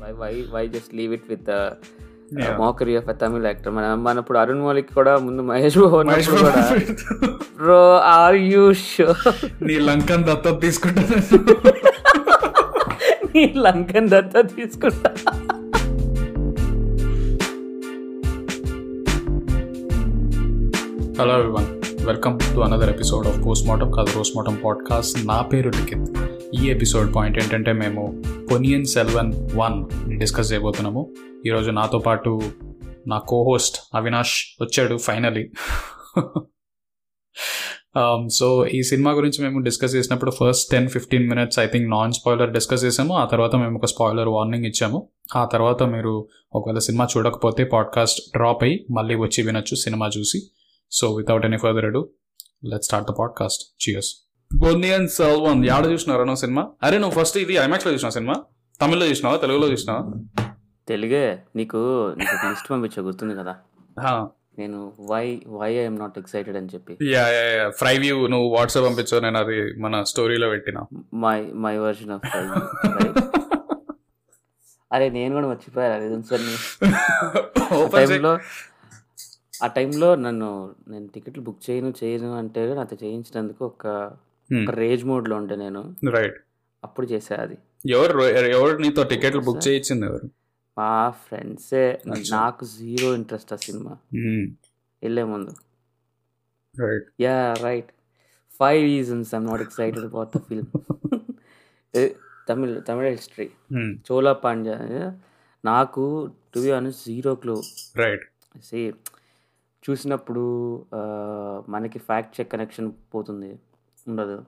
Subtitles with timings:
[0.00, 1.50] Why why why just leave it with.
[2.58, 6.52] Mockery of Tamil actor మన మన ఇప్పుడు అరుణ్ మౌలిక్ కూడా ముందు మహేష్ బాబు కూడా
[7.56, 9.22] బ్రో ఆర్ యూ షూర్
[9.62, 11.38] నీ లంకన్ దత్తత తీసుకుంటాను
[13.34, 15.10] నీ లంకన్ దత్త తీసుకుంటా.
[21.20, 21.68] Hello everyone
[22.06, 26.10] welcome to another episode of post mortem కాదు రోస్ట్ మార్టం పాడ్కాస్ట్ నా పేరు లిఖిత్.
[26.54, 28.02] ఈ ఎపిసోడ్ పాయింట్ ఏంటంటే మేము
[28.50, 29.76] పొనియన్ సెల్వన్ వన్
[30.18, 31.02] డిస్కస్ చేయబోతున్నాము.
[31.46, 32.32] ఈరోజు నాతో పాటు
[33.06, 35.44] నా కోహోస్ట్ అవినాష్ వచ్చాడు ఫైనలీ
[38.30, 42.12] సో um, ఈ సినిమా గురించి మేము డిస్కస్ చేసినప్పుడు first ten fifteen minutes I think non
[42.12, 43.14] spoiler discuss చేసాము.
[43.14, 45.00] ఆ తర్వాత మేము ఒక స్పాయిలర్ వార్నింగ్ ఇచ్చాము.
[45.36, 50.40] ఆ తర్వాత మీరు ఒకవేళ సినిమా చూడకపోతే పాడ్కాస్ట్ డ్రాప్ అయ్యి మళ్ళీ వచ్చి వినొచ్చు సినిమా చూసి.
[50.92, 52.02] So without any further ado
[52.64, 54.12] let start the podcast cheers
[54.50, 56.62] Ponniyin Selvan యాడ చూసినారా నువ్వు సినిమా?
[56.82, 58.36] అరే నువ్వు ఫస్ట్ ఇది ఐమాక్స్లో చూసినావు సినిమా?
[58.80, 59.36] తమిళ్ళో చూసినావా?
[59.36, 60.02] తెలుగులో చూసినావా?
[60.88, 61.24] తెలుగే.
[61.56, 61.80] నీకు
[62.44, 63.54] లిస్ట్ పంపించా గుర్తుంది కదా?
[64.58, 64.78] నేను
[65.10, 65.24] why
[65.58, 66.92] why I'm not excited అని చెప్పి.
[67.12, 67.66] Yeah yeah yeah.
[67.80, 70.80] Fry view నువ్వు వాట్సాప్ పంపించావు నేను అది మన స్టోరీలో పెట్టినా.
[71.24, 72.24] మై మై వర్షన్ ఆఫ్
[74.90, 76.54] అరే నేను కూడా మర్చిపోయా రీజన్స్ అన్ని
[77.74, 78.32] ఆ టైంలో
[79.62, 80.48] ఆ టైంలో నన్ను
[80.88, 83.84] నేను టికెట్లు బుక్ చేయను చేయను అంటే నాతో చేయించినందుకు ఒక
[84.70, 86.36] రేజ్ మోడ్లో ఉండే నేను రైట్.
[86.84, 87.58] అప్పుడు చేసా అది.
[87.86, 90.30] ఎవరు ఎవరు నీతో టికెట్లు బుక్ చేయించింది ఎవరు?
[90.78, 92.02] మా ఫ్రెండ్సే.
[92.32, 93.96] నాకు జీరో ఇంట్రెస్ట్ ఆ సినిమా.
[95.02, 95.50] వెళ్ళే ముందు.
[97.20, 97.92] Yeah right.
[98.58, 100.80] Five reasons I'm not excited about the film.
[102.48, 103.50] Tamil Tamil history.
[104.12, 105.18] Chola Pandya.
[105.64, 107.62] నాకు to be honest zero clue.
[107.96, 108.24] Right.
[108.64, 108.92] సే
[109.90, 110.84] చూసినప్పుడు
[111.68, 113.58] మనకి ఫ్యాక్ట్ చెక్ కనెక్షన్ పోతుంది.
[114.08, 114.38] ఉండదు.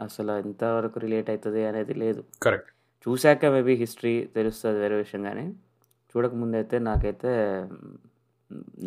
[0.00, 2.22] అసలు ఎంతవరకు రిలేట్ అవుతుంది అనేది లేదు.
[2.42, 2.70] కరెక్ట్
[3.04, 5.46] చూశాక మేబీ హిస్టరీ తెలుస్తుంది వేరే విషయం కానీ
[6.10, 7.32] చూడకముందు అయితే నాకైతే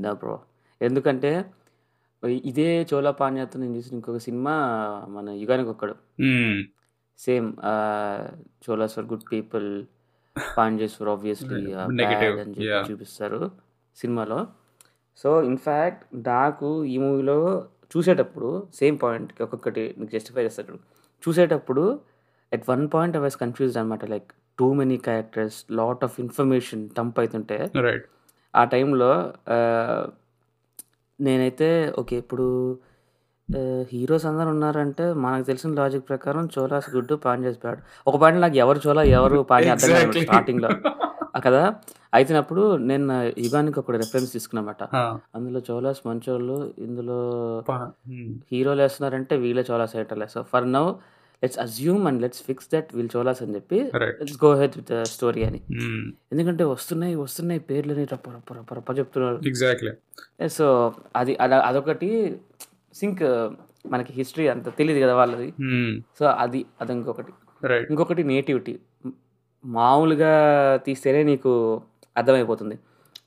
[0.04, 0.36] నా బ్రో
[0.82, 1.32] ఎందుకంటే
[2.24, 4.54] ఇదే చోళ పాండ్యాతో నేను చూసిన ఇంకొక సినిమా
[5.10, 5.95] మన యుగానికి ఒక్కడు.
[7.20, 7.48] Same
[8.66, 9.67] Cholas for good people
[10.58, 11.61] Pandyas for obviously.
[12.92, 13.42] చూపిస్తారు
[13.95, 14.40] సినిమాలో.
[15.17, 17.38] సో ఇన్ఫ్యాక్ట్ నాకు ఈ మూవీలో
[17.92, 18.49] చూసేటప్పుడు
[18.80, 20.75] సేమ్ పాయింట్ ఒక్కొక్కటి నీకు జస్టిఫై చేస్తాడు.
[21.23, 21.83] చూసేటప్పుడు
[22.52, 27.17] at one point I was confused అనమాట like too many characters lot of information dump
[27.20, 28.05] అవుతుంటే రైట్
[28.53, 29.11] ఆ టైంలో
[31.20, 32.45] నేనైతే ఓకే ఇప్పుడు
[33.92, 38.80] హీరోస్ అందరు ఉన్నారంటే మనకు తెలిసిన లాజిక్ ప్రకారం చోలాస్ గుడ్ పాండ్యాస్ బ్యాడ్ ఒక పాయింట్ నాకు ఎవరు
[38.87, 40.23] చోలా ఎవరు పాండ్యా అర్థం కాదు.
[40.25, 40.69] స్టార్టింగ్లో
[41.39, 41.75] కదా
[42.14, 44.83] అయితేనప్పుడు నేను యుగానికి ఒక రెఫరెన్స్ తీసుకున్నమాట
[45.36, 47.64] అందులో చోలాస్ మంచోళ్ళు ఇందులో
[48.52, 50.89] హీరోలు వేస్తున్నారంటే వీళ్ళే చోలాస్ వేయటం so for now
[51.43, 55.43] let's assume and let's fix that వీళ్ళు చోలాస్ అని చెప్పి let's go head with story
[55.43, 55.61] అని.
[56.31, 57.61] ఎందుకంటే వస్తున్నాయి వస్తున్నాయి
[58.14, 59.42] రప్ప రప్ప చెప్తున్నారు.
[59.48, 59.92] ఎగ్జాక్ట్లీ
[60.49, 62.39] సో అది అద- అదొకటి
[62.95, 63.23] సింక్
[63.87, 65.54] మనకి హిస్టరీ అంత తెలియదు కదా వాళ్ళది.
[66.19, 67.31] సో అది అది ఇంకొకటి.
[67.89, 68.80] ఇంకొకటి నేటివిటీ
[69.67, 70.32] మామూలుగా
[70.86, 71.82] తీస్తేనే నీకు
[72.17, 72.80] అర్థమైపోతుంది.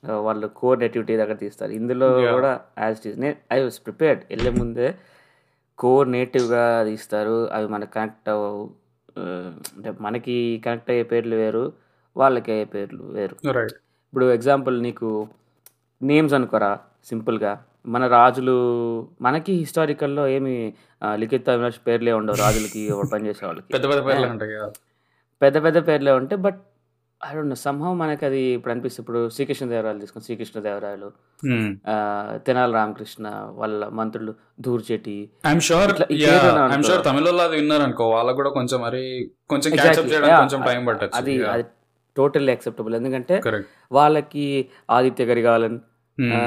[0.09, 1.71] వాళ్ళు కోర్ నేటివిటీ దగ్గర తీస్తారు.
[1.71, 2.07] ఇందులో.
[2.33, 4.95] కూడా యాజ్ ఇట్ ఈస్ నే ఐ వాస్ ప్రిపేర్డ్ వెళ్ళే ముందే
[5.77, 7.49] కోర్ నేటివ్గా తీస్తారు.
[7.49, 8.69] అవి మనకు కనెక్ట్ అవ్వవు.
[9.75, 11.73] అంటే మనకి కనెక్ట్ అయ్యే పేర్లు వేరు
[12.17, 13.35] వాళ్ళకి అయ్యే పేర్లు వేరు.
[13.47, 15.27] ఇప్పుడు ఎగ్జాంపుల్ నీకు
[16.01, 17.63] నేమ్స్ అనుకోరా సింపుల్గా.
[17.85, 18.55] మన రాజులు
[19.21, 20.73] మనకి హిస్టారికల్లో ఏమి
[21.15, 22.37] లిఖిత అవినాష్ పేర్లే ఉండవు.
[22.37, 23.67] రాజులకి ఒక పని చేసే వాళ్ళకి.
[23.73, 24.51] పెద్ద పెద్ద పేర్లు ఉంటాయి
[25.41, 26.59] పెద్ద పెద్ద పేర్లే ఉంటాయి but
[27.21, 29.03] I don't know somehow మనకి అది ఇప్పుడు అనిపిస్తుంది.
[29.03, 31.09] ఇప్పుడు శ్రీకృష్ణదేవరాయలు తీసుకుని శ్రీకృష్ణదేవరాయలు
[31.85, 31.95] ఆ,
[32.45, 33.25] తెనాలి రామకృష్ణ
[33.55, 34.31] వాళ్ళ మంత్రులు
[35.45, 35.91] ఐఎమ్ షూర్
[36.67, 36.85] ఐఎమ్.
[36.85, 38.07] షూర్ తమిళలో అది విన్నారు అనుకో.
[38.09, 39.03] వాళ్ళకు కూడా కొంచెం మరి
[39.49, 39.71] కొంచెం.
[40.39, 41.15] కొంచెం టైం పట్టచ్చు.
[41.15, 41.65] అది అది
[42.15, 43.35] టోటల్లీ యాక్సెప్టబుల్ ఎందుకంటే
[43.91, 44.45] వాళ్ళకి
[44.89, 45.77] ఆదిత్య గరిగాలన్
[46.17, 46.39] ఆ,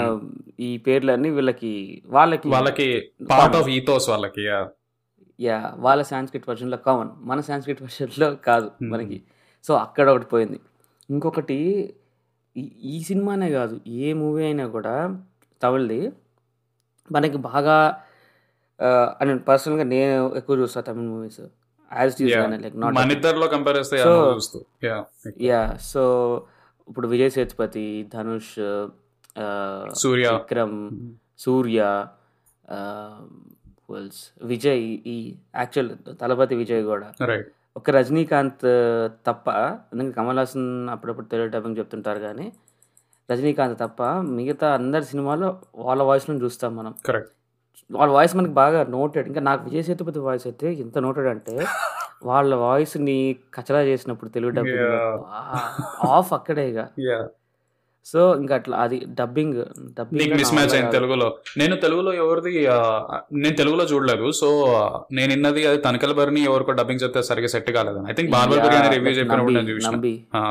[0.61, 1.71] ఈ పేర్లన్నీ వీళ్ళకి
[2.11, 2.89] వాళ్ళకి వాళ్ళకి
[3.31, 4.45] పార్ట్ ఆఫ్ ఈథోస్ వాళ్ళకి.
[5.41, 7.09] యా వాళ్ళ సాంస్క్రిట్ వర్షన్లో కామన్.
[7.17, 8.93] మన సాంస్క్రిట్ వర్షన్లో కాదు Hmm.
[8.93, 9.23] మనకి.
[9.65, 10.61] సో అక్కడ ఒకటి పోయింది.
[11.11, 11.95] ఇంకొకటి
[12.57, 15.23] ఈ- సినిమానే కాదు ఏ మూవీ అయినా కూడా
[15.63, 16.13] తమిళ్ది.
[17.13, 18.03] మనకి బాగా
[19.21, 21.41] అని పర్సనల్గా నేను ఎక్కువ చూస్తా Tamil movies.
[21.93, 22.23] As.
[22.63, 22.95] Like not
[23.47, 23.99] compare చేస్తే.
[25.41, 26.47] యా సో
[26.89, 28.89] ఇప్పుడు విజయ్ సేతుపతి ధనుష్
[29.95, 30.31] సూర్య.
[30.33, 32.07] విక్రమ్ సూర్య
[33.93, 34.21] else?
[34.43, 35.91] విజయ్ ఈ యాక్చువల్
[36.21, 37.09] తలపతి విజయ్ కూడా.
[37.77, 38.65] ఒక రజనీకాంత్
[39.27, 39.49] తప్ప
[39.93, 42.53] ఎందుకంటే కమల్ హాసన్ అప్పుడప్పుడు తెలుగు డబ్బింగ్ చెప్తుంటారు కానీ
[43.31, 44.03] రజనీకాంత్ తప్ప
[44.39, 46.95] మిగతా అందరి సినిమాలో వాళ్ళ వాయిస్లో చూస్తాం మనం.
[47.93, 51.67] వాళ్ళ వాయిస్ మనకి బాగా నోటెడ్ ఇంకా నాకు విజయ్ సేతుపతి వాయిస్ అయితే ఎంత నోటెడ్ అంటే
[52.25, 54.79] వాళ్ళ వాయిస్ని కచరా చేసినప్పుడు తెలుగు డబ్బింగ్.
[56.07, 56.79] ఆఫ్ అక్కడే ఇక.
[58.07, 59.55] సో ఇంకా అట్లా అది డబ్బింగ్
[60.19, 61.29] నీకు మిస్ మ్యాచ్ అయింది డబ్బింగ్ తెలుగులో.
[61.57, 62.51] నేను తెలుగులో ఎవరిది
[63.37, 64.27] నేను తెలుగులో చూడలేదు.
[64.33, 64.49] సో
[65.13, 68.01] నేను విన్నది అది తనకల బరిని ఎవరికో డబ్బింగ్ చెప్తే సరిగ్గా సెట్ కాలేదు.
[68.11, 70.43] I think barber biryani review చెప్పినప్పుడు నంబి ఆ,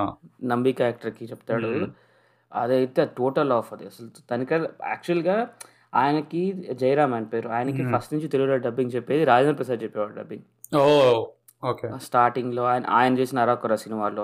[0.44, 1.72] నంబి క్యారెక్టర్కి చెప్తాడు.
[2.52, 4.10] అదైతే టోటల్ ఆఫ్ అది అసలు.
[4.32, 4.52] తనక
[4.88, 5.38] యాక్చువల్గా
[5.96, 6.42] ఆయనకి
[6.76, 7.48] జయరామ్ ఆయన పేరు.
[7.50, 7.82] ఆయనకి.
[7.94, 10.46] ఫస్ట్ నుంచి తెలుగులో డబ్బింగ్ చెప్పేది రాజేంద్ర ప్రసాద్ చెప్పేవాడు డబ్బింగ్
[10.78, 10.84] ఓ
[11.64, 11.88] ఓకే.
[12.04, 14.24] స్టార్టింగ్లో ఆయన ఆయన చేసిన అరాకొర సినిమాలో.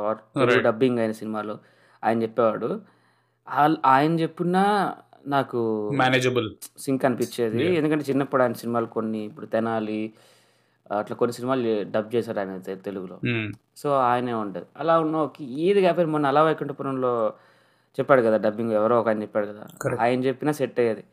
[0.63, 1.55] డబ్బింగ్ అయిన సినిమాలో
[2.03, 2.69] ఆయన చెప్పేవాడు.
[3.51, 4.95] ఆల్- ఆయన చెప్పున్నా
[5.27, 7.57] నాకు మేనేజబుల్ సింక్ అనిపించేది.
[7.75, 10.13] ఎందుకంటే చిన్నప్పుడు ఆయన సినిమాలు కొన్ని ఇప్పుడు తెనాలి
[10.97, 13.19] అట్లా కొన్ని సినిమాలు డబ్ చేశారు ఆయన తెలుగులో.
[13.77, 17.33] సో ఆయనే ఉంటుంది అలా ఉన్న ఒక ఏది కాకపోయినా మొన్న అలా వైకుంఠపురంలో
[17.99, 19.63] చెప్పాడు కదా డబ్బింగ్ ఎవరో ఒక ఆయన చెప్పాడు కదా.
[20.01, 21.03] ఆయన చెప్పినా సెట్ అయ్యేది.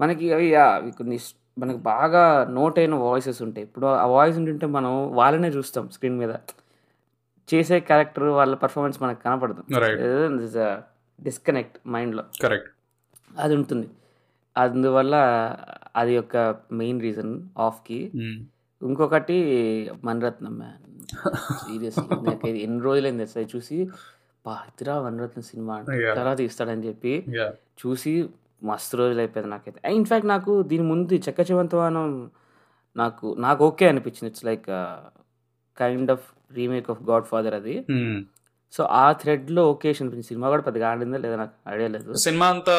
[0.00, 1.18] మనకి అవి కొన్ని
[1.58, 3.66] మనకి బాగా నోట్ అయిన వాయిసెస్ ఉంటాయి.
[3.66, 6.34] ఇప్పుడు ఆ వాయిస్ ఉంటుంటే మనం వాళ్ళనే చూస్తాం స్క్రీన్ మీద.
[7.54, 9.62] చేసే క్యారెక్టర్ వాళ్ళ పర్ఫార్మెన్స్ మనకు కనపడదు.
[11.20, 12.70] డిస్కనెక్ట్ మైండ్లో కరెక్ట్
[13.44, 13.88] అది ఉంటుంది.
[14.56, 15.14] అందువల్ల
[16.00, 16.36] అది ఒక
[16.80, 17.32] మెయిన్ రీజన్
[17.66, 17.98] ఆఫ్కి
[18.82, 19.36] ఇంకొకటి
[20.04, 20.82] మణరత్నం మ్యాన్
[21.64, 23.78] సీరియస్లీ నాకు ఎన్ని రోజులైంది ఇది చూసి
[24.70, 25.76] ఇదిరా మణరత్నం సినిమా.
[26.16, 27.12] తర్వాత తీస్తాడని చెప్పి
[27.82, 28.12] చూసి
[28.68, 29.80] మస్తు రోజులు అయిపోయింది నాకైతే.
[29.98, 32.08] ఇన్ఫ్యాక్ట్ నాకు దీని ముందు చెక్క చివంతవానం
[32.96, 34.28] నాకు నాకు ఓకే అనిపించింది.
[34.32, 34.66] It's like
[35.76, 36.26] kind of
[36.58, 37.74] remake of god father అది.
[38.72, 42.08] సో ఆ థ్రెడ్లో ఓకే అనిపించింది సినిమా కూడా పెద్దగా ఆడిందా లేదా నాకు ఐడియా లేదు.
[42.24, 42.74] సినిమా అంతా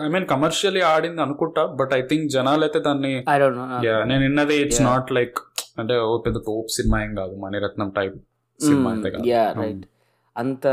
[0.00, 3.12] ఐ మీన్ కమర్షియల్లీ ఆడింది అనుకుంటా బట్ ఐ థింక్ జనాలు అయితే దాన్ని
[4.10, 4.82] నేను విన్నది ఇట్స్.
[4.88, 5.38] నాట్ లైక్
[5.78, 8.16] అంటే ఓ పెద్ద తోపు సినిమా ఏం కాదు Maniratnam type
[8.60, 8.90] cinema
[9.32, 9.84] yeah right
[10.36, 10.66] అంత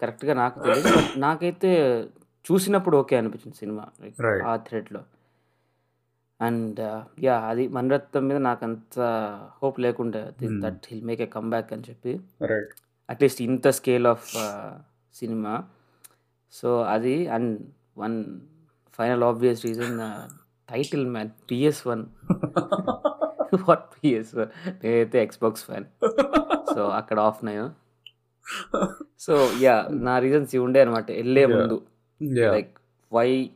[0.00, 1.70] కరెక్ట్గా నాకు తెలియదు నాకైతే
[2.44, 3.82] చూసినప్పుడు ఓకే అనిపించింది సినిమా.
[4.46, 5.00] ఆ థ్రెడ్లో.
[6.40, 6.80] అండ్
[7.24, 8.98] యా అది మణరత్నం మీద నాకు అంత
[9.58, 10.56] హోప్ లేకుండే Hmm.
[10.64, 12.12] That hill make a comeback అని చెప్పి.
[12.52, 12.72] రైట్
[13.10, 14.28] అట్లీస్ట్ ఇంత స్కేల్ ఆఫ్
[15.14, 15.64] సినిమా.
[16.52, 17.60] సో అది and
[17.98, 18.40] one
[18.98, 19.98] final obvious reason
[20.68, 22.06] title man PS one.
[23.68, 24.50] What PS one?
[24.84, 25.84] నేనైతే ఎక్స్బాక్స్ ఫ్యాన్
[26.74, 27.70] సో అక్కడ ఆఫ్ నయం
[29.18, 31.46] సో యా నా రీజన్స్ ఇవి ఉండే అనమాట వెళ్ళే.
[31.46, 31.82] ముందు.
[32.52, 32.78] Like
[33.12, 33.50] why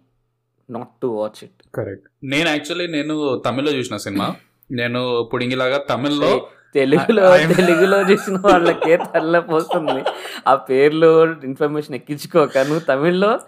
[0.70, 4.36] not to watch it correct నేను యాక్చువల్లీ నేను తమిళ్ళో చూసిన సినిమా.
[4.70, 10.04] నేను పుడింగిలాగా తమిళ్ళో తెలుగులో తెలుగులో చూసిన వాళ్ళకే తల్లపోతుంది
[10.46, 11.10] ఆ పేర్లు
[11.44, 12.58] ఇన్ఫర్మేషన్ ఎక్కించుకోక.
[12.58, 13.40] నువ్వు తమిళ్ళో?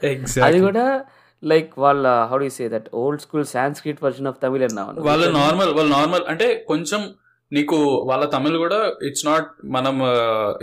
[0.44, 1.04] అది కూడా
[1.44, 5.72] లైక్ వాళ్ళ how do say that old school Sanskrit version of Tamil అన్నావు వాళ్ళు నార్మల్
[5.72, 7.14] వాళ్ళు నార్మల్ అంటే కొంచెం
[7.52, 10.02] నీకు వాళ్ళ తమిళ్ కూడా ఇట్స్ నాట్ మనం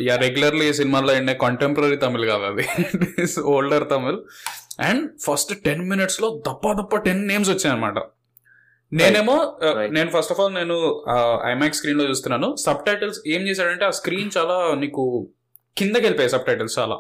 [0.01, 2.65] యా రెగ్యులర్లీ సినిమాల్లో ఎండే కంటెంపరీ తమిళ్ కాదు అది.
[3.41, 4.19] Older Tamil.
[4.79, 7.97] And first ten మినిట్స్లో దప్ప దప్ప టెన్ నేమ్స్ వచ్చాయన్నమాట.
[8.93, 9.91] నేనేమో uh.
[9.91, 11.05] నేను ఫస్ట్ ఆఫ్ ఆల్ నేను
[11.45, 12.55] ఐమాక్స్ స్క్రీన్లో చూస్తున్నాను.
[12.55, 15.27] సబ్ టైటిల్స్ ఏం చేశాడంటే ఆ స్క్రీన్ చాలా నీకు
[15.77, 16.97] కిందకి వెళ్ళిపోయాయి సబ్ టైటిల్స్ చాలా.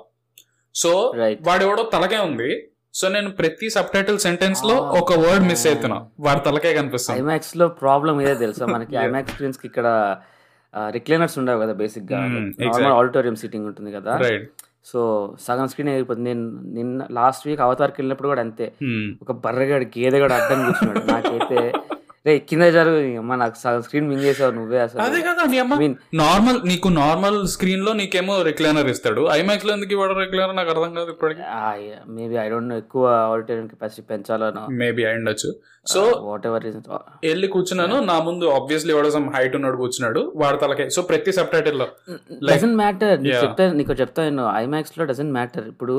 [0.75, 2.67] సో రైట్ వాడెవడో తలకే ఉంది.
[2.93, 5.01] సో నేను ప్రతి సబ్ టైటిల్ సెంటెన్స్లో Ah.
[5.01, 6.07] ఒక వర్డ్ మిస్ అవుతున్నా.
[6.19, 7.19] వాడి తలకే కనిపిస్తుంది.
[7.19, 8.65] ఐమాక్స్లో ప్రాబ్లం ఇదే తెలుసా?
[8.65, 8.95] మనకి.
[9.07, 10.17] ఐమాక్స్ స్క్రీన్స్కి ఇక్కడ
[10.89, 12.93] రిక్లైనర్స్ ఉండవు కదా బేసిక్గా నార్మల్ exactly.
[12.93, 14.17] ఆడిటోరియం సీటింగ్ ఉంటుంది కదా.
[14.17, 14.54] రైట్
[14.85, 15.01] సో
[15.41, 16.33] సగం స్క్రీన్ అయిపోతుంది.
[16.33, 16.43] నేను
[16.73, 18.65] నిన్న లాస్ట్ వీక్ అవతార్కి వెళ్ళినప్పుడు కూడా అంతే.
[19.21, 21.11] ఒక బర్రగాడు గేదెగాడు అడ్డం కూర్చున్నాడు.
[21.11, 21.73] నాకైతే
[22.27, 25.75] రే కింద జరుగు అమ్మ నాకు స్క్రీన్ మింగేసావు నువ్వే అదే అసలు కదా నీ అమ్మ
[26.21, 29.23] నార్మల్ నీకు నార్మల్ స్క్రీన్లో నీకేమో రిక్లైనర్ ఇస్తాడు.
[29.39, 31.43] ఐమాక్స్లో ఎందుకు ఇవ్వడం రిక్లైనర్ నాకు అర్థం కాదు ఇప్పటికి.
[32.17, 34.63] మేబీ ఐ డోంట్ నో ఎక్కువ ఆడిటోరియం కెపాసిటీ పెంచాలనో.
[34.81, 35.51] మేబీ అయి ఉండొచ్చు.
[35.93, 36.83] సో వాట్ ఎవర్ రీజన్
[37.29, 37.97] వెళ్ళి కూర్చున్నాను.
[38.11, 40.21] నా ముందు ఆబ్వియస్లీ వాడు సమ్ హైట్ ఉన్నాడు కూర్చున్నాడు.
[40.43, 40.87] వాడు తలకే.
[40.95, 41.87] సో ప్రతి సబ్ టైటిల్లో
[42.51, 43.39] డజంట్ మ్యాటర్ నీకు.
[43.43, 45.97] చెప్తా నీకు చెప్తా నేను ఐమాక్స్లో డజంట్ మ్యాటర్ ఇప్పుడు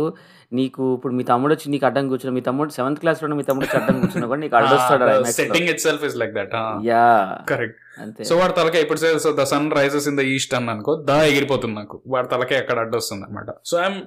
[0.53, 3.97] నీకు ఇప్పుడు మీ తమ్ముడు వచ్చి నీకు అడ్డం కూర్చున్నా మీ తమ్ముడు సెవెంత్ క్లాస్లో మీ తమ్ముడు అడ్డం
[4.03, 5.07] కూర్చున్నా కూడా నీకు అడ్డొస్తాడు
[5.38, 6.55] setting itself is like that
[6.88, 7.05] yeah
[7.50, 8.23] correct అంతే.
[8.29, 11.76] సో వాడు తలకే ఇప్పుడు so the sun rises in the east అని అనుకో దా ఎగిరిపోతుంది
[11.79, 11.97] నాకు.
[12.15, 13.99] వాడి తలకే అక్కడ అడ్డొస్తుంది అనమాట సో ఐఎమ్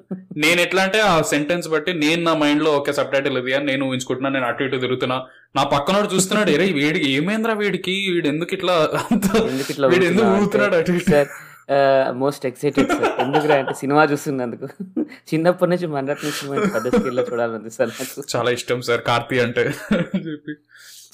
[0.43, 3.85] నేను ఎట్లా అంటే ఆ సెంటెన్స్ బట్టి నేను నా మైండ్లో ఒక సబ్ టైటిల్ ఇది అని నేను
[3.89, 5.17] ఊహించుకుంటున్నా నేను అటు ఇటు తిరుగుతున్నా.
[5.57, 7.95] నా పక్కనోడు చూస్తున్నాడు ఎరే వీడికి ఏమైందిరా వీడికి?
[8.13, 8.75] వీడు ఎందుకు ఇట్లా
[9.93, 10.75] వీడు ఎందుకు ఊగుతున్నాడు?
[10.75, 11.11] అటు ఇటు?
[12.21, 13.21] Most excited sir.
[13.21, 14.67] ఎందుకురా అంటే సినిమా చూస్తున్నందుకు.
[15.31, 18.23] చిన్నప్పటి నుంచి మనరత్న సినిమా పెద్ద స్కేల్లో చూడాలంది సార్ నాకు.
[18.35, 19.63] చాలా ఇష్టం సార్ కార్తీ అంటే.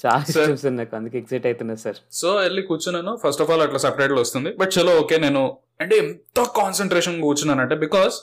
[0.02, 1.96] చాలా ఇష్టం సార్ నాకు అందుకే ఎక్సైట్ అవుతున్నా సార్.
[2.12, 3.18] సో వెళ్ళి కూర్చున్నాను.
[3.24, 4.50] ఫస్ట్ ఆఫ్ ఆల్ అట్లా టైటిల్ వస్తుంది.
[4.52, 8.16] బట్ చలో ఓకే నేను అంటే ఎంత కాన్సన్ట్రేషన్ కూర్చున్నానంటే బికాస్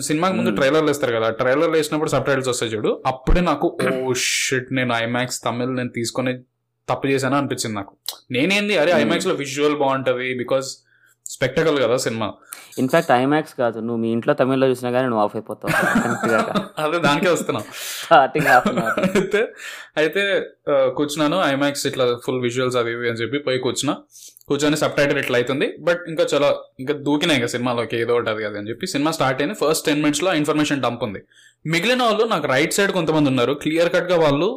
[0.00, 0.58] సినిమాకి ముందు Hmm.
[0.58, 3.02] ట్రైలర్లు వేస్తారు కదా ట్రైలర్లు వేసినప్పుడు సబ్ టైటిల్స్ వస్తాయి చూడు.
[3.06, 6.32] అప్పుడే నాకు ఓ షిట్ నేను ఐమాక్స్ తమిళ్ నేను తీసుకొని
[6.88, 7.92] తప్పు చేశాను అనిపించింది నాకు.
[8.30, 9.02] నేనేంది అరే Hmm.
[9.02, 10.68] ఐమాక్స్లో విజువల్ బాగుంటది బికాస్
[11.28, 12.32] స్పెక్టకల్ కదా సినిమా?
[12.78, 13.78] ఇన్ఫాక్ట్ ఐమాక్స్ కాదు.
[13.78, 15.72] నువ్వు మీ ఇంట్లో తమిళ్ళో చూసినా కానీ నువ్వు ఆఫ్ అయిపోతావు.
[16.78, 17.62] అదే దానికే వస్తున్నా.
[18.04, 19.54] స్టార్టింగ్ హాఫ్ అన్ అవర్ అయితే
[19.96, 21.44] అయితే కూర్చున్నాను.
[21.44, 23.96] ఐమాక్స్ ఇట్లా ఫుల్ విజువల్స్ అది ఇవి అని చెప్పి పోయి కూర్చున్నా.
[24.48, 26.48] కూర్చొని సబ్ టైటిల్ ఇట్లా అవుతుంది బట్ ఇంకా చాలా
[26.82, 30.32] ఇంకా దూకినాయి ఇంకా సినిమాలోకి ఏదో ఒకటి అది అని చెప్పి సినిమా స్టార్ట్ అయింది ఫస్ట్ టెన్ మినిట్స్లో
[30.40, 31.20] ఇన్ఫర్మేషన్ డంప్ ఉంది.
[31.72, 33.52] మిగిలిన వాళ్ళు నాకు రైట్ సైడ్ కొంతమంది ఉన్నారు.
[33.64, 34.48] క్లియర్ కట్గా వాళ్ళు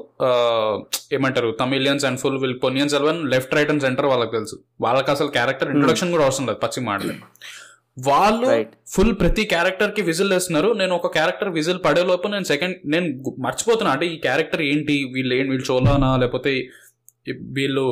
[1.17, 4.57] ఏమంటారు Tamilians and full will పొనియన్స్ eleven left right and center వాళ్ళకి తెలుసు.
[4.85, 7.15] వాళ్ళకి అసలు క్యారెక్టర్ ఇంట్రొడక్షన్ కూడా అవసరం లేదు పచ్చి మాటలు.
[8.09, 8.47] వాళ్ళు
[8.93, 10.69] ఫుల్ ప్రతి క్యారెక్టర్కి విజిల్ వేస్తున్నారు.
[10.81, 13.07] నేను ఒక క్యారెక్టర్ విజిల్ పడే లోపు నేను సెకండ్ నేను
[13.47, 13.91] మర్చిపోతున్నా.
[13.95, 14.95] అంటే ఈ క్యారెక్టర్ ఏంటి?
[15.15, 16.53] వీళ్ళు ఏంటి వీళ్ళు చోలానా లేకపోతే
[17.57, 17.85] వీళ్ళు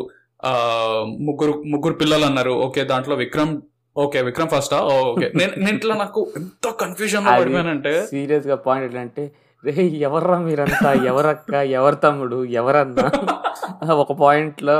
[1.27, 2.53] ముగ్గురు ముగ్గురు పిల్లలు అన్నారు.
[2.65, 3.53] ఓకే దాంట్లో విక్రమ్
[3.95, 5.27] ఓకే విక్రమ్ ఫస్టా ఓకే.
[5.39, 9.23] నేను నేను ఇట్లా నాకు ఎంత కన్ఫ్యూజన్లో అది పడిపోయానంటే సీరియస్గా పాయింట్ ఏంటంటే
[9.63, 10.89] రే ఎవర్రా మీరంతా?
[11.11, 11.53] ఎవరక్క?
[11.79, 12.37] ఎవరు తమ్ముడు?
[12.61, 13.05] ఎవరన్నా?
[14.03, 14.75] ఒక పాయింట్లో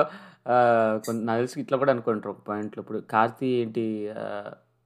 [1.06, 2.32] కొన్ని నాకు తెలిసి ఇట్లా కూడా అనుకుంటారు.
[2.32, 3.84] ఒక పాయింట్లో ఇప్పుడు కార్తీ ఏంటి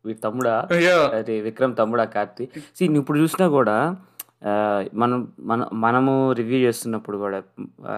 [0.06, 0.56] వీడి తమ్ముడా.
[1.20, 2.46] అదే విక్రమ్ తమ్ముడా కార్తీ?
[2.78, 3.76] సీ ఇప్పుడు చూసినా కూడా
[4.94, 7.38] మనం మన మనము రివ్యూ చేస్తున్నప్పుడు కూడా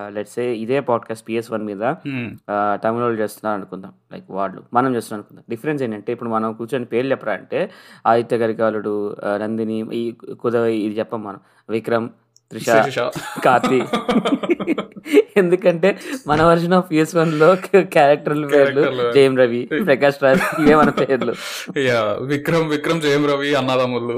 [0.10, 2.28] లెట్స్ ఇదే పాడ్కాస్ట్ పిఎస్ వన్ మీద Hmm.
[2.84, 7.12] తమిళ వాళ్ళు చేస్తున్నారు అనుకుందాం లైక్ వాళ్ళు మనం చేస్తున్నాం అనుకుందాం డిఫరెన్స్ ఏంటంటే ఇప్పుడు మనం కూర్చొని పేర్లు
[7.12, 7.62] చెప్పరా అంటే
[8.06, 8.94] ఆదిత్య గరికాలుడు
[9.42, 10.04] నందిని ఈ
[10.40, 12.08] కుదవ ఇది చెప్పం మనం విక్రమ్
[12.52, 12.70] త్రిష.
[13.46, 13.80] కార్తీ
[15.38, 15.90] ఎందుకంటే
[16.28, 17.48] మన వర్షన్ ఆఫ్ పిఎస్ వన్లో
[17.94, 18.82] క్యారెక్టర్ల పేర్లు.
[19.12, 21.34] జయం రవి ప్రకాష్ రాజ్ ఇవే మన పేర్లు.
[22.32, 24.16] విక్రమ్ విక్రమ్ జయం రవి అన్నదమ్ములు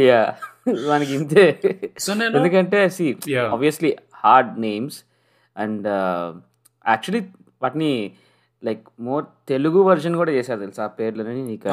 [0.00, 0.22] యా
[0.90, 1.44] మనకి ఇంతే.
[1.98, 3.06] సో నేను ఎందుకంటే C.
[3.46, 4.98] Obviously hard names
[5.56, 5.86] and
[6.84, 7.22] actually
[7.62, 7.92] వాటిని
[8.62, 10.82] లైక్ మోర్ తెలుగు వర్జన్ కూడా చేశారు తెలుసా?
[10.84, 11.68] ఆ పేర్లని నీకు?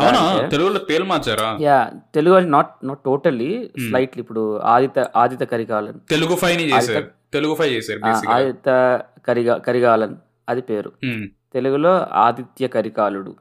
[0.49, 1.47] తెలుగులో పేరు మార్చారా?
[1.61, 1.77] Yeah
[2.13, 3.49] Telugu version not not totally
[3.85, 4.43] slightly ఇప్పుడు
[4.73, 5.97] ఆదిత్య ఆదిత్య కరికాలన్.
[6.09, 7.07] తెలుగు ఫైవ్ని చేశారు.
[7.33, 8.71] తెలుగు ఫైవ్ చేశారు ఆ, బేసిక్ ఆదిత్య
[9.27, 10.15] కరిగా కరిగాలన్
[10.47, 10.91] అది పేరు.
[11.53, 13.33] తెలుగులో Aditya Karikaludu.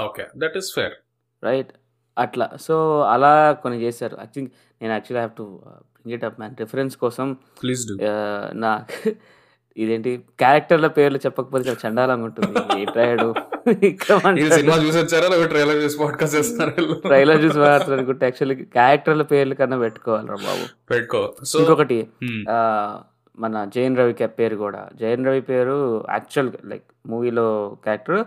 [0.00, 0.94] Okay that is fair
[1.42, 1.72] right
[2.16, 2.46] అట్లా.
[2.60, 2.74] సో
[3.06, 3.32] అలా
[3.62, 4.16] కొన్ని చేశారు.
[4.22, 5.44] ఐ థింక్ నేను actually have to
[5.94, 7.26] bring it up man reference కోసం
[7.62, 8.14] ప్లీజ్ డూ ఆ,
[8.54, 8.72] నా
[9.76, 10.10] ఇదేంటి?
[10.38, 12.60] క్యారెక్టర్ల పేర్లు చెప్పకపోతే చాలా చండాలంగా ఉంటుంది.
[12.80, 13.26] ఏటాడు
[13.80, 13.90] ఈ
[14.56, 19.54] సినిమా చూసి వచ్చారా లేకపోతే ట్రైలర్ చూసి పాడ్కాస్ట్ చేస్తున్నారా ట్రైలర్ చూసి మాత్రం అనుకుంటే యాక్చువల్లీ క్యారెక్టర్ల పేర్లు
[19.54, 20.64] కన్నా పెట్టుకోవాలరా బాబు.
[20.90, 21.22] పెట్టుకో.
[21.44, 21.98] సో ఇంకొకటి
[23.38, 24.88] మన జైన్ రవి కే- పేరు కూడా.
[24.94, 25.76] జైన్ రవి పేరు
[26.10, 27.46] యాక్చువల్ లైక్ మూవీలో
[27.84, 28.20] క్యారెక్టర్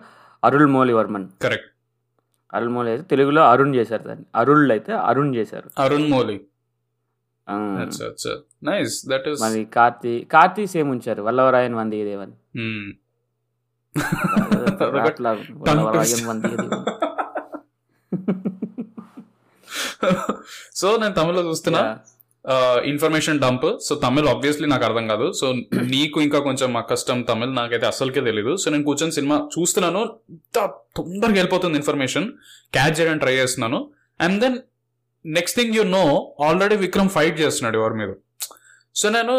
[0.43, 1.27] అరుళ్ మౌలి వర్మన్.
[1.41, 1.69] కరెక్ట్
[2.53, 4.25] అరుళ్ మౌలి అయితే తెలుగులో అరుణ్ చేశారు దాన్ని.
[4.41, 5.67] అరుళ్ అయితే అరుణ్ చేశారు.
[5.83, 6.37] Arun Mouli
[8.69, 12.33] nice that is మరి కార్తీ కార్తీ సేమ్ ఉంచారు వల్లవరాయన్ వంది దేవన్
[15.09, 15.31] అట్లా
[15.63, 16.85] వల్లవరాయన్ వంది దేవన్
[20.79, 21.81] సో నేను తమిళ్ళో చూస్తున్నా.
[22.91, 25.27] Information dump so Tamil obviously నాకు అర్థం కాదు.
[25.39, 25.47] సో
[25.93, 28.53] నీకు ఇంకా కొంచెం మా కష్టం తమిళ్ నాకైతే అసలుకే తెలీదు.
[28.55, 30.01] సో నేను కూర్చొని సినిమా చూస్తున్నాను.
[30.35, 30.59] ఇంత
[30.97, 32.27] తొందరగా వెళ్ళిపోతుంది ఇన్ఫర్మేషన్
[32.77, 33.79] క్యాచ్ చేయడానికి ట్రై చేస్తున్నాను.
[34.19, 34.57] And then
[35.25, 36.03] next thing you know
[36.47, 38.13] already Vikram fight చేస్తున్నాడు ఎవరి మీద.
[38.95, 39.35] సో నేను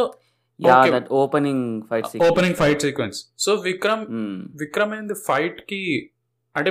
[1.24, 4.02] opening fight opening fight sequence so Vikram
[4.62, 5.82] Vikram ఏంది ఫైట్కి
[6.56, 6.70] అంటే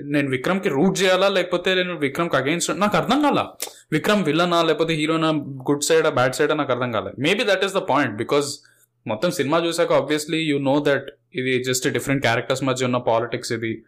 [0.00, 1.28] నేను విక్రమ్కి రూట్ చేయాలా?
[1.28, 3.46] లేకపోతే నేను విక్రమ్కి అగైన్స్ నాకు అర్థం కాల.
[3.92, 5.30] విక్రమ్ విల్లనా లేకపోతే హీరోనా
[5.70, 7.12] గుడ్ సైడ్ బ్యాడ్ సైడ్ నాకు అర్థం కాలే.
[7.18, 8.58] Maybe that is the point because
[9.06, 13.84] మొత్తం సినిమా చూసాక ఆబ్వియస్లీ యూ నో దట్ ఇది జస్ట్ డిఫరెంట్ క్యారెక్టర్స్ మధ్య ఉన్న పాలిటిక్స్ ఇది.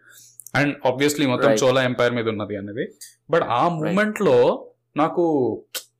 [0.55, 1.51] అండ్ ఆబ్వియస్లీ మొత్తం.
[1.51, 2.85] చోలా ఎంపైర్ మీద ఉన్నది అనేది.
[3.29, 4.65] బట్ ఆ మూమెంట్లో
[4.97, 5.25] నాకు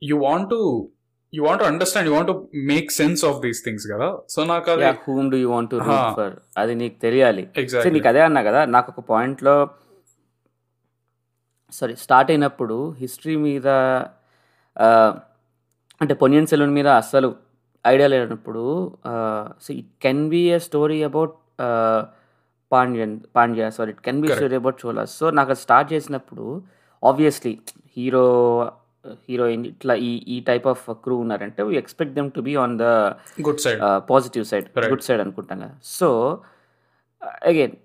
[0.04, 0.90] you want to
[1.34, 2.32] you want understand you want
[2.70, 4.08] make sense of these things కదా?
[4.34, 5.74] సో నాకు అది whom do you want
[6.16, 7.44] for అది నీకు తెలియాలి.
[7.48, 9.56] సో ఎగ్జాక్ట్లీ నీకు అదే అన్నా కదా నాకు ఒక పాయింట్లో
[11.74, 13.68] సారీ స్టార్ట్ అయినప్పుడు హిస్టరీ మీద
[14.78, 14.88] ఆ,
[16.02, 17.30] అంటే పొనియన్ సెలూన్ మీద అస్సలు
[17.86, 18.64] ఐడియా లేనప్పుడు
[19.64, 21.36] so it can be a story about
[22.72, 24.28] Pandyan Pandya sorry it can be.
[24.36, 26.46] Story about Cholas so నాకు అది స్టార్ట్ చేసినప్పుడు
[27.04, 27.54] ఆబ్వియస్లీ
[27.98, 28.26] హీరో
[29.30, 32.88] హీరోయిన్ ఇట్లా ఈ ఈ టైప్ ఆఫ్ క్రూ ఉన్నారంటే we expect them to be on the
[33.50, 34.66] good side positive side.
[34.94, 35.76] Good side అనుకుంటాం కదా.
[35.98, 36.10] So
[37.52, 37.78] again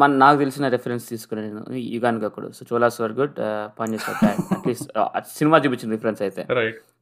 [0.00, 1.60] మన నాకు తెలిసిన రెఫరెన్స్ తీసుకుని నేను
[1.94, 3.36] యుగాన్ గక్కుడు సో చోలాస్ వర్ గుడ్
[3.78, 4.18] పనిచేస్తారు
[4.56, 4.90] అట్లీస్ట్
[5.38, 6.42] సినిమా చూపించిన రిఫరెన్స్ అయితే.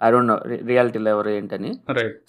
[0.06, 0.36] ఐ డోంట్ నో
[0.70, 1.70] రియాలిటీలో ఎవరు ఏంటని.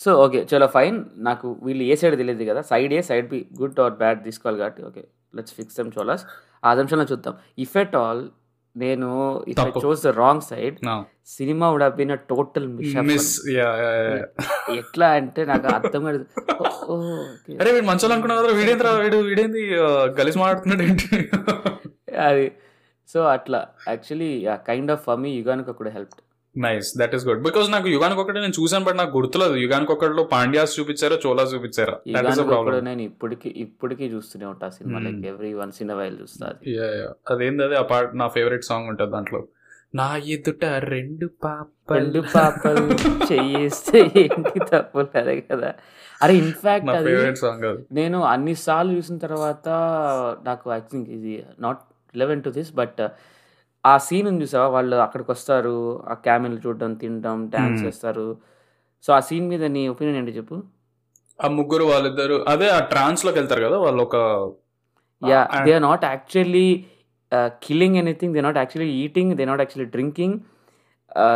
[0.03, 2.63] సో ఓకే చలో ఫైన్ నాకు వీళ్ళు ఏ సైడ్ తెలియదు కదా.
[2.71, 5.03] Side A side be good or bad తీసుకోవాలి కాబట్టి okay
[5.39, 6.25] let's fix them Cholas
[6.65, 7.35] ఆ అంశంలో చూద్దాం.
[7.65, 8.23] ఇఫ్ ఎట్ ఆల్
[8.83, 9.07] నేను
[9.51, 9.81] ఇఫ్ ఐ తప్పు.
[9.85, 10.77] Chose the wrong side
[11.35, 12.67] cinema would been a total
[13.09, 13.69] miss yeah
[14.81, 16.05] ఎట్లా అంటే నాకు అర్థం.
[17.61, 19.63] అరే వీడు మంచోళ్ళు అనుకున్నా వీడేంద్ర వీడు వీడేంది
[20.19, 21.09] గలీజ్ మాట్లాడుతున్నాడు ఏంటి?
[22.29, 22.47] అది.
[23.09, 23.59] సో అట్లా.
[23.87, 24.31] Actually
[24.69, 26.15] kind of for me యుగానికి కూడా help
[26.65, 29.55] nice that is good because నాకు యుగానికి ఒకటి నేను చూసాను బట్ నాకు గుర్తులేదు.
[29.63, 31.95] యుగానికి ఒకటిలో పాండ్యాస్ చూపించారా చోలాస్ చూపించారా?
[32.15, 34.99] దట్ కూడా ప్రాబ్లం నేను ఇప్పటికి ఇప్పటికీ చూస్తూనే ఉంటా cinema.
[34.99, 36.73] Like every once in while చూస్తా అది.
[37.33, 39.41] అదేంది అదే ఆ పార్ట్ నా ఫేవరెట్ సాంగ్ ఉంటుంది దాంట్లో.
[39.95, 42.85] నా ఎదుట రెండు పాప రెండు పాపలు
[43.31, 45.69] చెయ్యేస్తే ఏంటి తప్పు అదే కదా.
[46.23, 46.89] అరే ఇన్ఫాక్ట్
[47.43, 49.67] సాంగ్ అది నేను అన్ని సార్లు చూసిన తర్వాత
[50.49, 51.81] నాకు ఐ థింక్ ఇది not
[52.15, 53.01] relevant to this but
[53.87, 54.67] ఆ సీన్ ఉంది చూసావా?
[54.75, 55.75] వాళ్ళు అక్కడికి వస్తారు
[56.07, 57.81] ఆ క్యామెల్ చూడడం తినడం డాన్స్.
[57.85, 58.27] చేస్తారు.
[59.05, 60.55] సో ఆ సీన్ మీద నీ ఒపీనియన్ ఏంటి చెప్పు?
[61.39, 64.15] ఆ ముగ్గురు వాళ్ళిద్దరు అదే ఆ ట్రాన్స్లోకి వెళ్తారు కదా వాళ్ళు ఒక
[65.21, 66.67] yeah they are not actually
[67.65, 70.35] killing anything they not actually eating they not actually drinking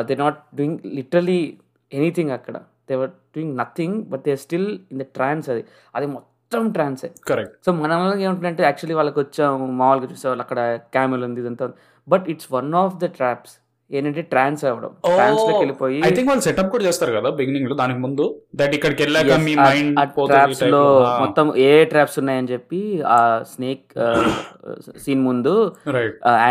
[0.10, 1.40] they not doing literally
[1.92, 2.56] anything అక్కడ.
[2.90, 5.64] They were doing nothing but they still in the trance అది.
[5.94, 6.30] అది మొత్తం
[6.76, 7.92] ట్రాన్సే కరెక్ట్ సో మన
[8.24, 10.60] ఏమంటుందంటే actually వాళ్ళకి వచ్చాము మామూలుగా చూసే వాళ్ళు అక్కడ
[10.96, 11.66] క్యామెల్ ఉంది ఇదంతా
[12.12, 13.56] but it's one of the traps
[13.98, 14.92] ఏంటంటే ట్రాన్స్ అవ్వడం.
[15.08, 18.26] ట్రాన్స్లోకి వెళ్ళిపోయి ఐ థింక్ వాళ్ళు సెటప్ కూడా చేస్తారు కదా బిగినింగ్లో దానికి ముందు.
[18.62, 20.00] దట్ ఇక్కడికి వెళ్ళాక మీ మైండ్
[20.32, 20.82] ట్రాప్స్లో
[21.24, 22.82] మొత్తం ఏ ట్రాప్స్ ఉన్నాయని చెప్పి
[23.18, 23.20] ఆ
[23.54, 23.86] స్నేక్
[25.06, 25.54] సీన్ ముందు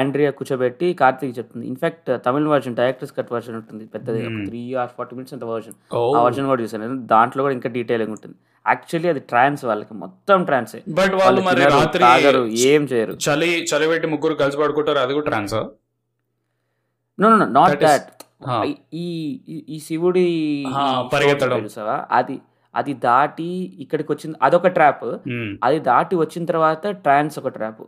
[0.00, 1.64] ఆండ్రియా కూర్చోబెట్టి కార్తీక్ చెప్తుంది.
[1.72, 3.84] ఇన్ఫాక్ట్ తమిళ వర్షన్ డైరెక్టర్స్ కట్ వర్షన్ ఉంటుంది.
[3.96, 4.22] పెద్దది.
[4.50, 5.76] త్రీ ఆర్ ఫార్టీ మినిట్స్ అంత వర్షన్
[6.18, 6.94] ఆ వర్షన్ కూడా చూసాను.
[7.16, 8.36] దాంట్లో కూడా ఇంకా డీటెయిలింగ్ ఉంటుంది.
[8.64, 9.94] యాక్చువల్లీ అది ట్రాన్స్ వాళ్ళకి.
[10.02, 12.02] మొత్తం ట్రాన్సే బట్ వాళ్ళు మరి రాత్రి
[12.72, 13.14] ఏం చేయరు.
[13.26, 15.00] చలి చలి పెట్టి ముగ్గురు కలిసి పడుకుంటారు.
[15.04, 15.62] అది కూడా ట్రాన్సా
[17.20, 18.22] నో నో నాట్ దాట్
[18.94, 20.64] ఈ ఈ- శివుడి
[21.12, 21.64] పరిగెత్తడం.
[21.64, 22.06] చూసావా?
[22.10, 22.40] అది
[22.74, 25.04] అది దాటి ఇక్కడికి వచ్చింది అదొక ట్రాప్.
[25.64, 27.80] అది దాటి వచ్చిన తర్వాత ట్రాన్స్ ఒక ట్రాప్.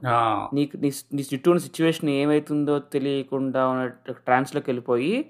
[0.55, 5.25] నీకు నీ చుట్టూ ఉన్న సిచ్యువేషన్ ఏమైతుందో తెలియకుండా ఉన్న ట్రాన్స్లోకి వెళ్ళిపోయి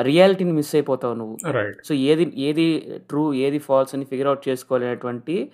[0.00, 1.38] రియాలిటీని మిస్ అయిపోతావు నువ్వు.
[1.84, 5.50] సో ఏది ఏది ట్రూ ఏది ఫాల్స్ అని ఫిగర్ అవుట్ చేసుకోలేనటువంటి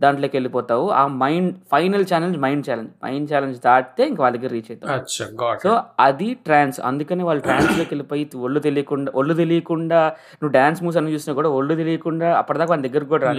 [0.00, 0.84] దాంట్లోకి వెళ్ళిపోతావు.
[0.88, 5.58] ఆ mind final challenge mind challenge mind challenge దాటితే ఇంకా వాళ్ళ దగ్గర రీచ్ అవుతావు.
[5.62, 10.00] సో అది ట్రాన్స్ అందుకని వాళ్ళు ట్రాన్స్లోకి వెళ్ళిపోయి ఒళ్ళు తెలియకుండా ఒళ్ళు తెలియకుండా
[10.40, 13.32] నువ్వు డాన్స్ మూవ్స్ అన్ని చూసినా కూడా ఒళ్ళు తెలియకుండా అప్పటిదాకా వాళ్ళ దగ్గరకు కూడా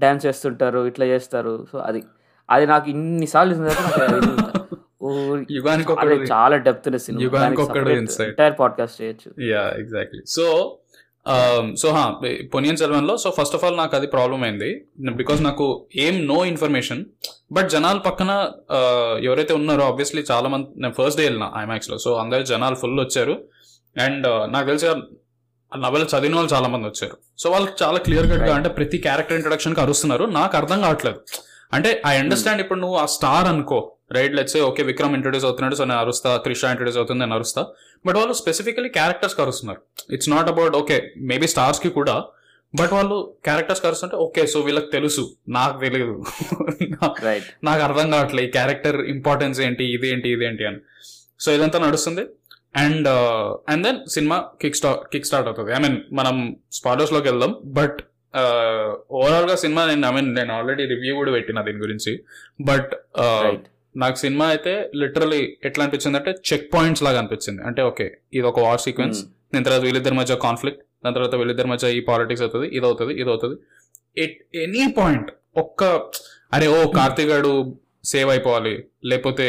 [0.00, 1.66] డాన్స్ చేస్తుంటారు ఇట్లా చేస్తారు.
[1.72, 2.02] సో అది
[2.50, 3.68] అది నాకు ఇన్నిసార్లు చూసిన
[5.50, 6.88] యుగానికి అరే ఒకటి చాలా డెప్త్.
[8.22, 9.30] ఎంటైర్ పాడ్కాస్ట్ చేయొచ్చు.
[9.44, 10.44] యా ఎగ్జాక్ట్లీ సో
[11.80, 12.04] సో హా
[12.54, 14.70] పొనియన్ సెల్వన్లో సో ఫస్ట్ ఆఫ్ ఆల్ నాకు అది ప్రాబ్లం అయింది.
[15.20, 15.66] బికాస్ నాకు
[16.04, 17.02] ఏం నో ఇన్ఫర్మేషన్
[17.56, 18.30] బట్ జనాలు పక్కన
[18.78, 22.98] uh, ఎవరైతే ఉన్నారో ఆబ్వియస్లీ చాలా మంది నేను ఫస్ట్ డే వెళ్ళిన ఐమాక్స్లో సో అందరు జనాలు ఫుల్
[23.04, 23.36] వచ్చారు.
[23.96, 24.88] అండ్ నాకు తెలిసి
[25.72, 27.16] నవల చదివిన వాళ్ళు చాలా మంది వచ్చారు.
[27.42, 28.58] సో వాళ్ళకి చాలా క్లియర్ కట్గా Right.
[28.58, 30.24] అంటే ప్రతి క్యారెక్టర్ ఇంట్రొడక్షన్కి అరుస్తున్నారు.
[30.38, 31.20] నాకు అర్థం కావట్లేదు.
[31.76, 33.78] అంటే ఐ అండర్స్టాండ్ ఇప్పుడు నువ్వు ఆ స్టార్ అనుకో
[34.16, 37.62] right let's okay Vikram introduce అవుతున్నాడు సో నేను అరుస్తా త్రిష ఇంట్రొడ్యూస్ అవుతుంది నేను అరుస్తా.
[38.06, 39.80] బట్ వాళ్ళు specifically characters కరుస్తున్నారు.
[40.14, 40.98] It's not about okay
[41.30, 42.16] maybe స్టార్స్కి కూడా
[42.80, 45.24] బట్ వాళ్ళు క్యారెక్టర్స్ కరుస్తుంటే ఓకే సో వీళ్ళకి తెలుసు.
[45.56, 46.14] నాకు తెలియదు
[47.26, 50.80] రైట్ నాకు అర్థం కావట్లేదు ఈ క్యారెక్టర్ ఇంపార్టెన్స్ ఏంటి ఇది ఏంటి ఇది ఏంటి అని.
[51.44, 52.24] సో ఇదంతా నడుస్తుంది.
[52.82, 53.08] And
[53.72, 55.70] and then cinema kick start kick start అవుతుంది.
[55.76, 56.36] ఐ మీన్ మనం
[56.78, 57.52] స్పాటర్స్లోకి వెళ్దాం.
[57.78, 57.98] బట్
[59.18, 62.12] ఓవరాల్గా సినిమా నేను ఐ మీన్ నేను ఆల్రెడీ రివ్యూ కూడా పెట్టిన దీని గురించి.
[62.70, 62.92] బట్
[63.94, 67.60] నాకు సినిమా అయితే లిటరలీ ఎట్లా అనిపించింది అంటే చెక్ పాయింట్స్ లాగా అనిపించింది.
[67.68, 68.06] అంటే ఓకే
[68.38, 69.20] ఇది ఒక వార్ సీక్వెన్స్
[69.54, 73.30] దాని తర్వాత వీళ్ళిద్దరి మధ్య కాన్ఫ్లిక్ట్ దాని తర్వాత వీళ్ళిద్దరి మధ్య ఈ పాలిటిక్స్ అవుతుంది ఇది అవుతుంది ఇది
[73.34, 73.56] అవుతుంది.
[74.24, 75.30] ఎట్ ఎనీ పాయింట్
[75.62, 75.82] ఒక్క
[76.56, 77.50] అరే ఓ కార్తీక్ గాడు
[78.12, 78.74] సేవ్ అయిపోవాలి.
[79.10, 79.48] లేకపోతే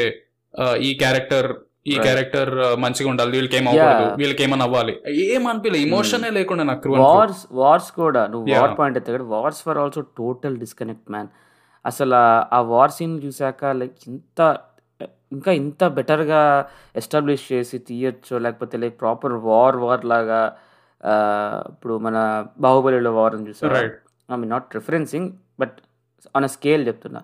[0.87, 1.47] ఈ క్యారెక్టర్
[1.91, 1.95] ఈ.
[2.05, 2.49] క్యారెక్టర్
[2.83, 3.31] మంచిగా ఉండాలి.
[3.35, 4.11] వీళ్ళకి ఏం అవ్వకూడదు.
[4.19, 4.93] వీళ్ళకి ఏమన్నా అవ్వాలి.
[5.31, 6.91] ఏం అనిపించలే ఇమోషనే లేకుండా నాకు.
[7.05, 8.45] వార్స్ వార్స్ కూడా నువ్వు.
[8.55, 11.29] వార్ పాయింట్ ఎత్తాడు wars for also total disconnect man
[11.85, 12.15] అసలు
[12.51, 14.39] ఆ- వార్ సీన్ చూసాక లైక్ ఇంత
[15.31, 16.41] ఇంకా ఇంత బెటర్గా
[16.95, 20.41] ఎస్టాబ్లిష్ చేసి తీయొచ్చు లేకపోతే లైక్ ప్రాపర్ వార్ వార్ లాగా
[21.69, 22.17] ఇప్పుడు మన
[22.59, 23.73] బాహుబలిలో వార్ అని చూసారు
[24.29, 25.75] I mean not referencing but
[26.35, 27.21] on a scale చెప్తున్నా.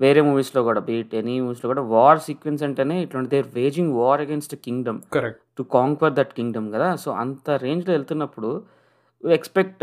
[0.00, 4.56] వేరే మూవీస్లో కూడా బీట్ ఎనీ మూవీస్లో కూడా వార్ సీక్వెన్స్ అంటేనే ఇట్లాంటి there waging war against
[4.56, 5.00] kingdom.
[5.58, 6.96] To conquer that kingdom కదా.
[6.96, 8.50] సో అంత రేంజ్లో వెళ్తున్నప్పుడు
[9.22, 9.82] expect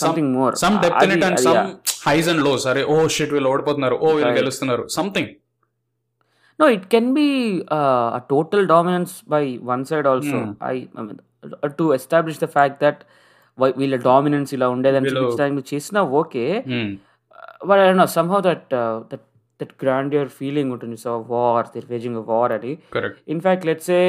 [0.00, 1.70] something more some depth in it and some
[2.08, 3.96] highs and lows అరే ఓ షిట్ వీళ్ళు ఓడిపోతున్నారు.
[4.04, 4.34] ఓ వీళ్ళు.
[4.40, 4.84] గెలుస్తున్నారు.
[4.98, 5.30] Something
[6.58, 7.28] no it can be
[7.78, 10.38] a total dominance by one side also.
[10.72, 10.76] I
[11.80, 13.02] to establish the fact that
[13.80, 16.44] వీళ్ళ dominance ఇలా ఉండేదని చూపించడానికి చేసినా okay.
[17.70, 18.68] But I know somehow that
[19.10, 19.26] that
[19.60, 20.96] that grandeur feeling ఉంటుంది.
[21.04, 22.72] So war they're waging war అని
[23.34, 24.00] in fact let's say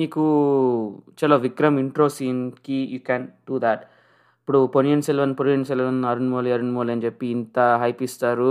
[0.00, 0.22] నీకు
[1.20, 3.82] చలో Vikram intro సీన్కి యూ క్యాన్ డూ దాట్
[4.42, 8.48] ఇప్పుడు పొనియన్ సెల్వన్ పొనియన్ సెల్వన్ అరుణ్ మౌలి అరుణ్ మౌలి అని చెప్పి ఇంత హైప్ ఇస్తారు.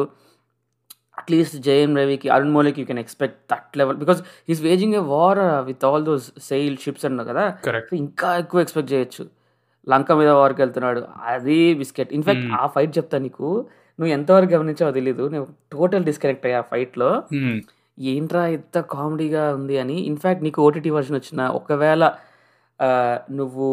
[1.17, 5.41] అట్లీస్ట్ జయన్ రవికి Arun మౌలికి you can expect that level because is waging a war
[5.65, 7.43] with all those sail ships అన్నావు కదా?
[7.95, 9.23] ఇంకా ఎక్కువ ఎక్స్పెక్ట్ చేయొచ్చు.
[9.88, 11.01] లంక మీద వార్కి వెళ్తున్నాడు.
[11.25, 12.56] అది బిస్కెట్ ఇన్ఫాక్ట్ Hmm.
[12.56, 13.47] ఆ ఫైట్ చెప్తా నీకు.
[13.99, 15.27] నువ్వు ఎంతవరకు గమనించావో తెలీదు.
[15.27, 17.10] నేను టోటల్ డిస్కనెక్ట్ అయ్యా ఆ ఫైట్లో
[18.08, 19.97] ఏంట్రా ఎంత కామెడీగా ఉంది అని.
[20.01, 22.04] ఇన్ఫ్యాక్ట్ నీకు ఓటీటీ వర్షన్ వచ్చిన ఒకవేళ
[22.80, 22.89] ఆ,
[23.32, 23.65] నువ్వు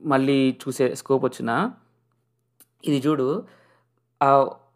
[0.00, 1.50] మళ్ళీ చూసే స్కోప్ వచ్చిన
[2.84, 3.46] ఇది చూడు
[4.22, 4.28] ఆ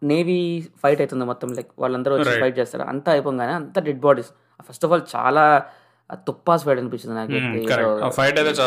[0.03, 0.39] నేవీ
[0.83, 2.25] ఫైట్ అవుతుంది మొత్తం లైక్ వాళ్ళందరూ వచ్చి.
[2.41, 2.83] ఫైట్ చేస్తారు.
[2.83, 4.31] అంతా అయిపోగానే అంతా dead bodies
[4.61, 5.65] first of all చాలా
[6.13, 7.23] తుప్పాస్ ఫైట్ అనిపించింది ఆ
[8.09, 8.59] ఫైట్ అయితే చాలా.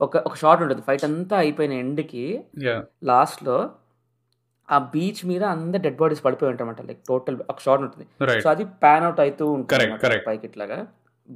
[0.00, 0.82] ఒక ఒక షాట్ ఉంటుంది.
[0.82, 2.44] ఫైట్ అంతా అయిపోయిన ఎండ్కి
[3.04, 3.70] లాస్ట్లో
[4.70, 6.86] ఆ బీచ్ మీద అందరు డెడ్ బాడీస్ పడిపోయి ఉంటారన్నమాట.
[6.86, 8.06] లైక్ టోటల్ ఒక షాట్ ఉంటుంది.
[8.42, 9.70] సో అది ప్యాన్ అవుట్ అవుతూ ఉంటుంది.
[10.26, 10.86] పైకి ఇట్లాగా.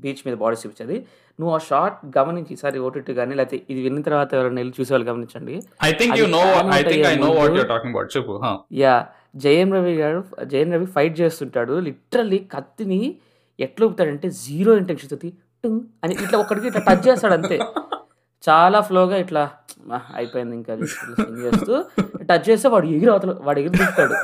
[0.00, 0.96] బీచ్ మీద బాడీస్ చూపించేది
[1.38, 5.08] నువ్వు ఆ షాట్ గమనించి ఈసారి ఓటీటీ కానీ లేకపోతే ఇది విన్న తర్వాత ఎవరైనా వెళ్ళి చూసే వాళ్ళు
[5.08, 5.54] గమనించండి.
[5.82, 8.34] I think you know I think I know what ముందు- యూర్ టాకింగ్ అబౌట్ చెప్పు.
[8.76, 8.94] యా
[9.36, 11.74] జయం రవి గారు జయం రవి ఫైట్ చేస్తుంటాడు.
[11.86, 13.00] లిటరల్లీ కత్తిని
[13.58, 15.28] ఎట్లా ఊపుతాడంటే జీరో ఇంటెన్షన్ తోటి
[15.64, 17.58] టుంగ్ అని ఇట్లా ఒక్కడికి ఇట్లా టచ్ చేస్తాడు అంతే.
[18.42, 19.42] చాలా ఫ్లోగా ఇట్లా
[19.90, 20.72] "ఆ, అయిపోయింది ఇంకా
[21.42, 21.74] చేస్తూ
[22.28, 24.14] టచ్ చేస్తే వాడు ఎగిరి అవతల వాడు ఎగిరి దిగుతాడు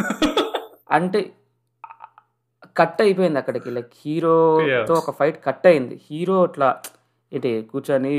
[0.90, 1.20] అంటే
[2.76, 4.94] కట్ అయిపోయింది అక్కడికి లైక్ హీరోతో.
[4.96, 6.68] ఒక ఫైట్ కట్ అయింది హీరో ఇట్లా
[7.32, 8.12] ఏంటి కూర్చొని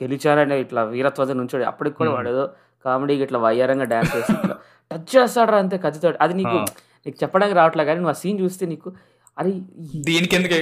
[0.00, 2.16] గెలిచారని ఇట్లా వీరత్వం నుంచోడు అప్పటికి కూడా Hmm.
[2.18, 2.44] వాడు ఏదో
[2.84, 4.56] కామెడీకి ఇట్లా వయ్యారంగా డాన్స్ చేసి ఇట్లా
[4.90, 6.66] టచ్ చేస్తాడు అంతే కత్తితో అది నీకు Ah.
[7.06, 8.88] నీకు చెప్పడానికి రావట్లే కానీ నువ్వు ఆ సీన్ చూస్తే నీకు
[9.36, 9.50] అరే
[9.86, 10.54] ఈ- దీనికి ఎందుకు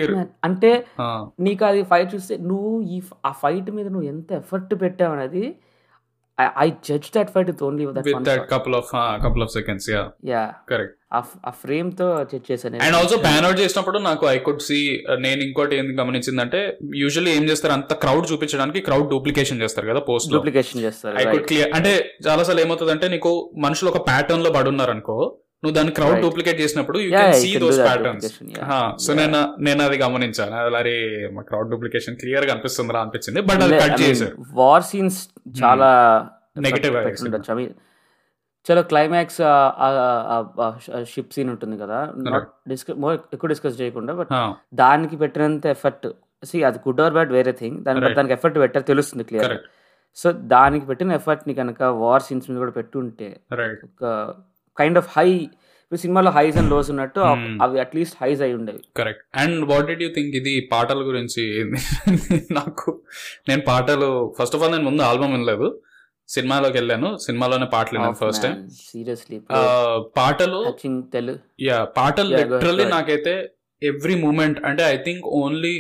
[0.45, 1.19] అంటే Huh.
[1.41, 5.45] నీకు అది ఫైట్ చూస్తే నువ్వు ఈ ఆ ఫైట్ మీద నువ్వు ఎంత ఎఫర్ట్ పెట్టావు అనేది
[6.65, 8.91] I judge that fight with only with that couple of
[9.25, 10.97] couple of seconds yeah yeah correct
[11.47, 12.77] ఆ ఫ్రేమ్తో జడ్జ్ చేశాను.
[12.87, 14.79] అండ్ ఆల్సో ప్యాన్ అవుట్ చేసినప్పుడు నాకు ఐ కుడ్ సి
[15.25, 16.61] నేను ఇంకోటి ఏం గమనించిందంటే
[17.01, 21.47] యూజువల్లీ ఏం చేస్తారు అంత క్రౌడ్ చూపించడానికి క్రౌడ్ డూప్లికేషన్ చేస్తారు కదా పోస్ట్ డూప్లికేషన్ చేస్తారు ఐ కుడ్.
[21.51, 21.93] క్లియర్ అంటే
[22.27, 23.33] చాలా సార్లు ఏమవుతుంది అంటే నీకు
[23.67, 25.17] మనుషులు ఒక ప్యాటర్న్లో పడున్నారు అనుకో
[25.63, 26.21] నువ్వు దాన్ని క్రౌడ్.
[26.23, 28.29] డూప్లికేట్ చేసినప్పుడు you can see those patterns.
[29.05, 29.11] So.
[29.15, 30.95] నేను నేను అది గమనించాను అలాగే
[31.33, 35.21] మా క్రౌడ్ డూప్లికేషన్ క్లియర్గా అనిపిస్తుందిరా అనిపించింది బట్ అది కట్ చేశారు వార్ సీన్స్
[35.63, 35.91] చాలా.
[36.59, 36.63] I
[37.59, 37.71] mean,
[38.67, 39.39] చలో క్లైమాక్స్
[41.13, 41.99] షిప్ సీన్ ఉంటుంది కదా
[42.69, 42.99] డిస్కస్
[43.35, 44.33] ఎక్కువ డిస్కస్ చేయకుండా బట్
[44.75, 46.07] దానికి పెట్టినంత ఎఫర్ట్
[46.45, 48.15] సి అది గుడ్ ఆర్ బ్యాడ్ వేరే థింగ్ దాని.
[48.15, 49.55] దానికి ఎఫర్ట్ పెట్టారు తెలుస్తుంది క్లియర్
[50.17, 53.29] సో దానికి పెట్టిన ఎఫర్ట్ని కనుక వార్ సీన్స్ మీద కూడా పెట్టుంటే
[53.85, 54.05] ఒక
[54.81, 57.63] కైండ్ ఆఫ్ హై ఇప్పుడు సినిమాలో హైస్ అండ్ లోస్ ఉన్నట్టు అవ్- Hmm.
[57.63, 58.79] అవి అట్లీస్ట్ హైస్ అయి ఉండేవి.
[58.97, 61.45] Correct and what did you think ఇది పాటల గురించి?
[62.53, 63.03] నాకు
[63.49, 65.81] నేను పాటలు ఫస్ట్ ఆఫ్ ఆల్ నేను ముందు ఆల్బమ్ వినలేదు.
[66.29, 67.17] సినిమాలోకి వెళ్ళాను.
[67.17, 69.41] సినిమాలోనే పాటలు విన్నాను ఫస్ట్ టైం సీరియస్లీ
[70.17, 70.61] పాటలు
[71.13, 72.85] తెలుగు యా పాటలు లిటరల్లీ.
[72.85, 73.35] నాకైతే
[73.83, 75.75] ఎవ్రీ మూమెంట్ అంటే ఐ థింక్ ఓన్లీ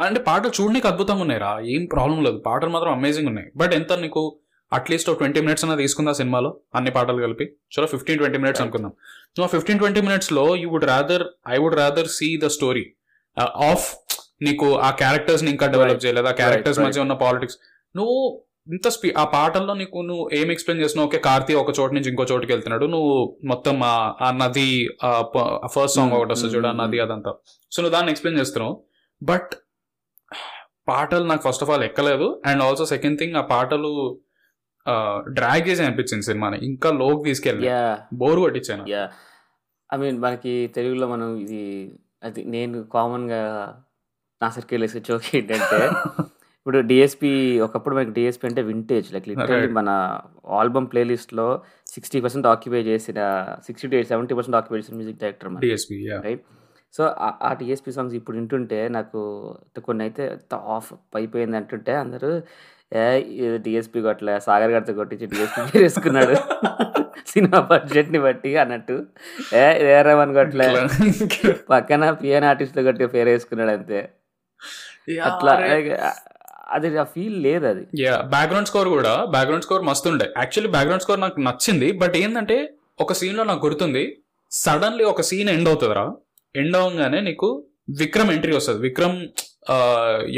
[0.00, 1.60] అంటే పాటలు చూడడానికి అద్భుతంగా ఉన్నాయి రా.
[1.60, 2.38] ఏం ప్రాబ్లం లేదు.
[2.46, 3.48] పాటలు మాత్రం అమేజింగ్ ఉన్నాయి.
[3.56, 4.38] బట్ ఎంత నీకు
[4.72, 7.44] అట్లీస్ట్ ట్వంటీ మినిట్స్ అన్న తీసుకుందా సినిమాలో అన్ని పాటలు కలిపి.
[7.44, 8.62] చలో ఫిఫ్టీన్ ట్వంటీ మినిట్స్.
[8.62, 8.92] అనుకుందాం.
[9.36, 12.92] సో ఫిఫ్టీన్ ట్వంటీ మినిట్స్లో you would rather I would rather see the story
[13.40, 13.96] of
[14.42, 16.04] నీకు ఆ క్యారెక్టర్స్ని ఇంకా డెవలప్.
[16.04, 16.26] చేయలేదు?
[16.26, 16.78] ఆ క్యారెక్టర్స్.
[16.80, 17.58] మధ్య ఉన్న పాలిటిక్స్
[17.96, 21.08] నువ్వు ఇంత స్పీ ఆ పాటల్లో నీకు నువ్వు ఏం ఎక్స్ప్లెయిన్ చేస్తున్నావు?
[21.08, 22.86] ఓకే కార్తీ ఒక చోటు నుంచి ఇంకో చోటుకి వెళ్తున్నాడు.
[22.86, 24.88] నువ్వు మొత్తం ఆ- నది
[25.66, 27.34] ఫస్ట్ సాంగ్ ఒకటి వస్తుంది చూడు ఆ నది అదంతా.
[27.72, 28.84] సో నువ్వు దాన్ని ఎక్స్ప్లెయిన్ చేస్తున్నావు.
[29.22, 29.50] బట్
[30.88, 32.42] పాటలు నాకు ఫస్ట్ ఆఫ్ ఆల్ ఎక్కలేదు.
[32.46, 34.20] అండ్ ఆల్సో సెకండ్ థింగ్ ఆ పాటలు
[35.38, 37.68] డ్రాగ్ చేసి అనిపించింది సినిమాని ఇంకా లోకి తీసుకెళ్ళి
[38.22, 38.84] బోర్ కొట్టించాను.
[38.94, 39.02] యా
[39.90, 41.62] ఐ మీన్ మనకి తెలుగులో మనం ఇది
[42.26, 43.42] అది నేను కామన్గా
[44.40, 45.80] నా సర్కిల్ వేసే జోక్ ఏంటంటే
[46.66, 47.30] ఇప్పుడు డిఎస్పి
[47.64, 49.70] ఒకప్పుడు మనకి డిఎస్పి అంటే వింటేజ్ లైక్ లిటరల్లీ.
[49.78, 49.88] మన
[50.58, 51.46] ఆల్బమ్ ప్లేలిస్ట్లో
[51.86, 53.20] సిక్స్టీ పర్సెంట్ ఆక్యుపై చేసిన
[53.66, 56.44] sixty to seventy percent occupy చేసిన మ్యూజిక్ డైరెక్టర్ మన డిఎస్పీ రైట్
[56.94, 57.02] సో
[57.46, 59.18] ఆ టీఎస్పీ సాంగ్స్ ఇప్పుడు వింటుంటే నాకు
[59.86, 60.24] కొన్ని అయితే
[60.76, 62.30] ఆఫ్ అయిపోయింది అంటుంటే అందరూ
[63.64, 66.34] డిఎస్పీ కొట్టలే సాగర్ గారితో కొట్టించి డిఎస్పీ వేసుకున్నాడు
[67.32, 68.96] సినిమా బడ్జెట్ని బట్టి అన్నట్టు.
[69.60, 69.64] ఏ
[69.96, 70.66] ఏరేమని కొట్టలే?
[71.72, 74.00] పక్కన పిఎన్ ఆర్టిస్ట్ కొట్టి పేరు వేసుకున్నాడు అంతే
[75.28, 75.52] అట్లా
[76.74, 77.84] అది ఆ ఫీల్ లేదు అది.
[78.02, 80.26] యా బ్యాక్గ్రౌండ్ స్కోర్ కూడా బ్యాక్గ్రౌండ్ స్కోర్ మస్తు ఉండే.
[80.40, 82.56] యాక్చువల్లీ బ్యాక్గ్రౌండ్ స్కోర్ నాకు నచ్చింది బట్ ఏంటంటే
[83.04, 84.04] ఒక సీన్లో నాకు గుర్తుంది
[84.52, 86.04] సడన్లీ ఒక సీన్ ఎండ్ అవుతుందిరా.
[86.54, 87.48] ఎండ్ అవగానే నీకు
[88.02, 88.80] విక్రమ్ ఎంట్రీ వస్తుంది.
[88.88, 89.18] విక్రమ్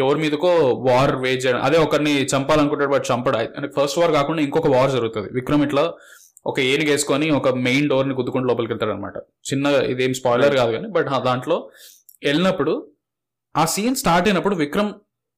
[0.03, 0.51] ఎవరి మీదకో
[0.89, 1.61] వార్ వేజ్ చేయడం.
[1.61, 3.39] అదే ఒకరిని చంపాలనుకుంటాడు బట్ చంపడు.
[3.77, 5.29] ఫస్ట్ వార్ కాకుండా ఇంకొక వార్ జరుగుతుంది.
[5.39, 5.85] విక్రమ్ ఇట్లా
[6.51, 9.17] ఒక ఏనుగు వేసుకొని ఒక మెయిన్ డోర్ని గుద్దుకుంటూ లోపలికి వెళ్తాడు అనమాట
[9.51, 11.57] చిన్న ఇదేం స్పాయిలర్ కాదు కానీ బట్ దాంట్లో
[12.29, 12.75] వెళ్ళినప్పుడు
[13.55, 14.93] ఆ సీన్ స్టార్ట్ అయినప్పుడు విక్రమ్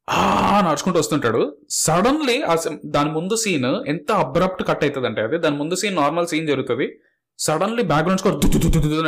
[0.09, 1.43] ఆ నడుచుకుంటూ వస్తుంటాడు.
[1.85, 2.55] సడన్లీ ఆ
[2.97, 5.39] దాని ముందు సీన్ ఎంత అబ్రప్ట్ కట్ అవుతుంది అంటే అది.
[5.45, 6.87] దాని ముందు సీన్ నార్మల్ సీన్ జరుగుతుంది.
[7.45, 8.37] సడన్లీ బ్యాక్గ్రౌండ్ స్కోర్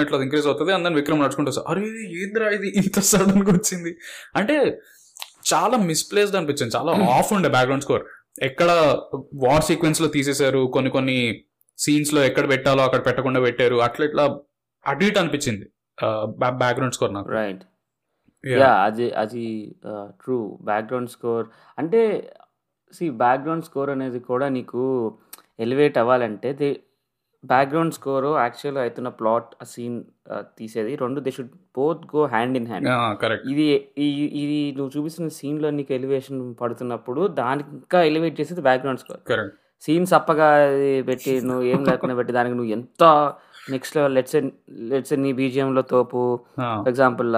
[0.04, 0.72] ఇట్లా ఇంక్రీజ్ అవుతుంది.
[0.74, 1.82] అండ్ విక్రమ్ నడుచుకుంటూ వస్తాడు అరే
[2.22, 2.68] ఏంద్రా ఇది?
[2.80, 3.92] ఇంత సడన్గా వచ్చింది.
[4.36, 4.56] అంటే
[5.52, 6.72] చాలా మిస్ప్లేస్డ్ అనిపించింది.
[6.76, 8.02] చాలా ఆఫ్ ఉండే బ్యాక్గ్రౌండ్ స్కోర్.
[8.42, 8.70] ఎక్కడ
[9.44, 10.60] వార్ సీక్వెన్స్లో తీసేశారు?
[10.74, 11.18] కొన్ని కొన్ని
[11.78, 13.76] సీన్స్లో ఎక్కడ పెట్టాలో అక్కడ పెట్టకుండా పెట్టారు.
[13.86, 14.24] అట్లా ఇట్లా
[14.86, 15.66] అటు ఇటు అనిపించింది.
[16.62, 17.30] బ్యాక్గ్రౌండ్ స్కోర్ నాకు.
[17.30, 17.62] రైట్.
[18.44, 19.44] యా అది అది
[20.22, 21.46] ట్రూ బ్యాక్గ్రౌండ్ స్కోర్.
[21.78, 22.00] అంటే
[22.92, 24.82] సి బ్యాక్గ్రౌండ్ స్కోర్ అనేది కూడా నీకు
[25.60, 26.68] ఎలివేట్ అవ్వాలంటే దే
[27.44, 29.98] బ్యాక్గ్రౌండ్ స్కోర్ యాక్చువల్గా అవుతున్న ప్లాట్ ఆ సీన్
[30.58, 30.92] తీసేది.
[31.02, 32.88] రెండు they should both go hand in hand
[33.52, 33.66] ఇది
[34.42, 39.22] ఇది నువ్వు చూపిస్తున్న సీన్లో నీకు ఎలివేషన్ పడుతున్నప్పుడు దానికి ఇంకా ఎలివేట్ చేసేది బ్యాక్గ్రౌండ్ స్కోర్
[39.82, 40.48] సీన్ సప్పగా
[41.08, 43.04] పెట్టి నువ్వు ఏం లేకుండా పెట్టి దానికి నువ్వు ఎంత
[43.74, 44.36] నెక్స్ట్ లెవెల్ లెట్స్
[44.92, 46.20] లెట్స్ నీ BGM లో తోపు
[46.60, 47.30] for example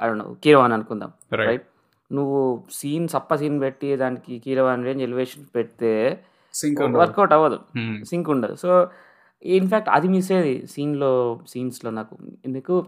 [0.00, 1.64] I don't know Keeravani అనుకుందాం రైట్
[2.10, 2.40] నువ్వు
[2.78, 5.92] సీన్ సప్ప సీన్ పెట్టి దానికి కీరవాన్ రేంజ్ ఎలివేషన్ పెడితే
[7.00, 7.58] వర్కౌట్ అవ్వదు.
[8.10, 8.54] సింక్ ఉండదు.
[8.62, 8.70] సో
[9.42, 12.18] ఇన్ఫ్యాక్ట్ అది మిస్ అయ్యేది సీన్లో సీన్స్లో నాకు.
[12.44, 12.86] ఎందుకు?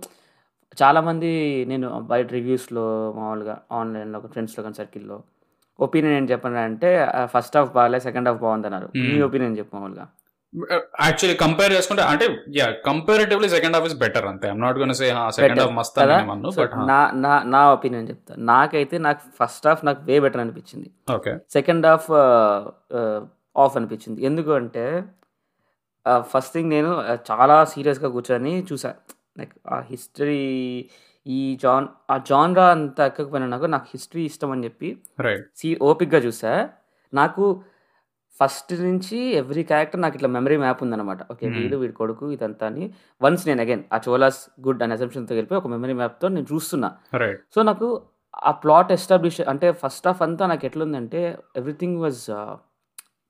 [0.82, 5.22] చాలామంది నేను బయట రివ్యూస్లో మామూలుగా ఆన్లైన్లో ఫ్రెండ్స్లో కానీ సర్కిల్లో
[5.80, 8.86] ఒపీనియన్ ఏం చెప్పండి అంటే ఫస్ట్ హాఫ్ బాగాలే సెకండ్ హాఫ్ బాగుంది అన్నారు.
[8.86, 9.14] Hmm.
[9.14, 10.08] మీ ఒపీనియన్ చెప్పు మామూలుగా?
[11.02, 14.48] యాక్చువల్లీ కంపేర్ చేసుకుంటే అంటే yeah comparatively second half is better అంతే.
[14.48, 15.60] I'm not gonna say second.
[15.60, 16.16] Half మస్త్ కదా?
[16.16, 18.34] అని అన్ను So, బట్ నా నా నా ఒపీనియన్ చెప్తా?
[18.38, 20.90] నాకైతే నాకు ఫస్ట్ హాఫ్ నాకు వే బెటర్ అనిపించింది.
[21.14, 22.12] ఓకే సెకండ్ హాఫ్
[23.56, 24.24] ఆఫ్ అనిపించింది.
[24.24, 25.04] ఎందుకు అంటే
[26.20, 26.90] ఫస్ట్ థింగ్ నేను
[27.30, 28.94] చాలా సీరియస్గా కూర్చొని చూసా.
[29.38, 30.88] లైక్ ఆ హిస్టరీ
[31.26, 36.18] ఈ జాన్ ఆ జాన్రా అంత ఎక్కకపోయినా నాకు నాకు హిస్టరీ ఇష్టం అని చెప్పి రైట్ సీ ఓపిక్గా
[36.18, 36.68] చూసా.
[37.14, 37.62] నాకు
[38.40, 41.18] ఫస్ట్ నుంచి ఎవ్రీ క్యారెక్టర్ నాకు ఇట్లా మెమరీ మ్యాప్ ఉందన్నమాట.
[41.32, 41.56] Okay Hmm.
[41.58, 42.94] వీడు వీడి కొడుకు ఇదంతా అని.
[43.22, 46.96] వన్స్ నేను అగైన్ ఆ చోలాస్ గుడ్ అనే అసంప్షన్తో కలిపి ఒక మెమరీ మ్యాప్తో నేను చూస్తున్నా.
[47.14, 47.88] రైట్ సో నాకు
[48.42, 52.30] ఆ ప్లాట్ ఎస్టాబ్లిష్ అంటే ఫస్ట్ హాఫ్ అంతా నాకు ఎట్లుందంటే ఎవ్రీథింగ్ వాజ్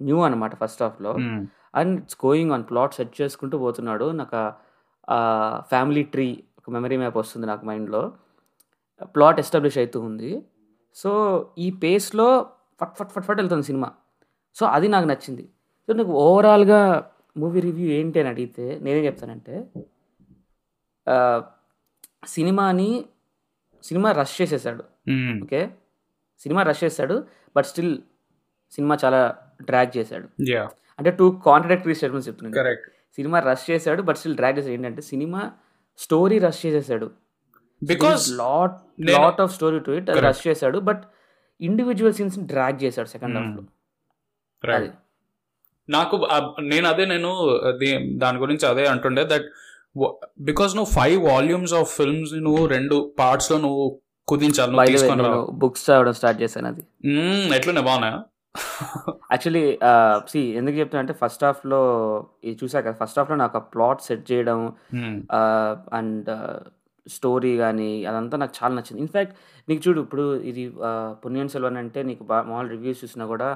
[0.02, 1.12] న్యూ అనమాట ఫస్ట్ హాఫ్లో
[1.80, 4.06] and it's going on plot set చేసుకుంటూ పోతున్నాడు.
[4.20, 4.42] నాకు
[5.72, 8.02] ఫ్యామిలీ ట్రీ ఒక మెమరీ మ్యాప్ వస్తుంది నాకు మైండ్లో
[9.16, 10.30] ప్లాట్ ఎస్టాబ్లిష్ అవుతూ ఉంది.
[10.96, 11.10] సో
[11.64, 12.28] ఈ పేస్లో
[12.80, 13.88] ఫట్ ఫట్ ఫట్ ఫట్ వెళ్తుంది సినిమా.
[14.58, 15.44] సో అది నాకు నచ్చింది.
[15.86, 16.80] సో నాకు ఓవరాల్గా
[17.42, 19.54] మూవీ రివ్యూ ఏంటి అని అడిగితే నేనేం చెప్తానంటే
[22.34, 22.90] సినిమాని
[23.84, 24.84] సినిమా రష్ చేసేసాడు.
[25.44, 25.60] ఓకే
[26.42, 27.16] సినిమా రష్ చేశాడు
[27.56, 27.94] బట్ స్టిల్
[28.76, 29.20] సినిమా చాలా
[29.68, 30.26] డ్రాగ్ చేశాడు.
[30.52, 30.62] యా
[30.98, 34.72] అంటే టూ కాంట్రడక్టరీ స్టేట్మెంట్స్ చెప్తున్నాను కరెక్ట్ సినిమా రష్ చేశాడు బట్ స్టిల్ డ్రాగ్ చేశాడు.
[34.72, 35.40] ఏంటంటే సినిమా
[35.98, 37.06] స్టోరీ రష్ చేసేసాడు.
[37.82, 38.76] Because lot
[39.10, 40.10] lot of story to it.
[40.26, 41.02] Rush చేశాడు బట్
[41.60, 43.62] ఇండివిజువల్ సీన్స్ డ్రాగ్ చేశాడు సెకండ్ హాఫ్లో.
[44.62, 44.90] రైట్ అది.
[45.88, 46.16] నాకు
[46.64, 47.30] నేను అదే నేను
[48.16, 49.46] దాని గురించి అదే అంటుండే దట్
[50.40, 53.84] బికాస్ నువ్వు ఫైవ్ వాల్యూమ్స్ ఆఫ్ ఫిల్మ్స్ నువ్వు రెండు పార్ట్స్లో నువ్వు
[54.28, 54.72] కుదించాలి
[55.62, 56.82] బుక్స్ చదవడం స్టార్ట్ చేశాను అది.
[57.06, 58.18] మ్మ్, ఎట్లునే బాగున్నాయా?
[59.32, 59.78] యాక్చువల్లీ
[60.28, 61.80] సి ఎందుకు చెప్తున్నా అంటే ఫస్ట్ హాఫ్లో
[62.44, 64.60] ఇది చూసాక ఫస్ట్ హాఫ్లో నాకు ప్లాట్ సెట్ చేయడం
[65.92, 66.30] అండ్
[67.06, 69.34] స్టోరీ కానీ అదంతా నాకు చాలా నచ్చింది ఇన్ఫ్యాక్ట్
[69.68, 70.72] నీకు చూడు ఇప్పుడు ఇది
[71.14, 73.48] పుణ్యం సెల్వన్ అంటే నీకు మామూలు రివ్యూస్ చూసినా కూడా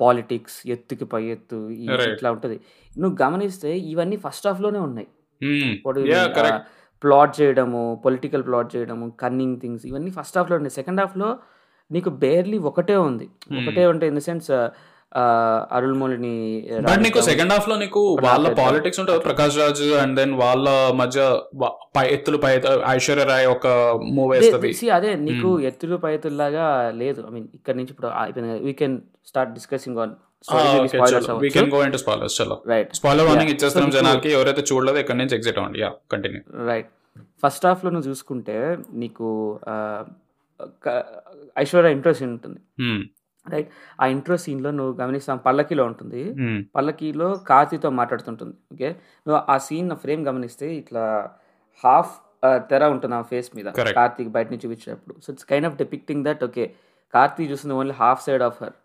[0.00, 1.70] పాలిటిక్స్ ఎత్తుకి పై ఎత్తు.
[2.14, 2.56] ఇట్లా ఉంటుంది
[2.92, 4.46] నువ్వు గమనిస్తే ఇవన్నీ ఫస్ట్
[4.82, 5.08] ఉన్నాయి
[5.40, 5.72] మ్మ్.
[6.08, 6.62] Yeah, correct.
[7.02, 11.28] ప్లాట్ చేయడము పొలిటికల్ ప్లాట్ చేయడము కన్నింగ్ థింగ్స్ ఇవన్నీ ఫస్ట్ హాఫ్లో ఉన్నాయి సెకండ్ హాఫ్లో
[11.90, 13.28] నీకు బేర్లీ ఒకటే ఉంది.
[13.52, 14.68] ఒకటే ఉంటే ఇన్ ద సెన్స్
[15.72, 18.52] అరుల్మొళిని బట్ నీకు సెకండ్ హాఫ్లో నీకు వాళ్ళ.
[18.52, 21.38] పాలిటిక్స్ ఉంటుంది ప్రకాష్ రాజ్ అండ్ దెన్ వాళ్ళ మధ్య
[21.96, 23.66] పై ఎత్తులు పై ఎత్తు- ఐశ్వర్య రాయ్ ఒక
[24.04, 24.90] మూవ్ వేస్తుంది.
[24.90, 27.24] అదే నీకు ఎత్తులు పైతుల్లాగా లేదు.
[27.28, 30.10] ఐ మీన్ ఇక్కడ నుంచి ఇప్పుడు అయిపోయింది we can start discussing on
[31.38, 32.62] we can go into spoilers చలో.
[32.66, 33.60] Right spoiler warning Yeah.
[33.60, 34.32] ఇచ్చేస్తున్నాం So, నీకు- జనాలకి.
[34.32, 35.80] ఎవరైతే చూడలేదు ఇక్కడ నుంచి ఎగ్జిట్ అవ్వండి.
[35.80, 36.88] యా కంటిన్యూ రైట్
[37.46, 40.04] ఫస్ట్ హాఫ్లో నువ్వు చూసుకుంటే నీకు క-
[41.62, 42.60] ఐశ్వర్య ఇంట్రో సీన్ ఉంటుంది.
[43.46, 43.68] రైట్?
[44.02, 46.22] ఆ ఇంట్రో సీన్లో నువ్వు గమనిస్తాం పల్లకిలో ఉంటుంది.
[46.76, 48.56] పల్లకీలో కార్తీతో మాట్లాడుతుంటుంది.
[48.74, 48.88] ఓకే?
[49.26, 51.04] నువ్వు ఆ సీన్ ఫ్రేమ్ గమనిస్తే ఇట్లా
[51.84, 52.14] హాఫ్
[52.70, 53.66] తెర ఉంటుంది ఆ ఫేస్ మీద.
[53.98, 56.64] కార్తీక్ బయట నుంచి చూపించేటప్పుడు so it's kind of depicting that okay
[57.14, 58.76] Karthik చూస్తుంది only half side of her.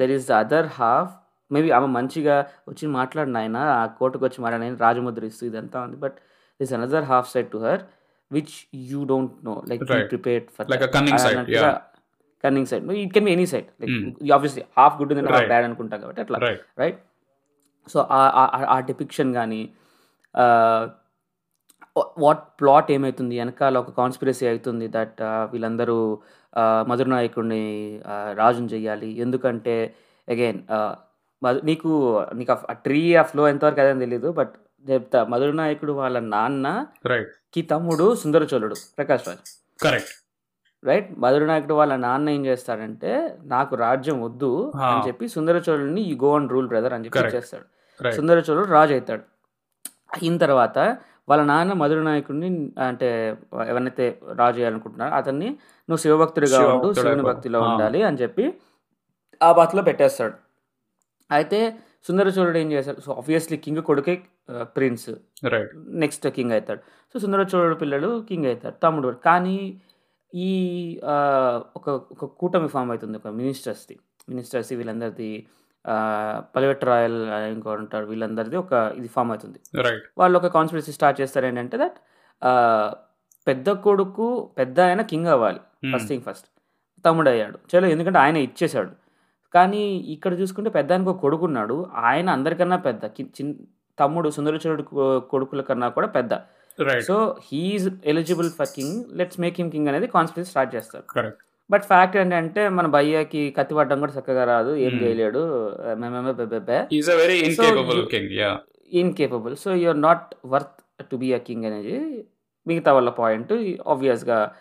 [0.00, 1.12] There is the other half
[1.50, 2.36] maybe ఆమె మంచిగా
[2.70, 5.96] వచ్చి మాట్లాడిన ఆయన ఆ కోర్టుకు వచ్చి మాట్లాడిన రాజముద్ర ఇస్తూ ఇదంతా ఉంది.
[6.04, 6.16] But
[6.60, 7.82] this another half side to her.
[8.36, 8.54] Which
[8.90, 10.14] you don't know like Right.
[10.56, 11.74] For Like a cunning side, yeah.
[12.44, 13.92] Cunning side it can be any side like.
[14.36, 15.48] Obviously half good ఉందంటే హాఫ్.
[15.48, 16.38] బ్యాడ్ అనుకుంటాం కాబట్టి అట్లా
[16.78, 16.98] right
[17.86, 18.00] so
[18.72, 19.62] ఆ depiction కానీ
[22.22, 25.20] what plot ఏమవుతుంది వెనకాల ఒక conspiracy అవుతుంది దట్
[25.52, 25.98] వీళ్ళందరూ
[26.88, 27.62] మధుర నాయకుడిని
[28.34, 29.74] రాజుని చెయ్యాలి ఎందుకంటే
[30.28, 30.60] అగైన్
[31.64, 31.90] నీకు
[32.34, 35.24] నీకు ఆ ట్రీ ఆ ఫ్లో ఎంతవరకు అదే తెలియదు బట్ చెప్తా.
[35.24, 37.32] మధుర నాయకుడు వాళ్ళ నాన్నకి రైట్
[37.70, 39.50] తమ్ముడు సుందరచోళుడు ప్రకాష్ రాజ్.
[39.80, 40.12] కరెక్ట్
[40.82, 43.10] రైట్ మధుర నాయకుడు వాళ్ళ నాన్న ఏం చేస్తాడంటే
[43.44, 44.82] నాకు రాజ్యం వద్దు Ah.
[44.88, 47.36] అని చెప్పి సుందరచోళుని ఈ గో అండ్ రూల్ బ్రదర్ అని చెప్పి.
[47.36, 47.66] చేస్తాడు
[48.16, 49.24] సుందరచోళుడు రాజు అవుతాడు.
[50.14, 50.78] అయిన తర్వాత
[51.28, 52.48] వాళ్ళ నాన్న మధుర నాయకుడిని
[52.80, 53.08] అంటే
[53.68, 55.48] ఎవరినైతే రాజు చేయాలనుకుంటున్నారో అతన్ని
[55.88, 57.22] నువ్వు శివభక్తుడిగా ఉండు శివుని.
[57.22, 57.68] భక్తిలో ఆ.
[57.68, 58.44] ఉండాలి అని చెప్పి
[59.40, 60.36] ఆ బాత్లో పెట్టేస్తాడు.
[61.30, 61.60] అయితే
[62.04, 64.14] సుందరచోళుడు ఏం చేస్తాడు సో ఆబ్వియస్లీ కింగ్ కొడుకే
[64.76, 65.08] ప్రిన్స్
[65.52, 65.70] రైట్
[66.02, 66.80] నెక్స్ట్ కింగ్ అవుతాడు.
[67.14, 69.10] సో సుందరచోళుడు పిల్లలు కింగ్ అవుతాడు తమ్ముడు.
[69.28, 69.56] కానీ
[70.32, 70.50] ఈ
[71.04, 71.16] ఆ,
[71.78, 73.96] ఒక ఒక కూటమి ఫామ్ అవుతుంది ఒక మినిస్టర్స్ది
[74.28, 75.30] మినిస్టర్స్ వీళ్ళందరిది
[76.54, 77.16] పలివెట్ రాయల్
[77.54, 79.58] ఇంకో ఉంటాడు వీళ్ళందరిది ఒక ఇది ఫామ్ అవుతుంది.
[79.86, 81.98] రైట్ వాళ్ళు ఒక కాన్స్పిరసీ స్టార్ట్ చేస్తారు ఏంటంటే దట్
[83.46, 84.26] పెద్ద కొడుకు
[84.58, 85.60] పెద్ద ఆయన కింగ్ అవ్వాలి.
[85.92, 86.46] ఫస్ట్ థింగ్ ఫస్ట్
[87.04, 88.92] తమ్ముడు అయ్యాడు చలో ఎందుకంటే ఆయన ఇచ్చేశాడు.
[89.54, 91.86] కానీ ఇక్కడ చూసుకుంటే పెద్ద ఆయనకు ఒక కొడుకున్నాడు.
[91.94, 93.06] ఆయన అందరికన్నా పెద్ద.
[93.06, 93.54] కి- చిన్
[94.00, 94.82] తమ్ముడు సుందరచరుడు
[95.18, 96.34] కొడుకుల కన్నా కూడా పెద్ద.
[97.02, 101.04] So he's eligible for king let's make him king అనేది కాన్స్పిరసీ స్టార్ట్ చేస్తారు.
[101.70, 104.74] బట్ ఫ్యాక్ట్ ఏంటంటే మన భయ్యాకి కత్తి పట్టడం కూడా చక్కగా రాదు.
[104.74, 105.02] ఏం Hmm.
[105.02, 105.72] చేయలేడు.
[105.94, 106.32] మేమేమే
[107.14, 107.38] very
[108.92, 112.24] incapable so you're not worth to be a king అనేది
[112.66, 113.52] మిగతా వాళ్ళ పాయింట్
[113.88, 114.52] ఆబ్వియస్గా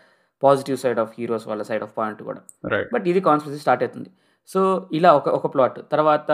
[0.44, 2.40] పాజిటివ్ సైడ్ ఆఫ్ హీరోస్ వాళ్ళ సైడ్ ఆఫ్ పాయింట్ కూడా.
[2.94, 4.10] బట్ ఇది కాన్స్పిరసీ స్టార్ట్ అవుతుంది.
[4.50, 4.62] సో
[4.98, 5.80] ఇలా ఒక ఒక ప్లాట్.
[5.94, 6.30] తర్వాత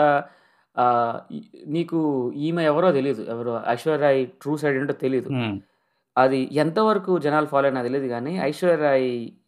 [1.76, 1.98] నీకు
[2.46, 4.10] ఈమె ఎవరో తెలియదు ఎవరో ఐశ్వర్య
[4.42, 5.30] ట్రూ సైడ్ ఏంటో తెలియదు
[6.16, 8.88] అది ఎంతవరకు జనాలు ఫాలో అయినా తెలియదు కానీ Aishwarya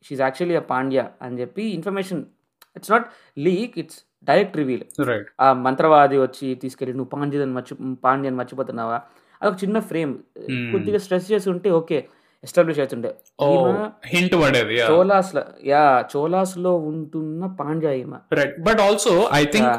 [0.07, 2.21] she's actually a Pandya అని చెప్పి information
[2.77, 3.07] it's not
[3.47, 3.99] leak it's
[4.29, 4.85] direct reveal
[5.45, 8.99] ఆ మంత్రవాది వచ్చి తీసుకెళ్ళి నువ్వు పాండ్యని మర్చి పాండ్యని మర్చిపోతున్నావా?
[9.41, 10.13] అదొక చిన్న ఫ్రేమ్.
[10.73, 11.99] కొద్దిగా స్ట్రెస్ చేసి ఉంటే ఓకే.
[12.45, 13.11] ఎస్టాబ్లిష్ అవుతుండే
[14.13, 15.31] హింట్ పడేది యా చోలాస్
[15.69, 19.77] యా చోలాస్లో ఉంటున్న పాండ్య ఈమె right but also I think.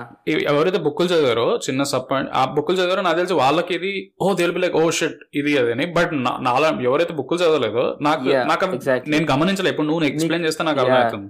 [0.52, 4.78] ఎవరైతే బుక్కులు చదివారో చిన్న పాయింట్ ఆ బుక్కులు చదివారో నాకు తెలిసి వాళ్ళకి ఇది ఓ తెలుపు లైక్
[4.82, 6.14] ఓ షిట్ ఇది అది అని బట్
[6.48, 8.70] నాలా ఎవరైతే బుక్కులు చదవలేదో నాకు నాకు.
[9.14, 10.82] నేను గమనించలే ఇప్పుడు నువ్వు ఎక్స్ప్లెయిన్ చేస్తే నాకు.
[10.84, 11.30] అర్థమవుతుంది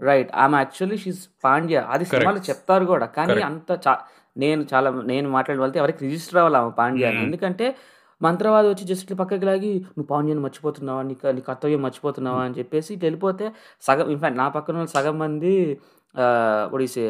[0.00, 2.04] రైట్ ఆమె యాక్చువల్లీ షీస్ పాండ్య అది.
[2.10, 3.40] సినిమాలో చెప్తారు కూడా కానీ.
[3.50, 3.92] అంత చా
[4.36, 7.22] నేను చాలా నేను మాట్లాడే వాళ్ళతో ఎవరికి రిజిస్టర్ అవ్వాలి ఆమె పాండ్య Hmm.
[7.24, 7.66] ఎందుకంటే
[8.20, 11.02] మంత్రవాది వచ్చి జస్ట్ ఇట్లా పక్కకి లాగి నువ్వు పాండ్యని మర్చిపోతున్నావా?
[11.02, 12.42] నీ నీ కర్తవ్యం మర్చిపోతున్నావా?
[12.42, 13.46] అని చెప్పేసి ఇట్లా వెళ్ళిపోతే
[13.82, 15.54] సగం ఇన్ఫాక్ట్ నా పక్కన సగం మంది
[16.72, 17.06] ఒడిసే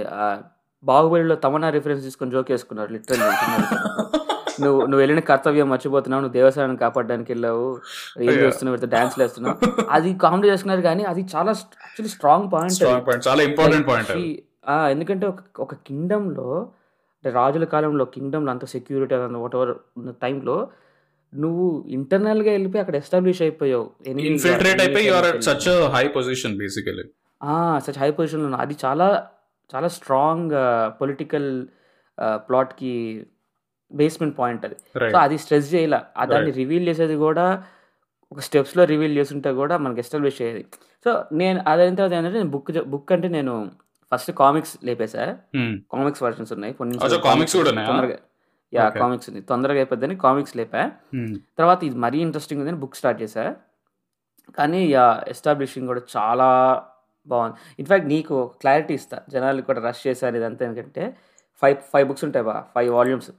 [0.85, 3.27] బాహుబలిలో తమన్నా రిఫరెన్స్ తీసుకొని జోక్ వేసుకున్నారు లిటరల్
[4.63, 7.67] నువ్వు నువ్వు వెళ్ళిన కర్తవ్యం మర్చిపోతున్నావు నువ్వు దేవస్థానం కాపాడడానికి వెళ్ళావు
[8.23, 8.33] ఏం.
[8.41, 9.57] చేస్తున్నావు డాన్స్లు వేస్తున్నావు.
[9.91, 12.77] అది కామెడీ చేస్తున్నారు కానీ అది చాలా యాక్చువల్లీ స్ట్రాంగ్ పాయింట్
[13.27, 14.13] చాలా ఇంపార్టెంట్ పాయింట్
[14.93, 16.49] ఎందుకంటే ఒక ఒక కింగ్డమ్లో
[17.17, 20.57] అంటే రాజుల కాలంలో కింగ్డమ్లో అంత సెక్యూరిటీ వాట్ ఎవర్ ఉన్న టైంలో
[21.35, 23.91] నువ్వు ఇంటర్నల్గా వెళ్ళిపోయి అక్కడ ఎస్టాబ్లిష్ అయిపోయావు.
[24.07, 27.05] ఇన్ఫిల్ట్రేట్ అయిపోయి such high position basically
[27.79, 28.63] such high పొజిషన్లో ఉన్నావు.
[28.63, 29.29] అది చాలా
[29.75, 30.51] చాలా స్ట్రాంగ్
[31.01, 31.67] పొలిటికల్
[32.35, 33.27] ప్లాట్కి
[33.93, 34.77] బేస్మెంట్ పాయింట్ అది.
[35.11, 36.01] సో అది స్ట్రెస్ చేయాల.
[36.17, 37.65] ఆ దాన్ని రివీల్ చేసేది కూడా
[38.33, 40.65] ఒక స్టెప్స్లో రివీల్ చేస్తుంటే కూడా మనకి ఎస్టాబ్లిష్ అయ్యేది.
[41.05, 43.71] సో నేను అదైన తర్వాత ఏంటంటే నేను బుక్ బుక్ అంటే నేను
[44.15, 45.37] ఫస్ట్ కామిక్స్ లేపేసా.
[45.93, 46.75] కామిక్స్ వర్షన్స్ ఉన్నాయి.
[46.75, 48.19] సెల్వన్ comics కూడా
[48.75, 48.89] యా.
[48.89, 49.41] కామిక్స్ ఉంది.
[49.41, 50.91] తొందరగా అయిపోద్దని కామిక్స్ లేపా.
[51.59, 53.57] తర్వాత ఇది మరీ ఇంట్రెస్టింగ్ ఉందని బుక్ స్టార్ట్ చేశా.
[54.59, 56.49] కానీ యా ఎస్టాబ్లిషింగ్ కూడా చాలా
[57.27, 57.57] బాగుంది.
[57.79, 59.23] ఇన్ఫాక్ట్ నీకు క్లారిటీ ఇస్తా.
[59.29, 61.17] జనాలు కూడా రష్ చేశారు ఇదంతా ఎందుకంటే
[61.63, 62.65] ఫైవ్ ఫైవ్ బుక్స్ ఉంటాయి బా.
[62.75, 63.31] ఫైవ్ వాల్యూమ్స్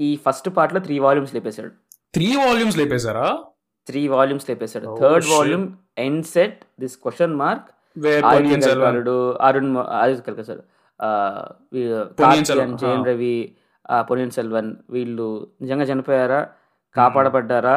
[0.00, 1.70] ఈ ఫస్ట్ పార్ట్లో త్రీ వాల్యూమ్స్ లేపేశాడు.
[2.14, 3.38] త్రీ వాల్యూమ్స్ లేపేశారా?
[3.86, 4.96] Three volumes లేపేశాడు.
[5.00, 5.26] Third.
[5.26, 7.68] Volume end set this question mark
[9.40, 9.76] Arun
[10.20, 10.58] కల్కా sir
[11.02, 11.48] ఆ.
[13.06, 13.54] రవి
[13.90, 16.40] ఆ, పొన్నియిన్ సెల్వన్ వీళ్ళు నిజంగా చనిపోయారా?
[16.96, 17.76] కాపాడబడ్డారా?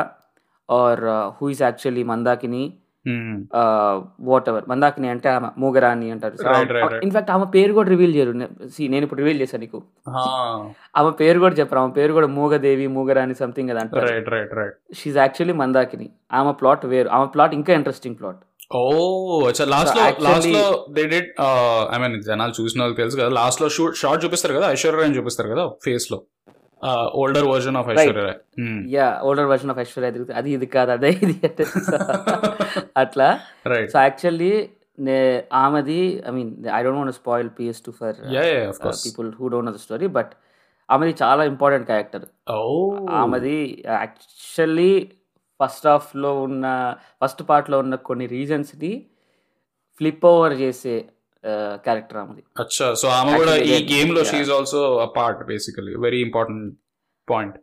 [0.72, 1.04] Or
[1.42, 2.74] who is actually Mandakini?
[4.50, 6.34] Whatever Mandakini అంటే ఆమె మూగరాని అంటారు.
[7.04, 8.32] ఇన్ఫాక్ట్ ఆమె పేరు కూడా రివీల్ చేయరు.
[8.32, 9.84] నేను ఇప్పుడు రివీల్ చేశాను నీకు.
[10.98, 11.80] ఆమె పేరు కూడా చెప్పరు.
[11.80, 14.06] ఆమె పేరు కూడా మూగదేవి మూగరాని సంథింగ్ అది అంటారు.
[14.14, 16.10] Right right right she's actually Mandakini.
[16.34, 17.10] ఆమె ప్లాట్ వేరు.
[17.10, 18.38] ఆమె ప్లాట్ ఇంకా ఇంట్రెస్టింగ్ ప్లాట్
[18.74, 18.82] ఓ
[19.50, 20.62] అచ్చా లాస్ట్ So లో actually- లాస్ట్లో
[20.96, 21.28] దే డిడ్
[21.94, 25.50] ఐ మీన్ జనాలు చూసిన వాళ్ళకి తెలుసు కదా లాస్ట్లో షూట్ షార్ట్ చూపిస్తారు కదా ఐశ్వర్య రాయ్ చూపిస్తారు
[25.54, 26.18] కదా ఫేస్లో.
[27.22, 28.40] Older version of Aishwarya Rai.
[28.96, 30.10] Yeah older version of Aishwarya
[30.40, 31.66] అది ఇది కాదు అదే ఇది అంటే
[32.96, 33.28] అట్లా.
[33.74, 34.54] రైట్ సో యాక్చువల్లీ
[35.62, 38.18] ఆమెది I mean I don't want spoil PS two for
[39.06, 40.34] people who don't know the story but
[40.90, 42.60] ఆమెది చాలా ఇంపార్టెంట్ క్యారెక్టర్ ఓ
[43.22, 43.58] ఆమెది
[43.96, 44.92] యాక్చువల్లీ
[45.62, 46.66] ఫస్ట్ హాఫ్లో ఉన్న
[47.22, 48.94] ఫస్ట్ పార్ట్లో ఉన్న కొన్ని రీజన్స్ని
[50.00, 50.96] ఫ్లిప్ ఓవర్ చేసే
[51.86, 52.44] క్యారెక్టర్ ఆమెది.
[52.60, 52.94] అచ్చా.
[52.94, 54.32] సో ఆమె కూడా ఈ గేమ్లో yeah.
[54.32, 56.68] She's also a part basically very important
[57.30, 57.56] point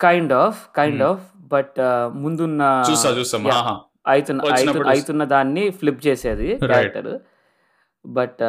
[0.00, 1.02] kind of kind.
[1.10, 1.78] Of but
[2.22, 3.52] ముందున్న yeah.
[3.60, 3.74] ఆహా.
[4.12, 4.40] అవుతున్న
[4.94, 7.12] అవుతున్న దాన్ని ఫ్లిప్ చేసేది క్యారెక్టర్.
[8.04, 8.42] బట్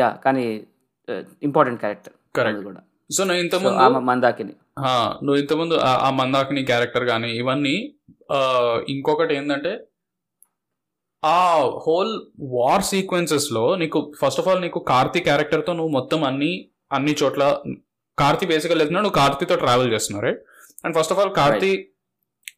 [0.00, 0.44] యా కానీ
[1.42, 2.60] ఇంపార్టెంట్ క్యారెక్టర్ Correct.
[2.68, 2.82] కూడా.
[3.10, 4.54] సో నేను ఇంతకుముందు ఆమె మందాకిని.
[5.22, 7.74] నువ్వు ఇంతకుముందు ఆ- మందాకిని క్యారెక్టర్ కానీ ఇవన్నీ
[8.88, 9.72] ఇంకొకటి ఏంటంటే
[11.22, 11.38] ఆ
[11.82, 12.12] హోల్
[12.52, 16.52] వార్ సీక్వెన్సెస్లో నీకు ఫస్ట్ ఆఫ్ ఆల్ నీకు కార్తీ క్యారెక్టర్తో నువ్వు మొత్తం అన్ని
[16.92, 17.44] అన్ని చోట్ల
[18.18, 20.40] కార్తీ బేసికల్ వెళ్తున్నావు నువ్వు కార్తీతో ట్రావెల్ చేస్తున్నావు right
[20.84, 21.72] and first of all Karthi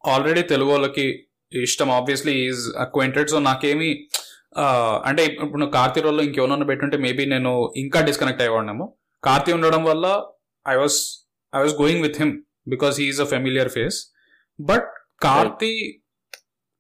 [0.08, 1.04] already Telugu వాళ్ళకి
[1.52, 3.90] ఇష్టం ఆబ్వియస్లీ ఈజ్ అక్వైంటెడ్ సో నాకేమి
[5.04, 8.86] అంటే ఇప్పుడు నువ్వు కార్తీ రోల్లో ఇంకెవరన్నా పెట్టుంటే మేబీ నేను ఇంకా డిస్కనెక్ట్ అయ్యేవాడినేమో.
[9.22, 10.06] కార్తీ ఉండడం వల్ల
[10.66, 10.98] I was
[11.54, 12.32] I was going with him
[12.68, 13.98] because he's a familiar face
[14.58, 14.88] but
[15.26, 15.72] Karthi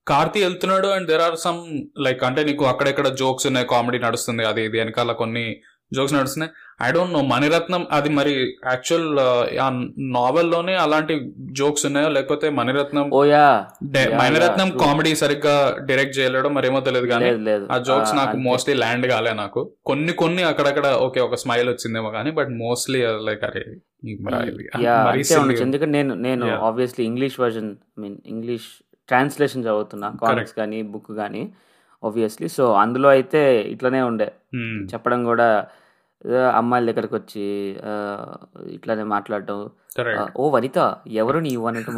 [0.06, 1.60] Karthi వెళ్తున్నాడు and there are some
[2.06, 5.44] like అంటే నీకు అక్కడెక్కడ జోక్స్ ఉన్నాయి కామెడీ నడుస్తుంది అది ఇది వెనకాల కొన్ని
[5.92, 6.52] జోక్స్ నడుస్తున్నాయి.
[6.80, 8.32] ఐ డోంట్ నో మణిరత్నం అది మరి
[8.64, 9.06] యాక్చువల్
[9.58, 9.66] ఆ
[10.14, 11.14] నావెల్లోనే అలాంటి
[11.52, 13.44] జోక్స్ ఉన్నాయో లేకపోతే మణిరత్నం ఓ యా
[13.92, 14.70] డే- Yeah, మణిరత్నం.
[14.80, 15.54] కామెడీ సరిగ్గా
[15.88, 17.28] డైరెక్ట్ చేయలేడం మరేమో తెలియదు కానీ
[17.70, 18.36] ఆ జోక్స్ ఆ, నాకు.
[18.46, 23.44] మోస్ట్లీ ల్యాండ్ కాలే నాకు కొన్ని కొన్ని అక్కడక్కడ ఓకే ఒక స్మైల్ వచ్చిందేమో కానీ బట్ మోస్ట్లీ లైక్
[23.44, 23.64] అరే.
[25.62, 26.46] ఎందుకంటే నేను నేను.
[26.62, 28.68] Obviously English version I mean English
[29.08, 31.42] translation చదువుతున్నా కామిక్స్ కానీ బుక్ కానీ
[32.02, 33.40] ఆబ్వియస్లీ సో అందులో అయితే
[33.72, 34.74] ఇట్లనే ఉండే Hmm.
[34.90, 35.83] చెప్పడం కూడా ఆ,
[36.58, 37.44] అమ్మాయిల దగ్గరకు వచ్చి
[38.76, 39.58] ఇట్లానే మాట్లాడటం.
[40.40, 40.78] ఓ వనిత
[41.22, 41.96] ఎవరు నీవు అనటం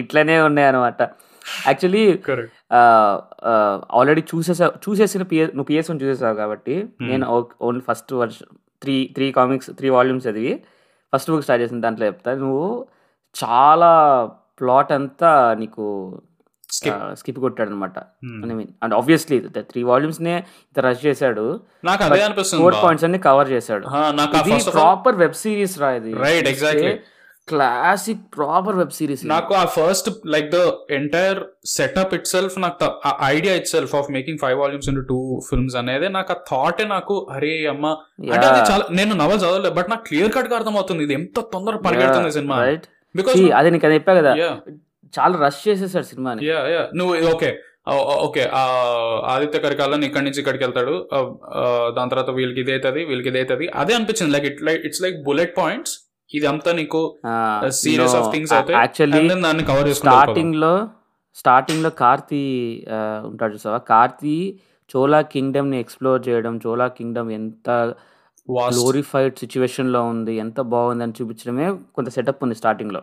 [0.00, 1.00] ఇట్లనే ఉన్నాయి అనమాట
[1.68, 2.04] యాక్చువల్లీ.
[3.98, 7.08] ఆల్రెడీ చూసేసా చూసేసిన పిఎస్ నువ్వు పిఎస్ వన్ చూసేసావు కాబట్టి Hmm.
[7.10, 7.26] నేను
[7.68, 8.50] only first version
[8.82, 10.54] three three comics three volumes చదివి
[11.12, 12.66] ఫస్ట్ బుక్ స్టార్ట్ చేసిన దాంట్లో చెప్తా నువ్వు
[13.34, 13.90] చాలా
[14.60, 15.30] ప్లాట్ అంతా
[15.62, 15.86] నీకు.
[17.20, 17.98] స్కిప్ కొట్టాడు అనమాట.
[18.52, 19.36] I mean and obviously
[19.72, 20.36] three volumes నే
[20.68, 21.44] ఇంత రష్ చేశాడు.
[21.90, 22.78] నాకు అదే అనిపిస్తుంది ఫోర్.
[22.84, 23.84] పాయింట్స్ అన్ని కవర్ చేశాడు.
[24.40, 26.14] ఇది ప్రాపర్ వెబ్ సిరీస్ రా ఇది.
[26.26, 26.94] Right, exactly.
[27.50, 30.60] Classic proper web series నాకు ఆ first like the
[30.96, 31.38] entire
[31.74, 36.32] setup itself నాకు ఆ idea itself of making five volumes into two films అనేది నాకు
[36.34, 37.86] ఆ థాట్ నాకు అరే అమ్మ.
[38.32, 41.04] అంటే అది చాలా నేను నవల్ చదవలేదు బట్ నాకు క్లియర్ కట్గా అర్థమవుతుంది.
[41.08, 42.58] ఇది ఎంత తొందర పరిగెడుతుంది సినిమా.
[42.64, 44.32] రైట్ బికాస్ అది నీకు అది చెప్పా కదా.
[45.14, 46.40] చాలా రష్ చేసేసాడు సినిమాని.
[46.50, 47.50] యా నువ్వు ఓకే
[48.26, 48.44] ఓకే
[49.32, 50.94] ఆదిత్య కరికాలని ఇక్కడి నుంచి ఇక్కడికి వెళ్తాడు.
[51.96, 53.66] దాని తర్వాత వీళ్ళకి ఇది అవుతుంది వీళ్ళకి ఇది అవుతుంది.
[53.82, 54.32] అదే అనిపించింది.
[54.36, 55.94] Like it like it's like bullet points
[56.30, 57.00] ఇదంతా నీకు
[57.82, 60.72] సీరియస్ ఆఫ్ థింగ్స్ అయితే యాక్చువల్లీ దాన్ని కవర్ స్టార్టింగ్లో
[61.36, 62.42] స్టార్టింగ్లో కార్తీ
[63.30, 63.78] ఉంటాడు చూసావా?
[63.92, 64.36] కార్తీ
[64.90, 67.70] చోలా కింగ్డమ్ని ఎక్స్ప్లోర్ చేయడం చోలా కింగ్డమ్ ఎంత
[68.48, 73.00] గ్లోరిఫైడ్ సిచ్యువేషన్లో ఉంది ఎంత బాగుంది అని చూపించడమే కొంత సెటప్ ఉంది స్టార్టింగ్లో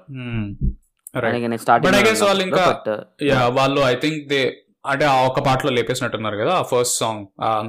[1.13, 4.39] Guess వాళ్ళు ఇంకా- యా వాళ్ళు ఐ థింక్ దే
[4.85, 7.21] అంటే ఆ ఒక పాటలో లేపేసినట్టున్నారు కదా ఆ ఫస్ట్ సాంగ్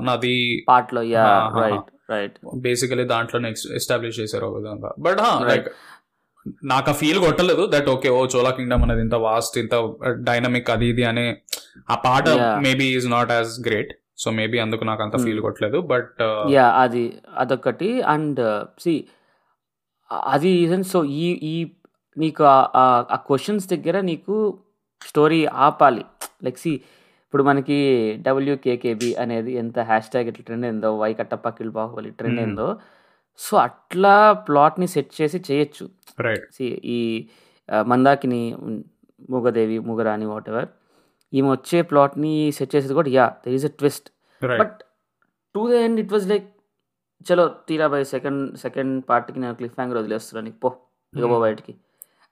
[0.06, 0.36] నాది.
[0.68, 4.90] పార్ట్లో yeah ah, right right basically దాంట్లోనే ఎస్టాబ్లిష్ చేశారు ఒక విధంగా.
[5.00, 5.20] బట్.
[5.50, 5.68] లైక్
[6.70, 9.74] నాకు ఆ ఫీల్ కొట్టలేదు that okay oh Chola kingdom అనేది ఇంత వాస్ట్ ఇంత
[10.26, 11.26] డైనమిక్ అది ఇది అనే
[11.90, 12.26] ఆ పాట.
[12.66, 15.24] Maybe is not as great so maybe అందుకు నాకు అంత Hmm.
[15.26, 16.20] ఫీల్ కొట్టలేదు బట్
[16.52, 17.04] యా అది
[17.38, 18.42] అదొకటి అండ్
[18.78, 18.94] సి
[20.30, 20.52] అది
[20.90, 21.56] సో ఈ ఈ
[22.16, 24.34] నీకు ఆ- క్వశ్చన్స్ దగ్గర నీకు
[25.08, 26.04] స్టోరీ ఆపాలి.
[26.44, 26.70] లైక్ సి
[27.24, 27.78] ఇప్పుడు మనకి
[28.22, 32.40] డబ్ల్యూకేకేబి అనేది ఎంత హ్యాష్ ట్యాగ్ ఇట్లా ట్రెండ్ అయిందో వై కట్టప్పకిల్ బాహుబలి ట్రెండ్.
[32.40, 32.68] అయిందో.
[33.38, 35.90] సో అట్లా ప్లాట్ని సెట్ చేసి చేయొచ్చు.
[36.84, 37.28] ఈ
[37.82, 38.56] మందాకిని
[39.30, 40.68] మూగదేవి మూగరాని వాట్ ఎవర్
[41.32, 44.08] ఈమె వచ్చే ప్లాట్ని సెట్ చేసేది కూడా yeah there is a twist
[44.58, 44.78] but
[45.54, 46.46] to the end it was like
[47.26, 50.70] చలో తీరా బై సెకండ్ సెకండ్ పార్ట్కి నేను క్లిఫ్ హ్యాంగర్ వదిలేస్తున్నాను నీకు పో
[51.14, 51.40] ఇక Hmm.
[51.40, 51.72] బయటికి.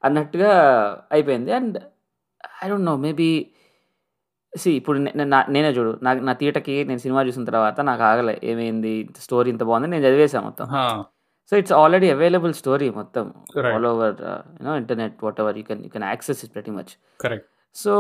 [0.03, 0.53] అన్నట్టుగా
[1.17, 1.51] అయిపోయింది.
[1.59, 1.77] And
[2.65, 3.31] I don't know maybe
[4.53, 4.99] see ఇప్పుడు
[5.55, 8.93] నేనే చూడు నా నా తీటకి నేను సినిమా చూసిన తర్వాత నాకు ఆగలే ఏమైంది
[9.27, 10.67] స్టోరీ ఇంత బాగుంది నేను చదివేశాను మొత్తం.
[11.53, 13.25] So it's already available story మొత్తం.
[13.75, 14.21] All over
[14.59, 16.93] you know internet whatever you can you can access it ప్రతి much.
[17.77, 17.95] So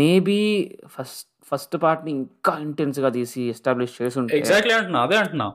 [0.00, 0.40] maybe
[0.96, 5.46] first first పార్ట్ని ఇంకా ఇంటెన్స్గా తీసి ఎస్టాబ్లిష్ చేసి ఉంటే ఎగ్జాక్ట్లీ అంటున్నా అదే అంటున్నా.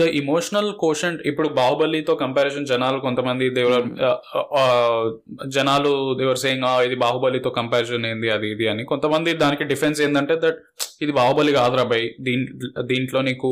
[0.00, 3.88] ద ఇమోషనల్ కోషంట్ ఇప్పుడు బాహుబలితో కంపారిజన్ జనాలు కొంతమంది దేవర్
[5.56, 8.84] జనాలు దేవర్ సేయింగ్ ఇది బాహుబలితో కంపారిజన్ ఏంది అది ఇది అని.
[8.92, 10.60] కొంతమంది దానికి డిఫెన్స్ ఏంటంటే దట్
[11.06, 12.46] ఇది బాహుబలి కాదురా బై దీని
[12.92, 13.50] దీంట్లో నీకు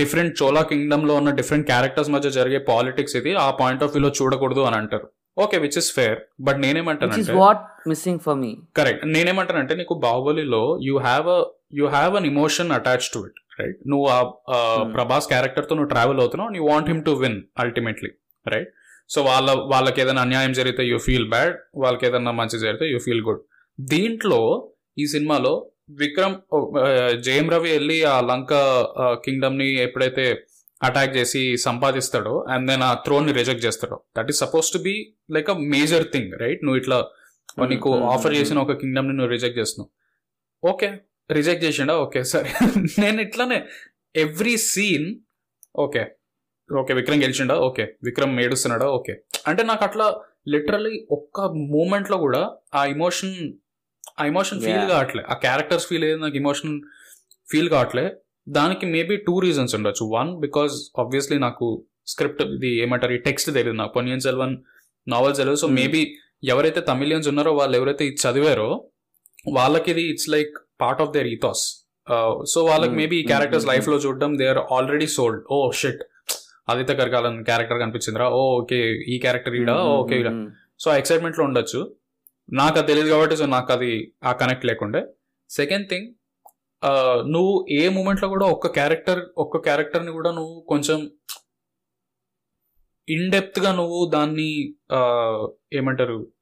[0.00, 4.62] డిఫరెంట్ చోలా కింగ్డమ్లో ఉన్న డిఫరెంట్ క్యారెక్టర్స్ మధ్య జరిగే పాలిటిక్స్ ఇది ఆ పాయింట్ ఆఫ్ వ్యూలో చూడకూడదు
[4.68, 5.06] అని అంటారు.
[5.36, 10.94] Okay which is fair but నేనేమంటానంటే what missing for me correct నేనేమంటానంటే నీకు బాహుబలిలో you
[11.00, 11.40] have a
[11.78, 14.18] you have an emotion attach to it right నువ్వు ఆ
[14.48, 14.88] Hmm.
[14.96, 18.10] ప్రభాస్ క్యారెక్టర్తో నువ్వు ట్రావెల్ అవుతున్నావు you want him to win ultimately
[18.46, 18.70] right
[19.10, 23.22] so వాళ్ళ వాళ్ళకి ఏదైనా అన్యాయం జరిగితే యూ ఫీల్ బ్యాడ్ వాళ్ళకి ఏదైనా మంచి జరిగితే యూ ఫీల్
[23.28, 23.42] గుడ్
[23.78, 24.40] దీంట్లో
[24.96, 25.52] ఈ సినిమాలో
[26.00, 26.36] విక్రమ్
[27.26, 28.52] జయం రవి వెళ్ళి ఆ లంక
[29.24, 30.24] కింగ్డమ్ని ఎప్పుడైతే
[30.80, 33.96] అటాక్ చేసి సంపాదిస్తాడో అండ్ దెన్ ఆ థ్రోన్ని రిజెక్ట్ చేస్తాడో.
[34.16, 34.94] That is suppose to be
[35.30, 36.98] like a major thing right నువ్వు ఇట్లా
[37.56, 39.90] Hmm, నీకు hmm, ఆఫర్ hmm, చేసిన ఒక కింగ్డమ్ని నువ్వు రిజెక్ట్ చేస్తున్నావు.
[40.62, 40.88] ఓకే
[41.30, 41.94] రిజెక్ట్ చేసిండా?
[42.04, 42.50] ఓకే సరే.
[43.02, 43.58] నేను ఇట్లానే
[44.14, 45.06] every scene
[45.74, 46.02] okay
[46.70, 47.54] okay Vikram గెలిచిండా?
[47.68, 48.86] Okay Vikram ఏడుస్తున్నాడా?
[48.98, 49.14] ఓకే
[49.46, 50.06] అంటే నాకు అట్లా
[50.54, 51.40] లిటరలీ ఒక్క
[51.74, 52.42] మూమెంట్లో కూడా
[52.74, 53.34] ఆ ఇమోషన్
[54.18, 54.84] ఆ ఇమోషన్ ఫీల్.
[54.92, 55.22] కావట్లే.
[55.32, 56.74] ఆ క్యారెక్టర్స్ ఫీల్ అయ్యేది నాకు ఇమోషన్
[57.48, 58.06] ఫీల్ కావట్లే.
[58.46, 60.04] దానికి మేబీ టూ రీజన్స్ ఉండొచ్చు.
[60.18, 61.66] వన్ బికాస్ ఆబ్వియస్లీ నాకు
[62.12, 63.92] స్క్రిప్ట్ ఇది ఏమంటారు ఈ టెక్స్ట్ తెలియదు నాకు.
[63.96, 64.54] పొన్నియన్ సెల్వన్
[65.06, 65.78] నావెల్ తెలియదు సో Hmm.
[65.80, 66.02] మేబీ
[66.52, 68.68] ఎవరైతే తమిళియన్స్ ఉన్నారో వాళ్ళు ఎవరైతే ఇది చదివారో
[69.56, 71.64] వాళ్ళకి ఇది it's like part of their ethos
[72.52, 73.00] so వాళ్ళకి Hmm.
[73.02, 76.02] మేబీ ఈ Hmm, క్యారెక్టర్స్ hmm, లైఫ్లో చూడడం they are already sold oh shit
[76.72, 78.26] Aditya Karikalan character కనిపించిందిరా.
[78.38, 78.78] Oh okay
[79.12, 79.74] ఈ క్యారెక్టర్ ఈడా?
[79.98, 80.16] ఓకే
[80.84, 81.80] సో ఎక్సైట్మెంట్లో ఉండొచ్చు.
[82.48, 83.90] నాకు అది తెలియదు కాబట్టి సో నాకు అది
[84.28, 85.00] ఆ కనెక్ట్ లేకుండే.
[85.50, 86.08] సెకండ్ థింగ్
[87.26, 91.10] నువ్వు ఏ మూమెంట్లో కూడా ఒక్క క్యారెక్టర్ ఒక్క క్యారెక్టర్ని కూడా నువ్వు కొంచెం
[93.08, 94.76] ఇన్గా నువ్వు దాన్ని
[95.72, 96.32] ఏమంటారు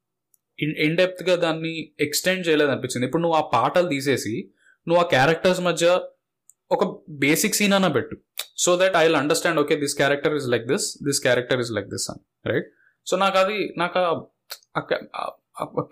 [0.59, 4.51] ఇన్గా దాన్ని ఎక్స్టెండ్ చేయలేదు అనిపించింది ఇప్పుడు నువ్వు ఆ పాటలు తీసేసి
[4.89, 6.01] నువ్వు ఆ క్యారెక్టర్స్ మధ్య
[6.73, 8.17] ఒక బేసిక్ సీన్ అన్న పెట్టు.
[8.57, 11.89] So that I will understand okay this character is like this this character is like
[11.89, 12.69] this అని రైట్
[13.07, 13.99] సో నాకు అది నాకు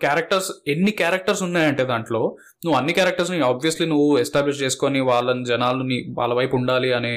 [0.03, 2.21] క్యారెక్టర్స్ ఎన్ని క్యారెక్టర్స్ ఉన్నాయంటే దాంట్లో
[2.63, 7.13] నువ్వు అన్ని క్యారెక్టర్స్ని ఆబ్వియస్లీ నువ్వు ఎస్టాబ్లిష్ చేసుకొని వాళ్ళని జనాలని వాళ్ళ వైపు ఉండాలి అనే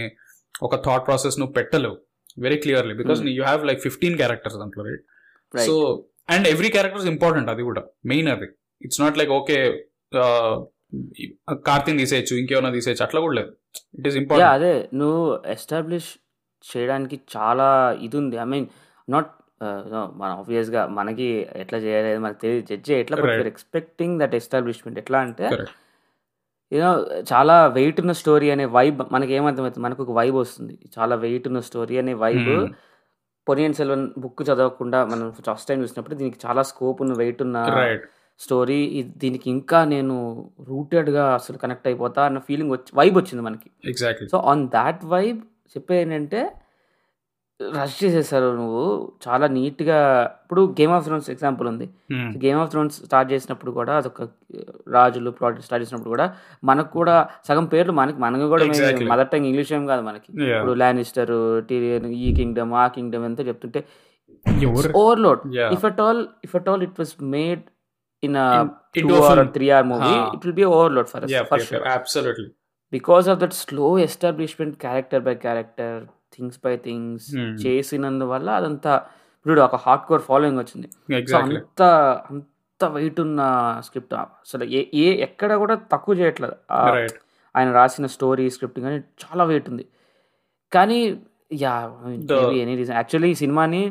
[0.66, 1.96] ఒక థాట్ ప్రాసెస్ నువ్వు పెట్టలేవు.
[2.44, 3.20] Very clearly because.
[3.38, 5.04] You have like fifteen characters దాంట్లో right.
[5.68, 5.74] So
[6.34, 7.82] and every character is important అది కూడా.
[8.12, 8.48] మెయిన్ అది.
[8.86, 9.58] ఇట్స్ నాట్ లైక్ ఓకే
[11.68, 13.50] కార్తీని తీసేయచ్చు ఇంకేమైనా తీసేయచ్చు అట్లా కూడా లేదు.
[13.98, 15.22] ఇట్ ఈస్ ఇంపార్టెంట్ అదే నువ్వు
[15.56, 16.10] ఎస్టాబ్లిష్
[16.64, 17.68] చేయడానికి చాలా
[18.06, 18.36] ఇది ఉంది.
[18.44, 18.66] ఐ మీన్
[19.14, 19.30] నాట్
[20.20, 21.26] మన ఆబ్వియస్గా మనకి
[21.56, 23.30] ఎట్లా చేయలేదు మనకి తెలియదు జడ్జి ఎట్లా but.
[23.30, 25.46] You're expecting that establishment ఎట్లా అంటే.
[26.72, 26.90] యూనో
[27.32, 31.60] చాలా వెయిట్ ఉన్న స్టోరీ అనే వైబ్ మనకి ఏమర్థమవుతుంది మనకు ఒక వైబ్ వస్తుంది చాలా వెయిట్ ఉన్న
[31.60, 32.52] స్టోరీ అనే వైబ్.
[33.46, 38.06] పొనియన్ సెల్వన్ బుక్ చదవకుండా మనం ఫస్ట్ టైం చూసినప్పుడు దీనికి చాలా స్కోప్ ఉన్న వెయిట్ ఉన్న రైట్
[38.40, 40.14] స్టోరీ దీనికి ఇంకా నేను
[40.68, 45.38] రూటెడ్గా అసలు కనెక్ట్ అయిపోతా అన్న ఫీలింగ్ వచ్చి వైబ్ వచ్చింది మనకి exactly so on that vibe
[45.76, 46.40] చెప్పేది ఏంటంటే
[47.60, 48.82] రష్ చేసేసారు నువ్వు
[49.24, 49.98] చాలా నీట్గా
[50.42, 51.86] ఇప్పుడు గేమ్ ఆఫ్ థ్రోన్స్ ఎగ్జాంపుల్ ఉంది
[52.42, 54.26] గేమ్ ఆఫ్ థ్రోన్స్ స్టార్ట్ చేసినప్పుడు కూడా అదొక
[54.96, 56.26] రాజులు ప్రాజెక్ట్ స్టార్ట్ చేసినప్పుడు కూడా
[56.70, 57.14] మనకు కూడా
[57.48, 58.64] సగం పేర్లు మనకి మనకు కూడా.
[59.12, 61.34] మదర్ టంగ్ ఇంగ్లీష్ ఏం కాదు మనకి ఇప్పుడు ల్యానిస్టర్
[61.70, 63.82] టీరియన్ ఈ కింగ్డమ్ ఆ కింగ్డమ్ ఎంత చెప్తుంటే
[65.02, 65.42] overload.
[65.76, 67.62] If at all if at all it was made
[68.22, 68.36] in
[68.98, 69.42] two or.
[69.56, 70.12] Three or movie.
[70.36, 71.64] It will be overload for for.
[72.92, 75.98] Because of that slow establishment character by character
[76.32, 77.52] things by things Hmm.
[77.56, 78.92] చేసినందువల్ల అదంతా
[79.46, 80.88] ఇప్పుడు ఒక hard core following వచ్చింది
[81.28, 81.36] so.
[81.38, 81.82] అంత
[82.30, 83.42] అంత wait ఉన్న
[83.80, 86.56] script అసలు ఏ ఏ ఎక్కడ కూడా తక్కువ చేయట్లేదు.
[87.54, 89.84] ఆయన రాసిన స్టోరీ స్క్రిప్ట్ కానీ చాలా వెయిట్ ఉంది
[90.72, 90.98] కానీ
[91.52, 91.74] యా
[92.60, 93.82] ఎనీ రీజన్ యాక్చువల్లీ ఈ సినిమాని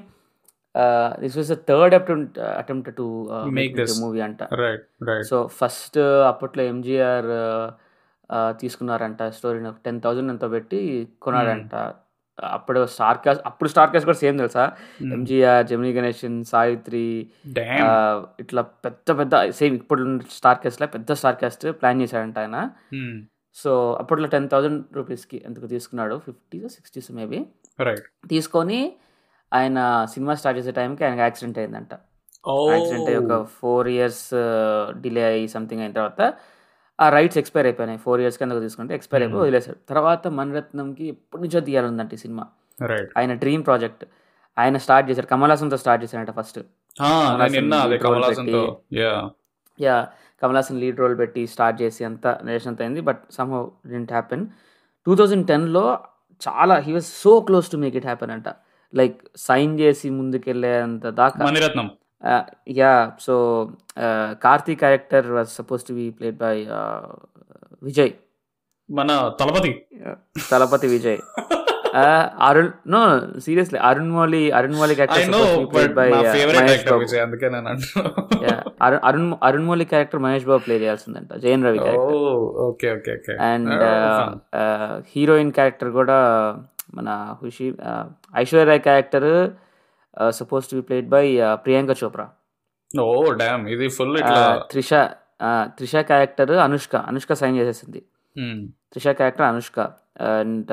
[1.19, 3.05] this was the third attempt attempt to
[3.53, 3.93] make this.
[4.01, 4.41] Movie అంట.
[5.23, 7.29] సో ఫస్ట్ అప్పట్లో ఎంజిఆర్
[8.59, 10.79] తీసుకున్నారంట స్టోరీని టెన్ థౌజండ్ ఎంతో పెట్టి
[11.21, 11.73] కొన్నాడంట
[12.38, 14.63] అప్పుడు స్టార్ కాస్ట్ అప్పుడు స్టార్ కాస్ట్ కూడా సేమ్ తెలుసా.
[15.13, 17.03] ఎంజిఆర్ జమినీ గణేషన్ సావిత్రి
[18.39, 20.03] ఇట్లా పెద్ద పెద్ద సేమ్ ఇప్పుడు
[20.36, 22.57] స్టార్ కాస్ట్ లా పెద్ద స్టార్ కాస్ట్ ప్లాన్ చేశాడంట ఆయన
[22.93, 23.13] Hmm.
[23.57, 27.39] సో అప్పట్లో టెన్ థౌజండ్ రూపీస్కి ఎందుకు తీసుకున్నాడు ఫిఫ్టీస్ సిక్స్టీస్ మేబీ.
[28.29, 28.79] తీసుకొని
[29.51, 29.77] ఆయన
[30.13, 31.93] సినిమా స్టార్ట్ చేసే టైంకి ఆయనకి యాక్సిడెంట్ అయిందంట
[32.43, 32.57] Oh.
[32.73, 34.25] యాక్సిడెంట్ అయ్యి ఒక ఫోర్ ఇయర్స్
[35.01, 36.21] డిలే అయ్యి సంథింగ్ అయిన తర్వాత
[36.99, 37.99] ఆ రైట్స్ ఎక్స్పైర్ అయిపోయినాయి.
[38.05, 39.47] ఫోర్ ఇయర్స్ కింద తీసుకుంటే ఎక్స్పైర్ అయిపోయి Hmm.
[39.47, 42.43] వదిలేశాడు తర్వాత మణిరత్నంకి ఎప్పటి నుంచో తీయాలందంట ఈ సినిమా.
[43.17, 44.03] ఆయన డ్రీమ్ ప్రాజెక్ట్
[44.57, 46.59] ఆయన స్టార్ట్ చేశాడు కమల్ హాసన్తో స్టార్ట్ చేశాడంట first
[49.79, 49.95] yeah
[50.41, 51.41] Kamal Haasan lead role పెట్టి.
[51.47, 53.01] స్టార్ట్ చేసి అంతా నేషన్ అంత అయింది.
[53.01, 53.21] But
[53.51, 54.45] somehow didn't happen
[55.07, 55.85] two thousand టెన్లో
[56.41, 58.47] చాలా he was so close to make it happen అంట.
[58.93, 61.87] లైక్ సైన్ చేసి ముందుకెళ్ళేంత దాకా Maniratnam.
[62.78, 63.34] Yeah so
[64.41, 66.55] Karthi character was suppose to be played by
[67.82, 68.13] Vijay
[68.89, 69.72] మన Thalapathy.
[70.49, 71.20] Thalapathy Vijay
[72.47, 73.01] Arun no
[73.39, 74.95] seriously Arun Mouli Arun Mouli
[76.80, 77.20] supposed to
[78.41, 78.59] uh,
[79.07, 81.80] Arun Arun Mouli character Mahesh Babu play చేయాల్సిందంట Jayam Ravi
[82.82, 83.72] character and
[85.13, 86.18] heroine character కూడా
[86.95, 87.09] మన
[87.39, 87.68] Khushi
[88.34, 89.30] Aishwarya Rai character
[90.39, 91.26] suppose to be played by
[91.66, 92.26] Priyanka Chopra
[92.91, 93.07] oh
[93.41, 94.41] damn ఇది full ఇట్లా
[94.72, 94.93] Trisha
[95.78, 98.01] Trisha character Anushka Anushka sign చేసేసింది.
[98.93, 99.80] Trisha character Anushka
[100.36, 100.72] and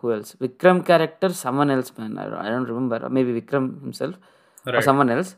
[0.00, 4.18] who else Vikram character someone else man I don't remember maybe Vikram himself.
[4.88, 5.32] Someone else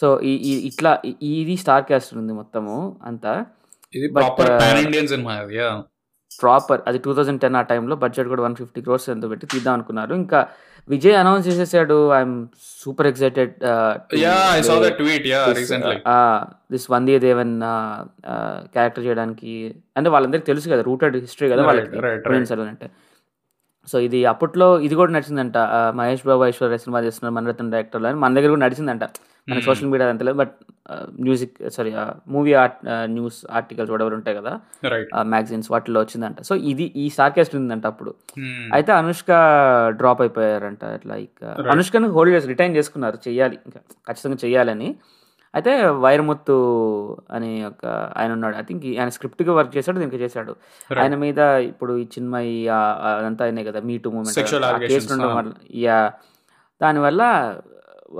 [0.00, 0.90] so ఈ ఇట్లా
[1.30, 2.74] ఇది star cast ఉంది మొత్తము
[3.10, 3.32] అంతా.
[4.16, 5.76] Proper uh,
[6.40, 9.72] proper అది టూ థౌజండ్ టెన్ ఆ టైంలో బడ్జెట్ కూడా వన్ ఫిఫ్టీ క్రోర్స్ ఎంతో పెట్టి తీద్దాం
[9.76, 10.12] అనుకున్నారు.
[10.22, 10.40] ఇంకా
[10.88, 11.96] విజయ్ అనౌన్స్ చేసేసాడు.
[12.12, 12.36] I'm
[12.80, 13.52] super excited
[16.72, 16.86] this
[17.18, 17.54] Vandiyathevan
[18.74, 19.52] character చేయడానికి
[19.96, 21.90] అంటే వాళ్ళందరికీ తెలుసు కదా రూటెడ్ హిస్టరీ కదా వాళ్ళకి
[22.68, 22.88] అంటే.
[23.88, 28.18] సో ఇది అప్పట్లో ఇది కూడా నడిచిందంట ఆ, మహేష్ బాబు ఐశ్వర్య సినిమా చేస్తున్నారు మనరత్న డైరెక్టర్లు అని.
[28.18, 29.04] మన దగ్గర కూడా నడిచిందంట.
[29.48, 29.66] మన Hmm.
[29.66, 30.54] సోషల్ మీడియా అంత లేదు but
[31.20, 31.90] music sorry
[32.28, 32.78] movie art
[33.10, 34.52] news articles ఎవరు ఉంటాయి కదా
[35.24, 36.42] మ్యాగజైన్స్ వాటిలో వచ్చిందంట.
[36.42, 38.12] సో ఇది ఈ సార్కాస్ట్ ఉందంట అప్పుడు.
[38.72, 39.30] అయితే అనుష్క
[39.90, 41.44] డ్రాప్ అయిపోయారంట లైక్.
[41.72, 44.90] అనుష్కని హోల్డ్ చేసి రిటైన్ చేసుకున్నారు చెయ్యాలి ఇంకా ఖచ్చితంగా చెయ్యాలని.
[45.54, 46.56] అయితే వైరముత్తు
[47.32, 47.84] అని ఒక
[48.16, 50.52] ఆయన ఉన్నాడు ఐ థింక్ ఆయన స్క్రిప్ట్గా వర్క్ చేశాడు దీనికి చేశాడు.
[50.98, 51.38] ఆయన మీద
[51.68, 55.34] ఇప్పుడు ఈ చిన్మయి అదంతా అయినాయి కదా మీ టూ Sexual allegations, ఉండడం ఆ.
[55.34, 55.98] వల్ల యా
[56.80, 57.22] దానివల్ల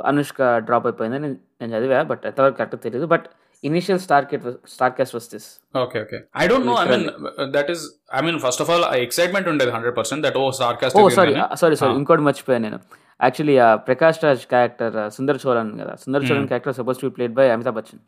[0.05, 1.29] అనుష్క డ్రాప్ అయిపోయిందని
[1.61, 3.27] నేను చదివా బట్ ఎంతవరకు కరెక్ట్ తెలియదు but
[3.65, 7.07] initial star కెట్ star cast was this okay okay I don't know I mean
[7.53, 7.85] that is
[8.15, 11.77] I mean first of all excitement ఉండేది hundred percent that oh oh sarcastic sorry sorry
[11.77, 11.99] sorry Ah.
[12.01, 12.79] ఇంకోటి మర్చిపోయాను నేను.
[13.21, 13.55] Actually
[13.87, 15.95] Prakash Raj character Sundar Cholan కదా.
[15.97, 16.47] Sundar Cholan.
[16.47, 18.03] Character suppose to played by Amitabh Bachchan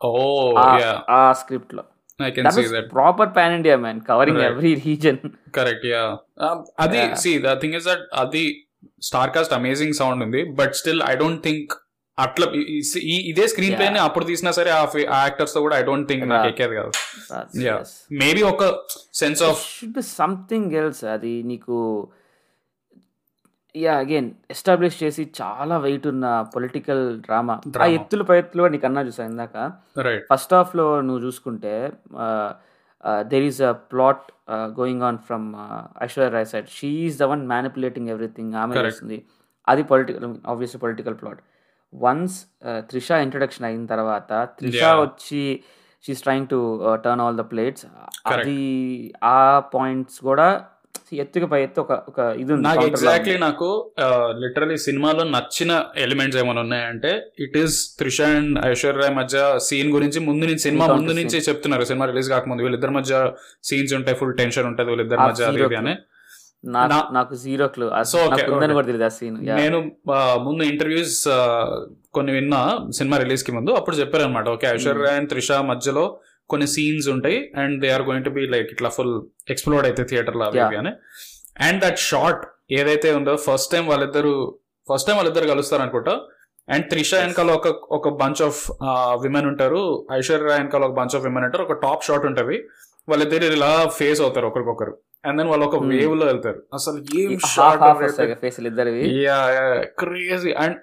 [0.00, 0.10] oh
[0.58, 1.84] ఆ- yeah ఆ స్క్రిప్ట్లో.
[2.90, 4.40] Proper pan India man covering.
[4.42, 5.18] Every reason
[5.54, 6.02] correct yeah
[6.78, 7.02] అది.
[7.16, 8.44] See the thing is that అది
[9.02, 11.72] star cast amazing sound ఉంది but still I don't think
[12.18, 12.46] అట్లా
[13.28, 14.80] ఇదే screen play ని అప్పుడు తీసినా సరే ఆ
[15.18, 16.48] యాక్టర్స్తో కూడా ఐ డోంట్ థింక్ నాకు.
[16.48, 16.90] ఎక్కేది కదా.
[18.18, 18.64] మేబీ ఒక
[19.14, 19.60] సెన్స్ ఆఫ్
[20.14, 21.76] సంథింగ్ ఎల్స్ అది నీకు
[23.74, 27.54] యా అగైన్ ఎస్టాబ్లిష్ చేసి చాలా వెయిట్ ఉన్న పొలిటికల్ డ్రామా
[27.84, 27.96] ఆ.
[27.96, 29.56] ఎత్తులు పై ఎత్తులు కూడా నీకు అన్నా చూసాను ఇందాక
[30.30, 31.74] ఫస్ట్ హాఫ్లో నువ్వు చూసుకుంటే
[33.24, 34.24] there is a plot
[34.78, 35.46] going on from
[36.02, 38.88] Aishwarya Rai side she is the one manipulating everything ఆమె Correct.
[38.90, 39.18] చేస్తుంది
[39.68, 41.40] అది political obviously political plot
[41.92, 42.36] once
[42.90, 44.96] Trisha introduction అయిన తర్వాత త్రిష Yeah.
[45.02, 45.42] వచ్చి
[46.04, 46.58] she's trying to
[47.04, 48.34] turn all the plates Correct.
[48.34, 48.60] అది
[49.30, 49.38] ఆ
[49.74, 50.48] points కూడా
[51.12, 53.38] ఎత్తుకు పై ఎత్తు ఒక ఒక ఇది నాకు ఎగ్జాక్ట్లీ.
[53.38, 53.68] నాకు
[54.42, 60.44] లిటరలీ సినిమాలో నచ్చిన ఎలిమెంట్స్ ఏమైనా ఉన్నాయంటే it is Trisha and Aishwarya మధ్య సీన్ గురించి ముందు
[60.44, 61.84] నుంచి సినిమా ముందు నుంచి చెప్తున్నారు.
[61.84, 63.32] సినిమా రిలీజ్ కాకముందు వీళ్ళిద్దరి మధ్య
[63.64, 65.96] సీన్స్ ఉంటాయి ఫుల్ టెన్షన్ ఉంటుంది వీళ్ళిద్దరి మధ్య అని.
[67.12, 67.86] నాకు జీరో క్లూ
[69.18, 69.78] సీన్ నేను
[70.46, 71.28] ముందు ఇంటర్వ్యూస్
[72.14, 76.04] కొన్ని విన్నా సినిమా రిలీజ్కి ముందు అప్పుడు చెప్పారు అనమాట ఓకే ఐశ్వర్య అండ్ త్రిష మధ్యలో
[76.50, 79.14] కొన్ని సీన్స్ ఉంటాయి and they are going to be like ఇట్లా ఫుల్
[79.50, 80.92] ఎక్స్ప్లోర్డ్ అయితే థియేటర్లో అవి అని.
[81.60, 84.58] అండ్ దట్ షార్ట్ ఏదైతే ఉందో ఫస్ట్ టైం వాళ్ళిద్దరు
[84.94, 86.20] ఫస్ట్ టైం వాళ్ళిద్దరు కలుస్తారు అనుకుంటా.
[86.68, 87.14] అండ్ త్రిష.
[87.14, 88.70] వెనకాల ఒక ఒక బంచ్ ఆఫ్
[89.22, 90.06] విమెన్ ఉంటారు.
[90.12, 91.64] ఐశ్వర్య వెనకాల ఒక బంచ్ ఆఫ్ విమెన్ ఉంటారు.
[91.64, 92.56] ఒక టాప్ షాట్ ఉంటది.
[93.08, 94.98] వాళ్ళిద్దరు ఇలా ఫేస్ అవుతారు ఒకరికొకరు.
[95.24, 95.90] అండ్ దెన్ వాళ్ళు ఒక Hmm.
[95.90, 96.62] వేవ్లో వెళ్తారు.
[96.74, 99.02] అసలు ఏం షార్ట్ ఇద్దరివి.
[99.98, 100.76] క్రేజీ అండ్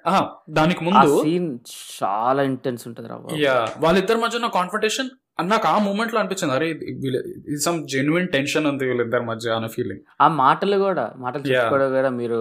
[0.50, 1.60] దానికి ముందు సీన్
[2.04, 3.10] చాలా ఇంటెన్స్ ఉంటుంది.
[3.44, 5.10] యా వాళ్ళిద్దరి మధ్య ఉన్న కాన్ఫర్టేషన్
[5.40, 10.28] నాకు ఆ మూమెంట్లో అనిపించింది అరే ఇది సమ్ జెన్యున్ టెన్షన్ ఉంది వీళ్ళిద్దరి మధ్య అనే ఫీలింగ్ ఆ
[10.44, 11.44] మాటలు కూడా మాటలు.
[11.50, 12.40] చెప్పుకోవడం కూడా మీరు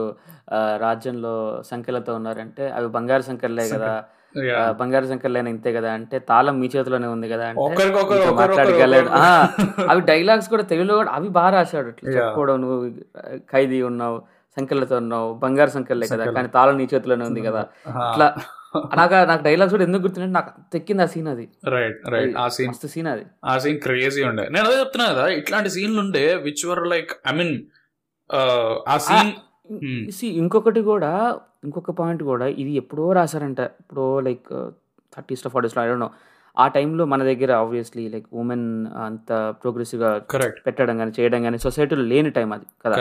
[0.84, 1.34] రాజ్యంలో
[1.70, 3.90] సంఖ్యలతో ఉన్నారంటే అవి బంగారు సంఖ్యలే కదా
[4.80, 7.84] బంగారు సంఖ్యలైన ఇంతే కదా అంటే తాళం మీ చేతిలోనే ఉంది కదా అంటే
[8.40, 9.10] మాట్లాడగలడు.
[9.92, 11.90] అవి డైలాగ్స్ కూడా తెలుగులో కూడా అవి బాగా రాశాడు.
[12.16, 12.78] చెప్పుకోవడం నువ్వు
[13.52, 14.18] ఖైదీ ఉన్నావు
[14.56, 16.24] సంఖ్యలతో ఉన్నావు బంగారు సంఖ్యలే కదా.
[16.36, 17.62] కానీ తాళం నీ చేతిలోనే ఉంది కదా
[18.10, 18.28] ఇట్లా
[19.00, 21.46] నాకు నాకు డైలాగ్స్ కూడా ఎందుకు గుర్తుంటే నాకు తెక్కింది ఆ సీన్ అది.
[21.74, 23.24] రైట్ రైట్ ఆ సీన్ సీన్ అది.
[23.44, 24.44] ఆ సీన్ క్రేజీ ఉండే.
[24.54, 27.54] నేను అదే చెప్తున్నా కదా ఇట్లాంటి సీన్లు ఉండే which were like I mean
[28.94, 29.32] ఆ సీన్
[29.70, 30.00] Hmm.
[30.40, 31.12] ఇంకొకటి కూడా
[31.64, 33.60] ఇంకొక పాయింట్ కూడా ఇది ఎప్పుడో రాశారంట.
[33.80, 34.48] ఎప్పుడో లైక్
[35.12, 36.08] థర్టీస్లో ఫార్టీస్లో ఐ నో
[36.56, 38.66] ఆ టైంలో మన దగ్గర ఆబ్వియస్లీ లైక్ ఉమెన్
[39.06, 39.30] అంత
[39.62, 42.96] ప్రోగ్రెసివ్గా కరెక్ట్ పెట్టడం కానీ చేయడం కానీ సొసైటీలో లేని టైం అది కదా.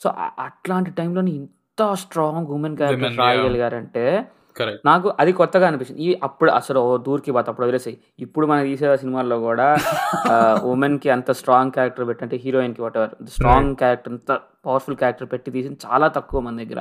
[0.00, 0.08] సో
[0.46, 3.22] అట్లాంటి టైంలో ఇంత స్ట్రాంగ్ ఉమెన్ క్యారెక్టర్ yeah.
[3.22, 4.43] రాయగలిగారంటే కరెక్ట్
[4.84, 6.00] నాకు అది కొత్తగా అనిపించింది.
[6.06, 7.96] ఈ అప్పుడు అసలు ఓ దూరికి బాత్ అప్పుడు వదిలేసాయి.
[8.18, 9.66] ఇప్పుడు మనం తీసే సినిమాల్లో కూడా
[10.72, 14.32] ఉమెన్కి అంత స్ట్రాంగ్ క్యారెక్టర్ పెట్టి అంటే హీరోయిన్కి వాట్ ఎవర్ స్ట్రాంగ్ క్యారెక్టర్ అంత
[14.66, 16.80] పవర్ఫుల్ క్యారెక్టర్ పెట్టి తీసి చాలా తక్కువ మన దగ్గర.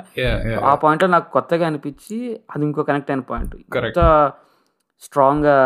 [0.71, 2.17] ఆ పాయింట్లో నాకు కొత్తగా అనిపించి
[2.55, 3.55] అది ఇంకో కనెక్ట్ అయిన పాయింట్.
[3.84, 4.01] ఎంత
[5.01, 5.57] స్ట్రాంగ్గా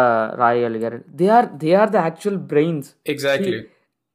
[0.41, 0.99] రాయగలిగారు.
[1.19, 3.59] They are they are the actual brains exactly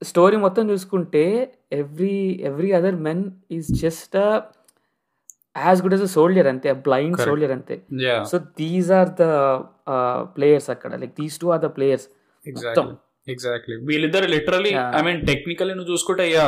[0.03, 1.25] story మొత్తం చూసుకుంటే
[1.73, 2.17] every
[2.51, 4.17] every other men is just
[5.57, 7.17] as good as a soldier అంతే బ్లైండ్.
[7.29, 7.77] సోల్జర్ అంతే.
[8.31, 9.25] So these are the
[10.37, 10.93] players అక్కడ.
[11.03, 12.07] Like these two are the players
[13.33, 14.73] exactly వీళ్ళిద్దరు literally.
[14.99, 16.47] I mean technically నువ్వు చూసుకుంటే yeah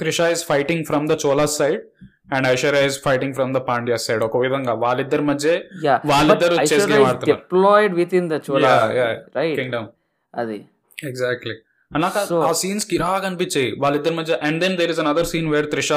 [0.00, 1.82] Trisha is fighting from the Cholas side
[2.36, 5.48] and Aishwarya is fighting from the Pandya side ఒక విధంగా వాళ్ళిద్దరి మధ్య
[6.12, 6.56] వాళ్ళిద్దరు.
[7.30, 8.74] Deployed within the Chola.
[9.38, 9.88] Right kingdom
[10.34, 10.58] అది.
[11.10, 11.54] Exactly
[11.90, 13.70] నాకు ఆ సీన్స్ కిరాగా అనిపించాయి.
[13.84, 15.92] వాళ్ళిద్దరి మధ్య and then there is another scene where Trisha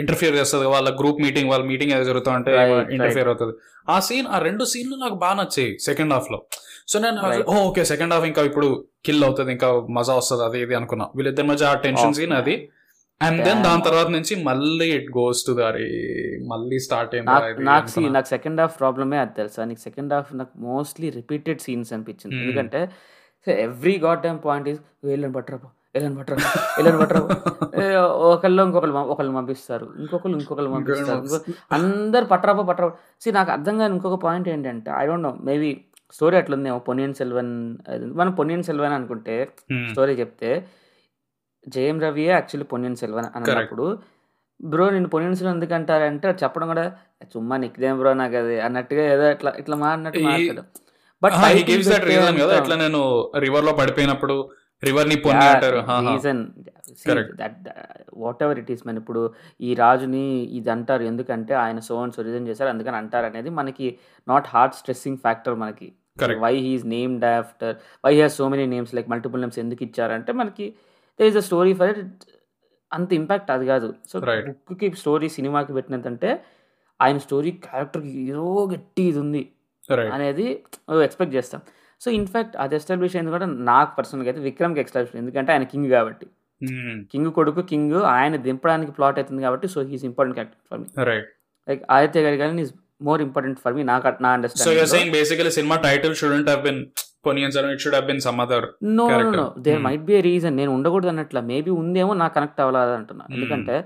[0.00, 2.52] interfere చేస్తుంది వాళ్ళ గ్రూప్ మీటింగ్ వాళ్ళ మీటింగ్ ఏదో జరుగుతా ఉంటే
[2.94, 3.54] ఇంటర్ఫియర్ అవుతుంది.
[3.88, 6.38] ఆ సీన్ ఆ రెండు సీన్లు నాకు బాగా నచ్చాయి సెకండ్ హాఫ్లో.
[6.88, 7.20] సో నేను.
[7.68, 11.08] ఓకే సెకండ్ హాఫ్ ఇంకా ఇప్పుడు కిల్ అవుతుంది ఇంకా మజా వస్తుంది అది ఇది అనుకున్నా.
[11.16, 12.70] వీళ్ళిద్దరి మధ్య ఆ టెన్షన్ సీన్ అది.
[13.22, 15.88] అండ్ దెన్ దాని తర్వాత నుంచి మళ్ళీ ఇట్ గోస్ టు దారి
[16.46, 19.64] మళ్ళీ స్టార్ట్ నాకు నాకు అయింది నాకు సెకండ్ హాఫ్ ప్రాబ్లమే అది తెలుసా?
[19.64, 22.34] నీకు సెకండ్ హాఫ్ నాకు మోస్ట్లీ రిపీటెడ్ సీన్స్ అనిపించింది.
[22.34, 22.44] Hmm.
[22.44, 22.80] ఎందుకంటే
[23.46, 27.28] every god time point is వెళ్ళని పట్టరాపో వెళ్ళని పట్టరాపో వెళ్ళని పట్టరాపో
[28.28, 29.86] ఒకళ్ళు ఇంకొకళ్ళు పం- ఒకళ్ళు పంపిస్తారు.
[29.98, 31.22] ఇంకొకళ్ళు ఇంకొకళ్ళు పంపిస్తారు.
[31.72, 35.70] అందరు పట్టరాపో పట్టరాపో సి నాకు అర్థం కాని ఇంకొక పాయింట్ ఏంటంటే I don't know maybe
[36.14, 37.52] story అట్లుందేమో Ponniyin Selvan
[38.14, 39.36] మనం పొనియన్ సెల్వన్ అనుకుంటే
[39.88, 40.50] స్టోరీ చెప్తే
[41.66, 43.28] జయం రవియే యాక్చువల్లీ పొన్నియన్ సెల్వన్.
[43.36, 43.86] అన్నప్పుడు
[44.60, 46.84] బ్రో నేను పొన్నియన్ సెల్వన్ ఎందుకు అంటారంటే అది చెప్పడం కూడా
[47.32, 50.62] చుమ్మా నిక్దేం బ్రో నాకు అది అన్నట్టుగా ఏదో ఇట్లా ఇట్లా మాట్లాడినట్టు ఈ- మాట్లాడు.
[51.22, 53.00] But he gives that reason కదా ఇట్లా నేను
[53.38, 54.36] రివర్లో పడిపోయినప్పుడు
[54.84, 55.76] రివర్ని పొన్ని అంటారు.
[56.14, 56.46] Reason
[58.14, 59.22] whatever it is మన ఇప్పుడు
[59.60, 60.26] ఈ రాజుని
[60.58, 61.02] ఇది అంటారు.
[61.02, 62.70] ఎందుకంటే ఆయన సో అండ్ సో రీజన్ చేశారు.
[62.70, 65.92] అందుకని అంటారు అనేది మనకి నాట్ హార్ట్ స్ట్రెస్సింగ్ ఫ్యాక్టర్ మనకి.
[66.40, 70.74] Why he's named after why has so many names like multiple names ఎందుకు ఇచ్చారంటే మనకి
[71.20, 72.24] they is a story for it
[72.92, 73.94] అంత ఇంపాక్ట్ అది కాదు.
[74.12, 74.20] సో.
[74.70, 76.44] బుక్కి స్టోరీ సినిమాకి పెట్టినదంటే
[77.02, 79.48] ఆయన స్టోరీ క్యారెక్టర్కి ఏదో గట్టి ఇది ఉంది
[80.12, 80.64] అనేది
[81.02, 81.60] ఎక్స్పెక్ట్ చేస్తాం.
[82.04, 86.26] సో ఇన్ఫాక్ట్ అది ఎస్టాబ్లిష్ అయింది కూడా నాకు పర్సనల్గా అయితే విక్రమ్కి ఎస్టాబ్లిష్ ఎందుకంటే ఆయన కింగ్ కాబట్టి.
[86.60, 86.98] Hmm.
[87.12, 91.28] కింగ్ కొడుకు కింగ్ ఆయన దింపడానికి ప్లాట్ అవుతుంది కాబట్టి so he's important character for me right
[91.68, 92.72] like Aditya గారి కానీ is
[93.08, 96.62] more important for me నాకు నా so your understanding saying basically cinema title shouldn't have
[96.66, 96.80] been
[97.74, 98.66] it should have been some other
[98.98, 99.06] no.
[99.36, 99.86] No there Hmm.
[99.88, 101.40] Might be reason నేను ఉండకూడదు అన్నట్ల.
[101.52, 103.34] Maybe ఉందేమో నాకు connect అవ్వలేదు అంటున్నా Hmm.
[103.36, 103.76] ఎందుకంటే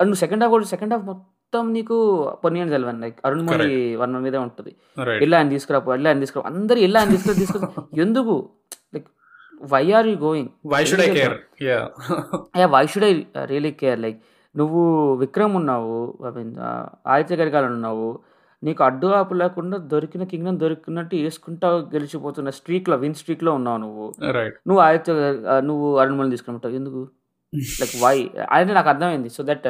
[0.00, 1.06] నువ్వు సెకండ్ హాఫ్ కూడా సెకండ్ హాఫ్
[1.52, 1.96] మొత్తం నీకు
[2.42, 3.68] పొన్నియన్ సెల్వన్ లైక్ అరుణ్ మౌళి
[4.00, 4.72] వర్మ మీదే ఉంటుంది.
[5.20, 7.68] వెళ్ళి ఆయన తీసుకురాపో వెళ్ళి ఆయన తీసుకురా అందరు వెళ్ళి ఆయన తీసుకురా తీసుకురా.
[8.04, 8.34] ఎందుకు?
[8.94, 9.08] Like
[9.72, 11.34] why are you going why should I care
[11.64, 13.10] yeah why should I
[13.52, 14.20] really care like
[14.54, 14.82] నువ్వు
[15.24, 15.96] విక్రమ్ ఉన్నావు
[16.28, 16.52] ఐ మీన్
[17.14, 18.08] ఆదిత్య గరికాలు ఉన్నావు.
[18.62, 24.06] నీకు అడ్డు ఆపు లేకుండా దొరికిన కింగ్డమ్ దొరికినట్టు వేసుకుంటా గెలిచిపోతున్న స్ట్రీక్లో విన్ స్ట్రీక్లో ఉన్నావు నువ్వు.
[24.68, 25.12] నువ్వు ఆదిత్య
[25.70, 27.02] నువ్వు అరుణ్మల్ తీసుకుంటావు ఎందుకు?
[27.82, 28.16] లైక్ వై
[28.56, 29.30] అంటే నాకు అర్థమైంది.
[29.38, 29.68] సో దట్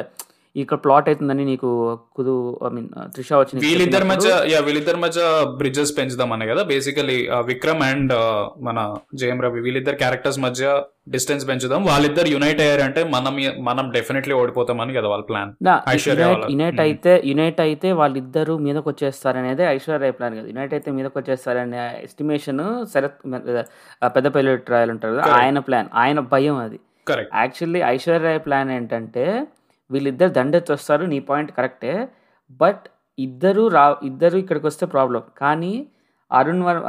[0.55, 1.69] ఇక్కడ ప్లాట్ అవుతుందని నీకు
[2.15, 5.19] కుదు ఐ మీన్ త్రిష వచ్చి నీకు వీళ్ళిద్దరి మధ్య యా వీళ్ళిద్దరి మధ్య
[5.59, 6.61] బ్రిడ్జెస్ పెంచుదామనే కదా.
[6.71, 7.15] బేసికలీ
[7.49, 8.13] విక్రమ్ అండ్
[8.61, 8.79] మన
[9.19, 10.65] జయం రవి వీళ్ళిద్దరు క్యారెక్టర్స్ మధ్య
[11.13, 11.81] డిస్టెన్స్ పెంచుదాం.
[11.85, 15.53] వాళ్ళిద్దరు యునైట్ అయ్యారంటే మనం మనం డెఫినెట్లీ ఓడిపోతామని కదా వాళ్ళ ప్లాన్
[16.51, 16.85] యునైట్ Hmm.
[16.85, 20.47] అయితే యునైట్ అయితే వాళ్ళిద్దరూ మీదకి వచ్చేస్తారనేది ఐశ్వర్య ప్లాన్ కదా.
[20.47, 22.61] యునైట్ అయితే మీదకి వచ్చేస్తారనే ఎస్టిమేషన్
[22.93, 23.17] శరత్
[24.01, 25.17] ఆ, పెద్దపల్లి ట్రయల్ ఉంటారు.
[25.37, 26.79] ఆయన ప్లాన్ ఆయన భయం అది.
[27.07, 29.25] కరెక్ట్ యాక్చువల్లీ ఐశ్వర్య ప్లాన్ ఏంటంటే
[29.93, 31.95] వీళ్ళిద్దరు దండెత్తి వస్తారు నీ పాయింట్ కరెక్టే.
[32.63, 32.83] బట్
[33.25, 35.23] ఇద్దరు రా ఇద్దరు ఇక్కడికి వస్తే ప్రాబ్లం.
[35.41, 35.73] కానీ
[36.39, 36.79] అరుణ్ వర్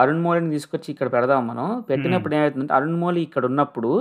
[0.00, 1.66] అరుణ్ మౌళిని తీసుకొచ్చి ఇక్కడ పెడదాం మనం.
[1.88, 3.92] పెట్టినప్పుడు ఏమవుతుందంటే అరుణ్ మౌళి ఇక్కడ ఉన్నప్పుడు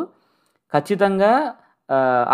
[0.73, 1.31] ఖచ్చితంగా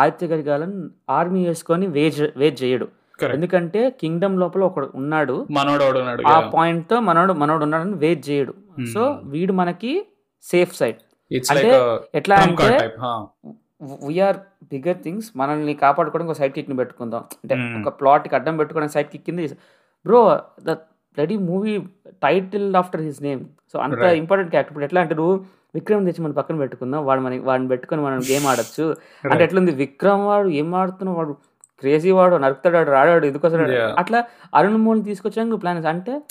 [0.01, 0.79] ఆదిత్య గరిగాలను
[1.17, 2.87] ఆర్మీ వేసుకొని వేజ్ వేజ్ చేయడు.
[3.35, 5.35] ఎందుకంటే కింగ్డమ్ లోపల ఒకడు ఉన్నాడు.
[5.57, 5.85] మనోడు
[6.33, 8.53] ఆ పాయింట్తో మనోడు మనోడు ఉన్నాడని వేజ్ చేయడు.
[8.93, 9.03] సో
[9.33, 9.93] వీడు మనకి
[10.51, 10.99] సేఫ్ సైడ్.
[11.53, 11.71] అంటే
[12.19, 12.67] ఎట్లా అంటే
[14.07, 17.23] వీఆర్ బిగ్గర్ థింగ్స్ మనల్ని కాపాడుకోవడానికి ఒక సైడ్ కిక్ని పెట్టుకుందాం.
[17.43, 17.81] అంటే Hmm.
[17.81, 19.39] ఒక ప్లాట్కి అడ్డం పెట్టుకోవడానికి సైడ్ కిక్ కింద
[20.05, 20.77] bro the
[21.17, 21.73] ready movie
[22.23, 24.01] title after his name so అంత.
[24.13, 25.35] ఇంపార్టెంట్ క్యారెక్టర్ ఇప్పుడు ఎట్లా అంటే నువ్వు
[25.75, 27.05] విక్రమ్ తెచ్చి మన పక్కన పెట్టుకుందాం.
[27.05, 28.85] వాడు మన వాడిని పెట్టుకొని మనం గేమ్ ఆడొచ్చు.
[29.23, 29.71] అంటే ఎట్లుంది?
[29.71, 31.33] విక్రమ్ వాడు ఏం ఆడుతున్నావు వాడు
[31.83, 33.91] క్రేజీ వాడు నరుకుతాడు రాడాడు ఎందుకు వస్తాడు Yeah.
[33.97, 36.21] అట్లా అరుణ్ మోహన్ తీసుకొచ్చాక ప్లాన్ అంటే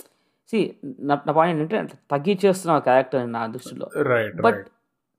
[0.52, 0.58] సి
[1.00, 3.86] నా పాయింట్ ఏంటంటే తగ్గించేస్తున్నావు క్యారెక్టర్ నా దృష్టిలో.
[4.42, 4.60] But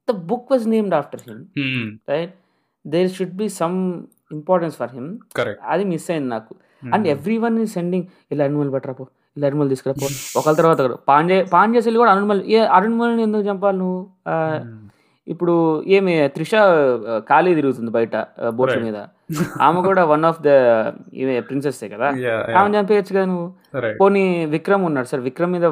[0.07, 1.41] the book was named after him
[2.09, 2.33] right
[2.85, 3.77] there should be some
[4.31, 6.53] importance for him correct అది మిస్ అయింది నాకు.
[6.89, 9.05] అండ్ ఎవ్రీ వన్ ఈ సెండింగ్ ఇలా అరుణ్మల్ పట్టరాపో
[9.37, 10.07] ఇలా అరుణ్మల్ తీసుకురాపో
[10.39, 13.99] ఒకళ్ళ తర్వాత పాండే పాండే సెల్లి కూడా అరుణ్మల్ ఏ అరుణ్మల్ని ఎందుకు చంపాలి నువ్వు?
[14.27, 14.35] ఆ,
[15.27, 15.53] ఇప్పుడు
[15.87, 16.51] ఏమి త్రిష
[17.29, 18.15] ఖాళీ తిరుగుతుంది బయట
[18.51, 18.85] బోట్ల Right.
[18.85, 18.99] మీద.
[19.65, 20.49] ఆమె కూడా వన్ ఆఫ్ ద
[21.47, 22.07] ప్రిన్సెస్ కదా?
[22.57, 23.47] ఆమె చంపేయచ్చు కదా నువ్వు?
[23.99, 25.21] పోనీ విక్రమ్ ఉన్నాడు సార్.
[25.21, 25.65] విక్రమ్ మీద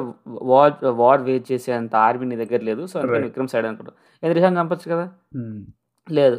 [0.50, 2.82] వార్ వార్ వేట్ చేసే అంత ఆర్మీ నీ దగ్గర లేదు.
[2.86, 3.24] So Right.
[3.24, 5.06] విక్రమ్ సైడ్ అనుకుంటాడు ఎదురుశాన్ని చంపచ్చు కదా?
[6.06, 6.38] లేదు.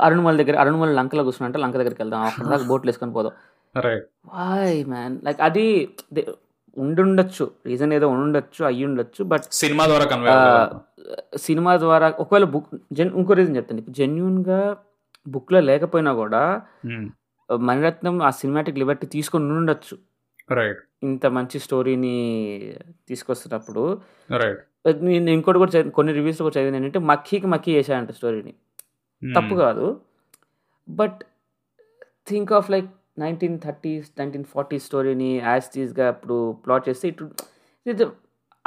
[0.00, 3.34] అరుణ్మల్ దగ్గర అరుణ్మల్ లంకలో కూర్చున్నట్టే లంక దగ్గరికి వెళ్దాం అక్కడ దాకా బోట్లు వేసుకొని పోదాం.
[4.34, 5.64] వాయ్ మ్యాన్ లైక్ అది
[6.76, 7.44] ఉండుండొచ్చు.
[7.66, 10.06] రీజన్ ఏదో ఉండుండొచ్చు అయ్యి ఉండొచ్చు బట్ సినిమా ద్వారా
[11.36, 14.60] సినిమా ద్వారా ఒకవేళ బుక్ జెన్ ఇంకో రీజన్ చెప్తాను ఇప్పుడు జెన్యున్గా
[15.26, 16.42] బుక్లో లేకపోయినా కూడా
[17.50, 19.96] మణిరత్నం ఆ సినిమాటిక్ లిబర్టీ తీసుకొని ఉండొచ్చు
[20.52, 22.74] రైట్ ఇంత మంచి స్టోరీని
[23.08, 24.00] తీసుకొస్తున్నప్పుడు
[24.36, 24.60] రైట్
[25.02, 28.54] నేను ఇంకోటి కూడా చదివి- కొన్ని రివ్యూస్లో కూడా చదివింది ఏంటంటే మక్కీకి మక్కీ చేశాడంట స్టోరీని.
[29.34, 30.00] తప్పు కాదు.
[30.88, 31.20] But
[32.28, 32.86] think of like
[33.18, 37.30] nineteen thirties nineteen forty స్టోరీని యాజ్ టీస్గా ఇప్పుడు ప్లాట్ చేస్తే ఇటు
[37.86, 38.06] ఇది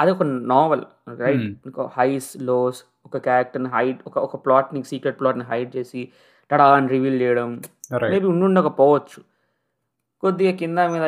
[0.00, 0.80] అది ఒక నావల్
[1.16, 1.38] రైట్?
[1.38, 1.52] Hmm.
[1.66, 6.08] ఇంకా హైస్ లోస్ ఒక క్యారెక్టర్ని హైడ్ ఒక ఒక ప్లాట్ని సీక్రెట్ ప్లాట్ని హైడ్ చేసి
[6.50, 7.62] టడా అని రివీల్ చేయడం.
[8.10, 9.33] మేబీ ఉండుండకపోవచ్చు.
[10.24, 11.04] కొద్దిగా కింద మీద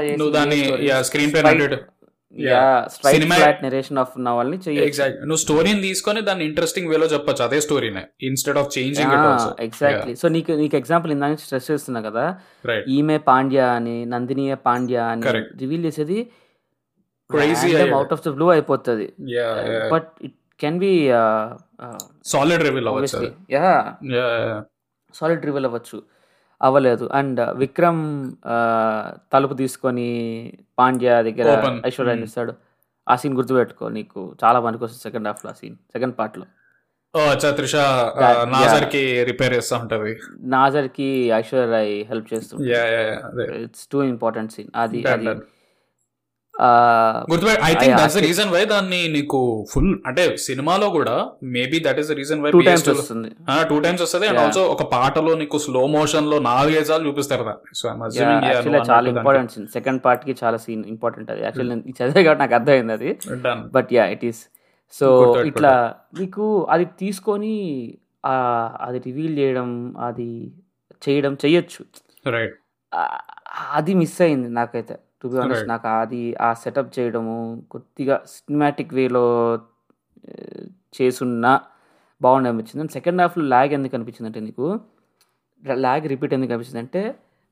[5.29, 7.43] నువ్వు స్టోరీని తీసుకొని దాన్ని ఇంట్రెస్టింగ్ వేలో చెప్పొచ్చు.
[7.45, 9.12] అదే స్టోరీనే instead of changing
[9.67, 12.25] exactly so నీకు నీకు ఎగ్జాంపుల్ ఇందా స్ట్రెస్ చేస్తున్నా కదా?
[12.97, 15.23] ఈమె పాండ్య అని నందినియ పాండ్య అని.
[15.62, 16.19] రివీల్ చేసేది
[17.99, 19.07] అవుట్ ఆఫ్ ద బ్లూ అయిపోతుంది.
[19.93, 20.93] But it can be
[22.35, 23.25] solid reveal అవ్వచ్చు
[25.14, 25.99] సాలిడ్ రివీల్ అవ్వచ్చు.
[26.61, 27.05] అవ్వలేదు.
[27.13, 28.05] అండ్ విక్రమ్
[29.33, 30.09] తలుపు తీసుకొని
[30.79, 31.75] పాండ్య దగ్గర Open.
[31.87, 32.31] ఐశ్వర్యాన్ని Hmm.
[32.31, 32.53] ఇస్తాడు
[33.07, 36.47] ఆ సీన్ గుర్తుపెట్టుకో నీకు చాలా పనికి వస్తుంది సెకండ్ హాఫ్లో ఆ సీన్ సెకండ్ పార్ట్లో.
[37.59, 37.77] త్రిష
[38.55, 40.13] నాజర్కి రిపేర్ చేస్తా ఉంటది.
[40.55, 42.73] నాజర్కి ఐశ్వర్య రాయ్ హెల్ప్ చేస్తుంది
[43.65, 45.01] ఇట్స్ టూ ఇంపార్టెంట్ సీన్ అది
[46.57, 46.65] done.
[46.65, 46.69] ఆ,
[47.31, 49.41] గుర్తుపెట్ I think that's reason why దాన్ని నీకు
[49.73, 51.17] ఫుల్ అంటే సినిమాలో కూడా
[51.51, 53.31] maybe that is the reason why two times వస్తుంది.
[53.69, 54.41] టూ టైమ్స్ వస్తుంది అండ్.
[54.45, 57.45] ఆల్సో ఒక పాటలో నీకు స్లో మోషన్లో నాలుగైదు సార్లు చూపిస్తారు
[57.75, 57.87] సో
[58.87, 61.43] చాలా ఇంపార్టెంట్ సీన్ సెకండ్ పార్ట్కి చాలా సీన్ ఇంపార్టెంట్ అది.
[61.43, 63.11] యాక్చువల్లీ నేను చదివే కాబట్టి నాకు అర్థమైంది అది.
[63.73, 64.43] But yeah it is
[64.95, 65.07] so.
[65.51, 65.75] ఇట్లా
[66.19, 67.55] నీకు అది తీసుకొని
[68.81, 69.69] అది రివీల్ చేయడం
[70.01, 70.31] అది
[71.03, 71.33] చేయడం
[72.93, 73.03] ఆ,
[73.73, 74.95] అది మిస్ అయింది నాకైతే.
[75.23, 75.69] To be honest.
[75.73, 77.37] నాకు అది ఆ సెటప్ చేయడము
[77.73, 79.25] కొద్దిగా సినిమాటిక్ వేలో
[80.99, 81.53] చేసున్నా
[82.21, 82.93] బాగుండే అనిపించింది.
[82.99, 84.67] సెకండ్ హాఫ్లో ల్యాగ్ ఎందుకు అనిపించింది అంటే నీకు
[85.87, 87.03] ల్యాగ్ రిపీట్ ఎందుకు అనిపించింది అంటే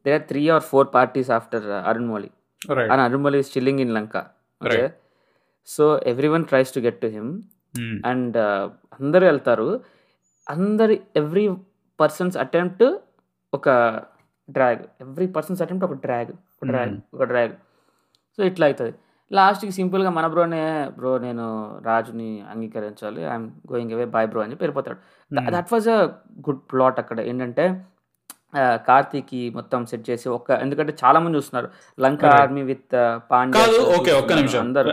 [0.05, 2.31] they are three or four parties after Arun Mouli
[2.93, 4.17] and Arun Mouli is chilling in Lanka
[4.61, 4.83] okay.
[5.69, 7.31] So every one tries to get to him
[8.11, 8.37] and
[8.99, 9.69] అందరూ వెళ్తారు.
[10.47, 11.45] అందరి ఎవ్రీ
[11.99, 12.85] పర్సన్స్ అటెంప్ట్
[13.53, 13.69] ఒక
[14.49, 14.83] drag.
[15.05, 16.33] Every persons attempt ఒక drag.
[16.57, 16.95] ఒక drag.
[17.15, 17.55] ఒక drag.
[18.37, 18.95] So ఇట్లా అవుతుంది.
[19.31, 20.63] లాస్ట్కి సింపుల్గా మన బ్రోనే
[20.97, 21.47] బ్రో నేను
[21.87, 23.23] రాజుని అంగీకరించాలి.
[23.33, 24.05] I'm going away.
[24.15, 24.99] Bye bro అని చెప్పి వెళ్ళిపోతాడు
[25.57, 25.99] that was a
[26.49, 27.21] good plot అక్కడ.
[27.31, 27.65] ఏంటంటే
[28.89, 31.69] కార్తీకి మొత్తం సెట్ చేసి ఒక్క ఎందుకంటే చాలా మంది చూస్తున్నారు.
[32.05, 32.25] Lanka.
[32.43, 32.97] Army with
[33.31, 33.63] Pandya
[33.97, 34.61] okay ఒక్క నిమిషం.
[34.67, 34.93] అందరు.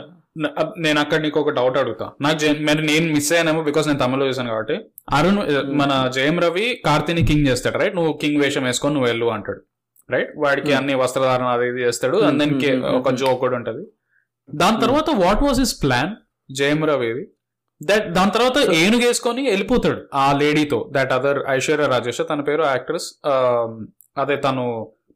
[0.77, 2.05] నేను అక్కడ నీకు ఒక డౌట్ అడుగుతా.
[2.21, 4.75] నాకు మరి నేను మిస్ అయ్యానేమో బికాస్ నేను తమిళలో చూసాను కాబట్టి.
[5.09, 5.39] అరుణ్
[5.81, 9.61] మన జయం రవి కార్తీని కింగ్ చేస్తాడు రైట్ నువ్వు కింగ్ వేషం వేసుకొని నువ్వు వెళ్ళు అంటాడు
[10.09, 10.77] రైట్ వాడికి Hmm.
[10.77, 13.17] అన్ని వస్త్రధారణ అది ఇది చేస్తాడు Hmm, and then hmm, hmm, ఒక hmm.
[13.17, 13.83] జోక్ కూడా ఉంటది.
[14.49, 14.83] దాని Hmm.
[14.85, 16.11] తర్వాత వాట్ వాజ్ హిస్ ప్లాన్
[16.49, 17.23] జయం రవిది
[17.81, 23.07] దట్ దాని తర్వాత ఏనుగు వేసుకొని వెళ్ళిపోతాడు ఆ లేడీతో దట్ అదర్ ఐశ్వర్య రాజేష్ తన పేరు యాక్ట్రెస్
[24.17, 24.65] అదే తను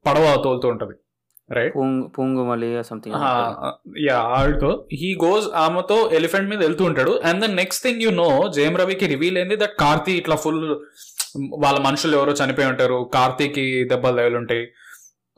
[0.05, 0.95] పడవ తోలుతూ ఉంటది.
[1.49, 1.73] రైట్
[2.15, 3.15] పూంగుమలి సంథింగ్
[4.05, 7.13] యా ఆవిడతో హీ గోస్ ఆమెతో ఎలిఫెంట్ మీద వెళ్తూ ఉంటాడు.
[7.27, 10.61] And then next thing you know Jayam రవికి రివీల్ అయింది దట్ కార్తీ ఇట్లా ఫుల్
[11.63, 12.97] వాళ్ళ మనుషులు ఎవరో చనిపోయి ఉంటారు.
[13.15, 14.65] కార్తీకి దెబ్బలు తగులుంటాయి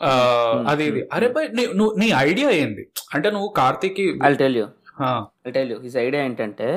[0.01, 0.99] ఆ, Hmm, అది ఇది.
[0.99, 2.83] hmm, అరే బై నీ- నువ్వు నీ ఐడియా ఏంది?
[3.15, 4.65] అంటే నువ్వు కార్తీకి ఐ టెల్ యూ
[5.01, 5.07] ఆ,
[5.45, 6.67] I tell you his idea ఏంటంటే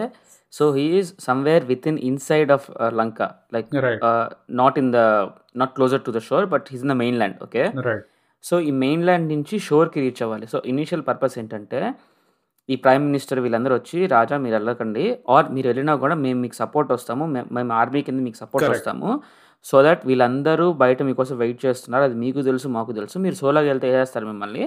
[0.52, 2.64] so he's somewhere with in inside of
[2.98, 3.20] Lanka
[3.54, 3.68] like
[4.60, 5.00] not in the
[5.56, 8.06] not closer to the shore but his in the mainland okay right
[8.48, 10.46] so ఈ mainland నుంచి షోర్కి reach అవ్వాలి.
[10.52, 11.80] So initial purpose ఏంటంటే
[12.68, 15.04] ఈ prime minister వీళ్ళందరూ వచ్చి రాజా మీరు వెళ్ళకండి.
[15.34, 17.24] ఆర్ మీరు వెళ్ళినా కూడా మేము మీకు సపోర్ట్ వస్తాము.
[17.56, 18.66] మేము ఆర్మీ కింద మీకు సపోర్ట్.
[18.76, 19.08] వస్తాము.
[19.64, 22.04] సో దట్ వీళ్ళందరూ బయట మీకోసం వెయిట్ చేస్తున్నారు.
[22.08, 23.16] అది మీకు తెలుసు మాకు తెలుసు.
[23.24, 24.64] మీరు సోలోకి వెళ్తే వేస్తారు మిమ్మల్ని?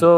[0.00, 0.08] సో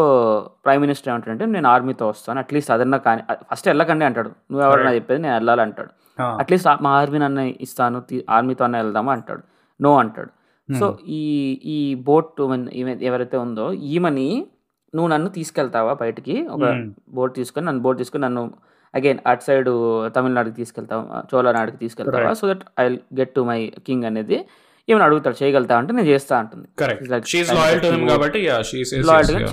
[0.65, 2.39] ప్రైమ్ మినిస్టర్ ఏమంటాడంటే నేను ఆర్మీతో వస్తాను.
[2.45, 4.33] అట్లీస్ట్ అదన్నా కానీ ఫస్ట్ వెళ్ళకండి అంటాడు.
[4.51, 4.93] నువ్వు ఎవరన్నా.
[4.99, 5.93] చెప్పేది నేను వెళ్ళాలి అంటాడు
[6.43, 8.01] అట్లీస్ట్ మా ఆర్మీ అన్న ఇస్తాను.
[8.37, 9.43] ఆర్మీతో అన్న వెళ్దామా అంటాడు.
[9.81, 10.31] నో అంటాడు.
[10.81, 11.23] సో ఈ
[11.65, 12.41] ఈ బోట్
[12.73, 14.47] ఈమె ఎవరైతే ఉందో ఈమెని
[14.95, 16.47] నువ్వు నన్ను తీసుకెళ్తావా బయటికి?
[16.47, 16.61] ఒక
[17.09, 18.43] బోట్ తీసుకొని నన్ను బోట్ తీసుకొని నన్ను
[18.95, 19.69] అగైన్ అటు సైడ్
[20.17, 22.33] తమిళనాడుకి తీసుకెళ్తావా చోళనాడుకి తీసుకెళ్తావా.
[22.33, 24.39] So that I get to my king అనేది
[24.89, 26.69] ఏమైనా అడుగుతాడు చేయగలుగుతా అంటే నేను చేస్తా అంటుంది.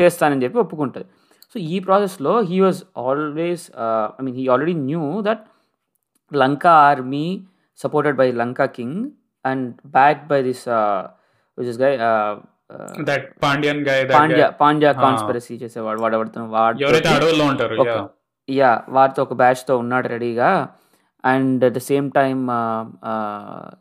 [0.03, 1.05] చేస్తానని చెప్పి ఒప్పుకుంటుంది.
[1.53, 3.71] సో ఈ ప్రాసెస్లో he was always
[4.19, 5.43] I mean he already knew that
[6.33, 7.41] Lanka army
[7.77, 9.11] supported by Lanka king
[9.45, 9.65] and
[9.97, 10.65] back by this
[11.57, 11.91] which is guy
[13.09, 14.91] that Pandyan guy Pandya Pandya.
[15.03, 17.75] Conspiracy చేసేవాడు వాడు ఎవడుతున్న వాడు ఎవరైతే అడవుల్లో ఉంటారు.
[18.49, 18.71] యా.
[18.89, 20.49] వారితో ఒక బ్యాచ్తో ఉన్నాడు రెడీగా.
[21.23, 22.39] And at the same time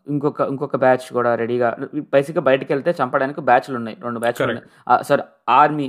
[0.09, 1.69] ఇంకొక ఇంకొక బ్యాచ్ కూడా రెడీగా.
[2.15, 4.47] బేసిక్గా బయటకు వెళ్తే చంపడానికి బ్యాచ్లు ఉన్నాయి రెండు బ్యాచ్లు.
[4.47, 5.05] ఉన్నాయి.
[5.09, 5.87] సార్ ఆర్మీ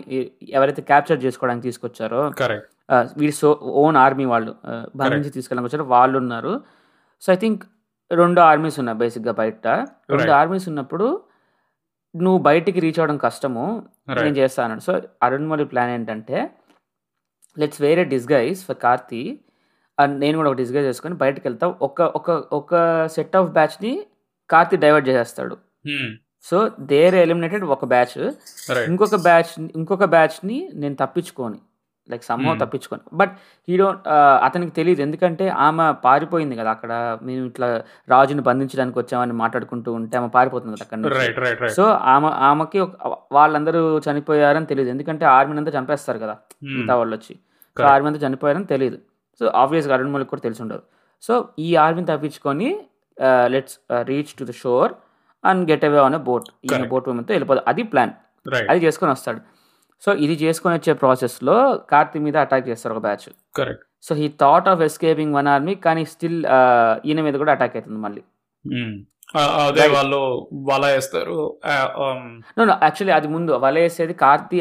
[0.49, 2.21] ఎవరైతే క్యాప్చర్ చేసుకోవడానికి తీసుకొచ్చారో
[3.17, 3.51] వీడి సో
[3.83, 4.51] ఓన్ ఆర్మీ వాళ్ళు
[4.95, 6.53] బంధించి తీసుకెళ్ళడానికి వచ్చారు వాళ్ళు ఉన్నారు
[7.23, 7.63] సో ఐ థింక్
[8.11, 9.67] రెండు ఆర్మీస్ ఉన్నాయి బేసిక్గా బయట.
[10.09, 10.31] రెండు.
[10.31, 11.07] ఆర్మీస్ ఉన్నప్పుడు
[12.15, 13.63] నువ్వు బయటికి రీచ్ అవ్వడం కష్టము.
[14.23, 14.91] నేను చేస్తాను సో
[15.23, 16.37] అరుణ్మలి ప్లాన్ ఏంటంటే
[17.59, 19.39] లెట్స్ వేరే డిస్గైజ్ ఫర్ కార్తీ
[19.99, 21.67] అండ్ నేను కూడా ఒక డిస్గైజ్ చేసుకొని బయటకు వెళ్తా.
[21.81, 22.73] ఒక ఒక ఒక
[23.07, 23.93] సెట్ ఆఫ్ బ్యాచ్ని
[24.49, 25.57] కార్తీ డైవర్ట్ చేసేస్తాడు.
[26.43, 28.17] సో దేర్ ఎలిమినేటెడ్ ఒక బ్యాచ్
[28.89, 31.59] ఇంకొక బ్యాచ్ ఇంకొక బ్యాచ్ని నేను తప్పించుకొని.
[32.09, 32.59] Like somehow Hmm.
[32.61, 33.01] తప్పించుకొని.
[33.13, 33.31] బట్
[33.67, 34.03] హీ డోంట్
[34.43, 36.91] అతనికి తెలియదు ఎందుకంటే ఆమె పారిపోయింది కదా అక్కడ.
[37.21, 37.67] మేము ఇట్లా
[38.09, 40.99] రాజుని బంధించడానికి వచ్చామని మాట్లాడుకుంటూ ఉంటే ఆమె పారిపోతుంది కదా అక్కడ
[41.77, 41.83] సో
[42.13, 42.81] ఆమె ఆమెకి
[43.31, 46.35] వాళ్ళందరూ చనిపోయారని తెలియదు ఎందుకంటే ఆర్మీని అంతా చంపేస్తారు కదా
[46.73, 47.33] మిగతా వాళ్ళు వచ్చి.
[47.77, 47.83] సో.
[47.85, 48.99] ఆర్మీ అంతా చనిపోయారని తెలియదు
[49.41, 50.83] సో ఆబ్వియస్గా అరుణ్ మౌలిక్ కూడా తెలిసి ఉండదు.
[51.23, 52.69] సో ఈ ఆర్మీని తప్పించుకొని
[53.47, 54.91] let's reach to the shore
[55.43, 56.69] and get away on boat ఈ.
[56.87, 57.61] బోట్తో వెళ్ళిపోదు.
[57.67, 58.13] అది ప్లాన్
[58.69, 59.39] అది చేసుకొని వస్తాడు.
[60.03, 61.55] సో ఇది చేసుకొని వచ్చే ప్రాసెస్లో
[61.91, 66.05] కార్తీ మీద అటాక్ చేస్తారు ఒక batch correct so he thought of escaping one army కానీ
[66.05, 66.39] స్టిల్
[67.05, 68.23] ఈయన మీద కూడా అటాక్ అవుతుంది మళ్ళీ.
[69.35, 69.93] అదే Right.
[69.93, 70.19] వాళ్ళు
[70.69, 71.73] వల వేస్తారు ఆ,
[72.03, 72.21] um,
[72.83, 74.57] యాక్చువల్లీ అది ముందు వల వేసేది కార్తీ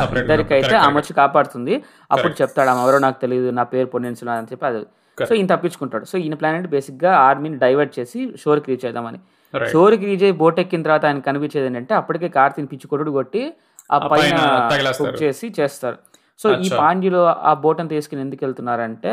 [0.00, 1.74] separate ఇద్దరికి అయితే ఆమె వచ్చి కాపాడుతుంది.
[2.10, 2.32] అప్పుడు.
[2.42, 4.82] చెప్తాడు ఆమె ఎవరో నాకు తెలియదు నా పేరు పొన్నిన్సులా అని చెప్పి అది.
[5.18, 6.04] సో ఈయన తప్పించుకుంటాడు.
[6.04, 9.20] సో ఈయన ప్లాన్ అంటే బేసిక్గా ఆర్మీని డైవర్ట్ చేసి షోర్కి రీచ్ అవుదామని.
[9.54, 13.42] షోర్కి రీచ్ అయ్యి బోట్ ఎక్కిన తర్వాత ఆయన కనిపించేది ఏంటంటే అప్పటికే కార్తీని పిచ్చి కొట్టుడు కొట్టి
[13.92, 14.38] ఆ పైన
[15.04, 15.98] hook చేసి చేస్తారు
[16.40, 16.68] సో ఈ.
[16.80, 19.12] పాండ్యులు ఆ బోట్ అంతా తీసుకుని ఎందుకు వెళ్తున్నారంటే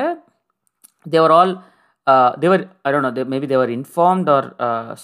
[1.05, 1.53] they were all
[2.39, 4.47] they were I don't know maybe they were informed or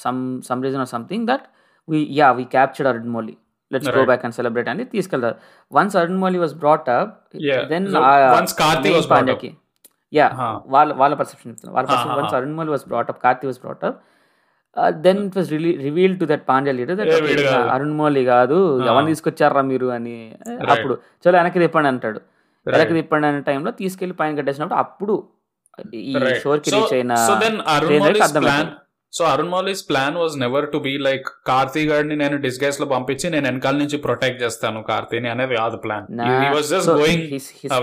[0.03, 1.45] some some reason or something that
[1.87, 3.35] we yeah we captured Arun Mouli
[3.71, 4.05] let's go.
[4.05, 5.37] Back and celebrate అని తీసుకెళ్తారు
[5.71, 7.11] once Arun Mouli was brought up.
[7.71, 8.01] Then So,
[8.37, 9.39] once Karthi was brought up.
[10.13, 10.27] Yeah.
[10.73, 12.35] వాళ్ళ వాళ్ళ perception చెప్తున్నారు వాళ్ళ perception once.
[12.39, 13.97] Arun Mouli was brought up Karthi was brought up
[14.99, 15.49] then it was
[15.81, 17.11] reveal to that Pandya leader that.
[17.71, 18.87] Arun Mouli కాదు ఆ.
[18.87, 20.15] ఎవరిని తీసుకొచ్చారా మీరు అని
[20.49, 20.71] Right.
[20.71, 22.21] అప్పుడు చలో వెనక్కి తిప్పండి అంటాడు
[22.65, 22.93] వెనక్కి.
[22.93, 25.15] తిప్పండి అనే టైంలో తీసుకెళ్ళి పైన కట్టేసినప్పుడు అప్పుడు
[25.93, 26.35] ఈ Right.
[26.35, 27.15] షోర్కి So- రీచ్ అయిన
[29.13, 29.89] so Arun Mouli's.
[29.89, 34.43] Plan was never to be like Karthi గాడిని నేను డిస్గైస్లో పంపించి నేను వెనకాల నుంచి ప్రొటెక్ట్
[34.43, 36.05] చేస్తాను కార్తీని అనేది కాదు plan
[36.53, 36.71] was.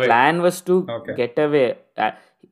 [0.05, 0.87] Plan was to.
[1.21, 1.65] Get away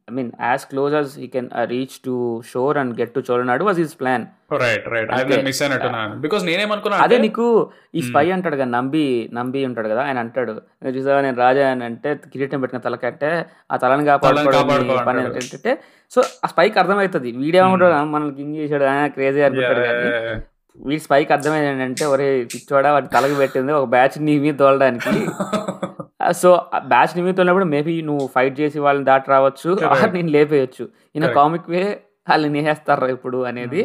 [0.08, 2.14] I mean as close as he can reach to
[2.50, 4.24] shore and get to Cholanadu was his plan
[4.62, 5.10] right right.
[5.16, 7.46] అది మిస్ అయినట్టున్నాను బికాస్ నేనేమనుకున్నా అదే నీకు
[7.94, 11.84] ఈ స్పై అంటాడు కదా నంబి నంబి ఉంటాడు కదా ఆయన అంటాడు "నేను చూసావా నేను రాజా అని
[11.84, 13.30] అంటే కిరీటం పెట్టిన తలకంటే
[13.70, 14.66] ఆ తలని కాపాడుకోవడం
[15.08, 15.22] పని.
[15.38, 15.72] ఏంటంటే
[16.12, 17.30] సో ఆ స్పైకి అర్థమవుతుంది.
[17.40, 17.70] వీడేమో
[18.14, 20.38] మనల్ని కింగ్ చేశాడు క్రేజీ అనుకుంటాడు కానీ yeah.
[20.86, 25.10] వీడి స్పైకి అర్థమైంది ఏంటంటే ఒరే పిచ్చోడా వాడి తలకి పెట్టింది ఒక బ్యాచ్ నీ మీద తోలడానికి.
[26.40, 26.48] సో
[26.86, 29.70] బ్యాచ్ నీ మీద తోలినప్పుడు మేబీ నువ్వు ఫైట్ చేసి వాళ్ళని దాటి రావచ్చు
[30.12, 30.84] నేను లేపేయచ్చు.
[31.14, 31.26] ఇన్.
[31.34, 31.82] కామిక్ వే
[32.28, 33.82] వాళ్ళని నేసేస్తారా ఇప్పుడు అనేది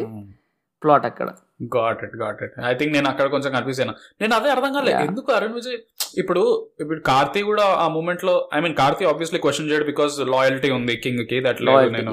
[0.82, 1.28] ప్లాట్ అక్కడ.
[1.76, 3.94] Got it got it I think నేను అక్కడ కొంచెం కన్ఫ్యూజ్ అయినా.
[4.20, 5.00] నేను అదే అర్థం కాలేదు.
[5.04, 5.78] ఎందుకు అరుణ్ విజయ్?
[6.18, 6.42] ఇప్పుడు
[6.80, 11.38] ఇప్పుడు కార్తీ కూడా ఆ మూమెంట్లో I mean Karthi obviously question చేయడు బికాస్ లాయల్టీ ఉంది కింగ్కి
[11.40, 12.12] దట్ లేదు నేను.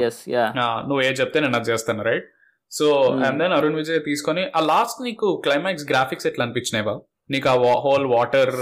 [0.88, 2.29] నువ్వు ఏ చెప్తే నేను అది చేస్తాను right
[2.74, 2.86] so.
[3.26, 6.95] And then Arun Vijay తీసుకొని ఆ లాస్ట్ నీకు క్లైమాక్స్ గ్రాఫిక్స్ ఎట్లా అనిపించినాయి బా
[7.34, 7.55] నీకు ఆ
[7.86, 8.53] whole water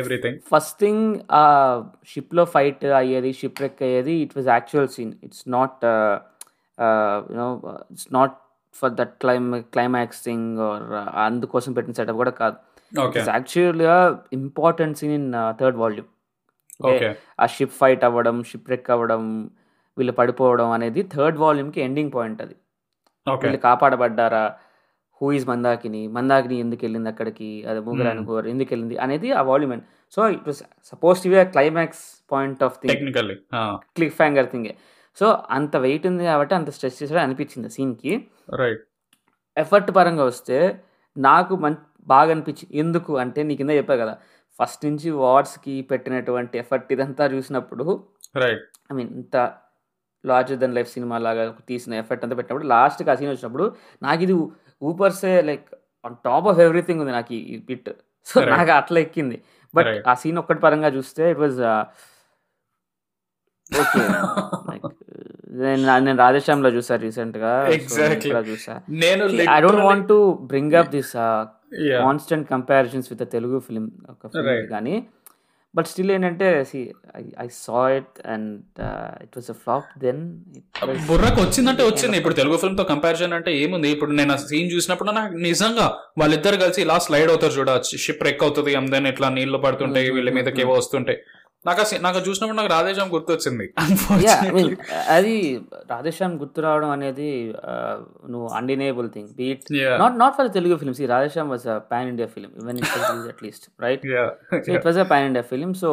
[0.00, 1.04] everything first thing
[1.40, 1.44] ఆ
[2.12, 5.84] షిప్లో ఫైట్ అయ్యేది షిప్ రెక్ అయ్యేది it was actual scene it's not
[7.32, 7.46] you know
[7.94, 8.34] it's not
[8.74, 10.84] for that claim climax thing or
[11.26, 12.56] అందుకోసం పెట్టిన సెటప్ కూడా కాదు.
[12.92, 13.96] ఇట్స్ యాక్చువల్గా
[14.38, 15.28] important scene in
[15.60, 16.10] third volume
[17.42, 19.22] ఆ షిప్ ఫైట్ అవ్వడం షిప్ రెక్ అవ్వడం
[19.96, 22.54] వీళ్ళు పడిపోవడం అనేది థర్డ్ వాల్యూమ్కి ఎండింగ్ పాయింట్ అది.
[23.26, 24.44] వీళ్ళు కాపాడబడ్డారా?
[25.20, 27.64] హూ ఈజ్ మందాకిని మందాకిని ఎందుకు వెళ్ళింది అక్కడికి?
[27.66, 28.96] అది ముగ్గురు కోర్ ఎందుకు వెళ్ళింది?
[28.96, 29.74] అనేది ఆ volume
[30.12, 32.02] so it was suppose to be climax
[32.32, 33.12] point of thing
[34.14, 34.72] cliffhanger థింగే
[35.18, 38.12] so అంత వెయిట్ ఉంది కాబట్టి అంత స్ట్రెస్ చేసాడు అనిపించింది సీన్కి
[38.54, 38.82] రైట్
[39.56, 40.58] ఎఫర్ట్ పరంగా వస్తే
[41.16, 41.74] నాకు మం
[42.06, 44.14] బాగా అనిపించింది ఎందుకు అంటే నీ కింద చెప్పా కదా.
[44.58, 47.84] ఫస్ట్ నుంచి వార్స్కి పెట్టినటువంటి ఎఫర్ట్ ఇదంతా చూసినప్పుడు
[48.36, 49.36] రైట్ ఐ మీన్ ఇంత
[50.24, 53.66] లార్జర్ దెన్ లైఫ్ సినిమా లాగా తీసిన ఎఫర్ట్ అంతా పెట్టినప్పుడు లాస్ట్కి ఆ సీన్ వచ్చినప్పుడు
[54.02, 54.34] నాకు ఇది
[54.82, 55.66] ఊపర్సే like
[56.04, 57.90] on top of everything ఉంది నాకు ఈ పిట్
[58.26, 58.38] సో.
[58.54, 59.36] నాకు అట్లా ఎక్కింది
[59.74, 59.90] బట్.
[60.06, 61.60] ఆ సీన్ ఒక్కటి పరంగా చూస్తే ఇట్ వాజ్
[63.72, 64.02] ఓకే
[65.60, 67.52] నేను నేను రాధేశ్యామ్లో చూసా రీసెంట్గా
[68.48, 70.18] చూసా నేను I don't want to
[70.50, 71.12] bring up this.
[72.00, 74.64] Constant comparisons with Telugu film ఒక Right.
[74.70, 74.94] కానీ
[75.74, 76.48] బట్ స్టిల్ ఏంటంటే
[77.40, 78.50] I saw it and
[79.22, 80.20] it was a flop then
[81.08, 82.16] బుర్రకు వచ్చిందంటే వచ్చింది.
[82.16, 83.90] ఇప్పుడు తెలుగు ఫిల్మ్తో కంపారిజన్ అంటే ఏముంది?
[83.90, 85.86] ఇప్పుడు నేను సీన్ చూసినప్పుడు నాకు నిజంగా
[86.18, 87.70] వాళ్ళిద్దరు కలిసి ఇలా స్లైడ్ అవుతారు చూడ.
[88.04, 90.60] షిప్ రెక్ అవుతుంది అందరం ఇట్లా నీళ్ళు పడుతుంటాయి Mhm, వీళ్ళ మీదకి mhm.
[90.60, 91.18] ఏవో వస్తుంటాయి.
[91.68, 93.66] నాకు నాకు చూసినప్పుడు నాకు రాధేశం గుర్తొచ్చింది.
[95.16, 95.34] అది
[95.92, 97.28] రాధేశ్యామ్ గుర్తు రావడం అనేది
[98.32, 99.62] నువ్వు undeniable thing beat.
[100.02, 102.90] Not not for Telugu films ఈ Radhe Shyam was a pan India film even it
[103.34, 104.04] at least right
[104.76, 105.92] it was a pan India film so.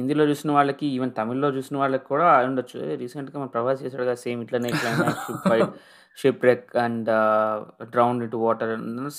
[0.00, 2.78] హిందీలో చూసిన వాళ్ళకి ఈవెన్ తమిళ్ళో చూసిన వాళ్ళకి కూడా అయి ఉండొచ్చు.
[3.04, 4.72] రీసెంట్గా మన ప్రభాస్ చేశాడు కదా సేమ్ ఇట్లనే
[5.24, 5.74] ship fight
[6.18, 7.10] ship wreck and
[7.94, 8.72] drowned ఇటు వాటర్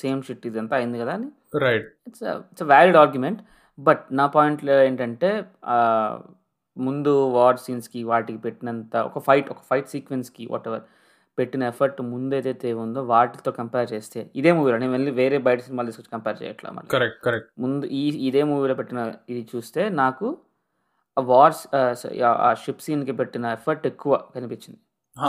[0.04, 1.30] సేమ్ షిట్ ఇదంతా అయింది కదా అని.
[1.66, 3.42] Right it's it's valid argument
[3.78, 5.30] but నా పాయింట్లో ఏంటంటే
[6.78, 10.86] ముందు వార్ సీన్స్కి వాటికి పెట్టినంత ఒక ఫైట్ ఒక ఫైట్ సీక్వెన్స్కి వాట్ ఎవర్
[11.38, 15.88] పెట్టిన ఎఫర్ట్ ముందు ఏదైతే ఉందో వాటితో కంపేర్ చేస్తే ఇదే మూవీలో నేను వెళ్ళి వేరే బయట సినిమాలు
[15.90, 16.90] తీసుకొచ్చి కంపేర్ చేయట్లా మళ్ళీ.
[16.96, 17.50] Correct correct.
[17.64, 19.00] ముందు ఈ ఇదే మూవీలో పెట్టిన
[19.34, 20.28] ఇది చూస్తే నాకు
[21.18, 21.64] వార్స్
[22.48, 24.80] ఆ షిప్ సీన్కి పెట్టిన ఎఫర్ట్ ఎక్కువ కనిపించింది.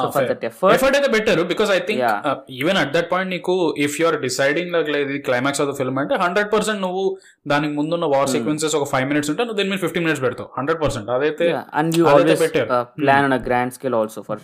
[0.00, 1.08] ఎఫర్ట్ ఎఫర్ట్ అయితే
[1.50, 2.36] because I think Yeah.
[2.58, 4.88] Even at that point నీకు if deciding like
[5.24, 7.04] climax of the film అంటే హండ్రెడ్ పర్సెంట్ నువ్వు
[7.46, 8.34] దానికి ముందున్న వార్ Hmm.
[8.34, 10.50] సీక్వెన్సెస్ ఒక ఫైవ్ మినిట్స్ ఉంటే నువ్వు దీని మీద ఫిఫ్టీన్ మినిట్స్ పెడతావు.
[10.58, 11.46] హండ్రెడ్ పర్సెంట్ అదైతే.
[12.98, 14.40] Plan on grand scale also for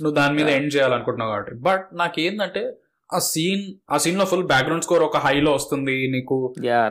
[0.00, 0.48] నువ్వు దాని మీద.
[0.58, 1.54] ఎండ్ చేయాలనుకుంటున్నావు కాబట్టి.
[1.62, 2.64] బట్ నాకు ఏంటంటే
[3.10, 6.36] ఆ సీన్ ఆ సీన్లో ఫుల్ బ్యాక్గ్రౌండ్ స్కోర్ ఒక హైలో వస్తుంది నీకు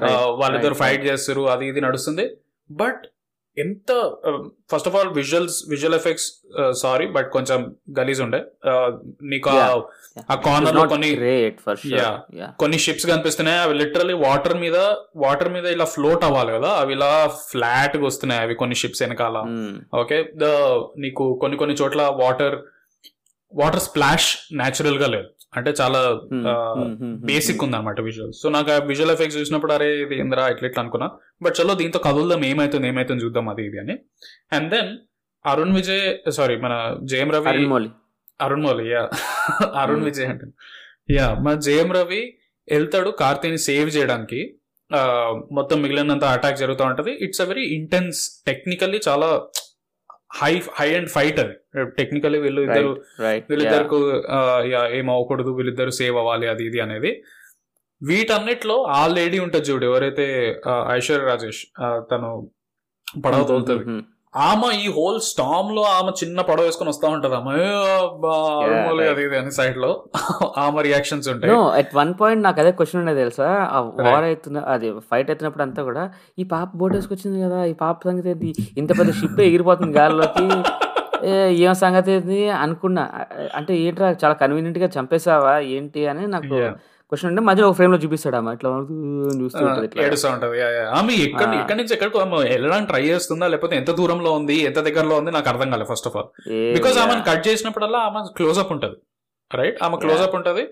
[0.10, 2.26] ఆ, వాళ్ళిద్దరు ఫైట్ చేస్తారు అది ఇది నడుస్తుంది.
[2.70, 3.02] బట్
[3.58, 3.92] ఎంత
[4.72, 6.28] first of all visuals visual effects
[6.82, 8.38] sorry but కొంచెం గలీజ్ ఉండే.
[8.66, 11.10] ఆ, నీకు ఆ- కార్నర్లో కొన్ని
[12.60, 14.76] కొన్ని షిప్స్ కనిపిస్తున్నాయి అవి లిటరలీ వాటర్ మీద
[15.16, 19.38] వాటర్ మీద ఇలా ఫ్లోట్ అవ్వాలి కదా అవి ఇలా ఫ్లాట్గా వస్తున్నాయి అవి కొన్ని షిప్స్ వెనకాల.
[19.96, 20.44] ఓకే ద
[20.98, 22.60] నీకు కొన్ని కొన్ని చోట్ల వాటర్
[23.54, 25.28] వాటర్ స్ప్లాష్ న్యాచురల్గా లేదు.
[25.56, 26.00] అంటే చాలా
[27.30, 30.82] బేసిక్ ఉంది అనమాట విజువల్ సో నాకు ఆ విజువల్ ఎఫెక్ట్స్ చూసినప్పుడు అరే ఇది ఏందిరా ఇట్లా ఇట్లా
[30.84, 31.08] అనుకున్నా.
[31.44, 33.96] బట్ చలో దీంతో కదులుదాం ఏమైతుంది ఏమైతుంది చూద్దాం అది ఇది అని.
[34.58, 34.92] And then
[35.46, 36.04] Arun Vijay
[36.40, 36.74] sorry మన
[37.12, 37.50] జయం రవి
[38.40, 39.04] అరుణ్ మౌలి యా
[39.82, 40.06] అరుణ్.
[40.10, 40.46] విజయ్ అంటే
[41.18, 42.22] యా మన జయం రవి
[42.68, 44.40] వెళ్తాడు కార్తీని సేవ్ చేయడానికి.
[45.58, 47.12] మొత్తం మిగిలినంత అటాక్ జరుగుతూ ఉంటది.
[47.26, 49.30] It's a very intense technically చాలా
[50.42, 51.56] హై హై అండ్ ఫైట్ అది.
[52.00, 52.92] టెక్నికల్లీ వీళ్ళు ఇద్దరు
[54.98, 57.12] ఏం అవ్వకూడదు వీళ్ళిద్దరు సేవ్ అవ్వాలి అది ఇది అనేది.
[58.02, 60.26] వీటన్నిటిలో ఆ లేడీ ఉంటుంది చూడు ఎవరైతే
[60.98, 61.62] ఐశ్వర్య రాజేష్
[62.12, 62.30] తను
[63.26, 63.86] పడవ తోలుతుంది.
[64.38, 67.36] ఆమె ఈ హోల్ స్టామ్లో ఆమె చిన్న పడవ వేసుకొని వస్తా ఉంటది.
[69.10, 70.04] అది అని సైడ్లో
[70.58, 71.54] ఆమె రియాక్షన్స్ ఉంటాయి.
[71.54, 73.70] నో అట్ వన్ పాయింట్ నాకు అదే క్వశ్చన్ ఉండేది తెలుసా?
[73.72, 73.80] ఆ.
[73.82, 78.56] వార్ అవుతున్న అది ఫైట్ అవుతున్నప్పుడు అంతా కూడా ఈ పాప బోట్ వేసుకొచ్చింది కదా ఈ పాప సంగతి
[78.78, 80.64] ఇంత పెద్ద షిప్ ఎగిరిపోతుంది గాల్లోకి?
[81.24, 82.50] ఏ, సంగతి ఏంది?
[82.50, 83.10] అనుకున్నా.
[83.56, 86.72] అంటే ఏంట్రా చాలా కన్వీనియంట్గా చంపేసావా ఏంటి అని నాకు.
[87.10, 88.70] క్వశ్చన్ ఉంటే మధ్యలో ఒక ఫ్రేమ్లో చూపిస్తాడు ఆమె ఇట్లా.
[89.44, 90.62] చూస్తూ ఉంటుంది.
[90.84, 91.56] ఆమె ఎక్కడ.
[91.62, 93.48] ఎక్కడి నుంచి ఎక్కడికి ఆమె వెళ్ళడానికి ట్రై చేస్తుందా?
[93.48, 94.56] లేకపోతే ఎంత దూరంలో ఉంది?
[94.56, 95.32] ఎంత దగ్గరలో ఉంది?
[95.32, 96.98] నాకు అర్థం కాలేదు ఫస్ట్ ఆఫ్ ఆల్ బికాస్.
[96.98, 98.96] ఆమెను కట్ చేసినప్పుడల్లా ఆమె క్లోజ్అప్ ఉంటది.
[99.56, 100.68] రైట్ ఆమె క్లోజ్అప్ ఉంటది.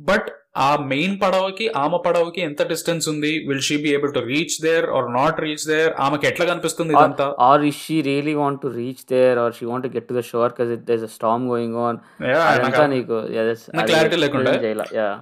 [0.00, 3.44] బట్ ఆ మెయిన్ పడవకి ఆమె పడవకి ఎంత డిస్టెన్స్ ఉంది?
[3.48, 7.36] Will she be able to reach there or not reach there ఆమెకి ఎట్లా కనిపిస్తుంది ఇదంతా?
[7.48, 10.24] or is she really want to reach there or she want to get to the
[10.26, 11.94] shore because there's a storm going on?
[12.24, 14.52] Yeah, అదంతా నాకు- నీకు clarity లేకుండా.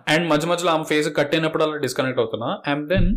[0.08, 2.58] And మధ్య మధ్యలో ఆమె ఫేస్ కట్టినప్పుడు అలా డిస్కనెక్ట్ అవుతున్నా.
[2.66, 3.16] అండ్ దెన్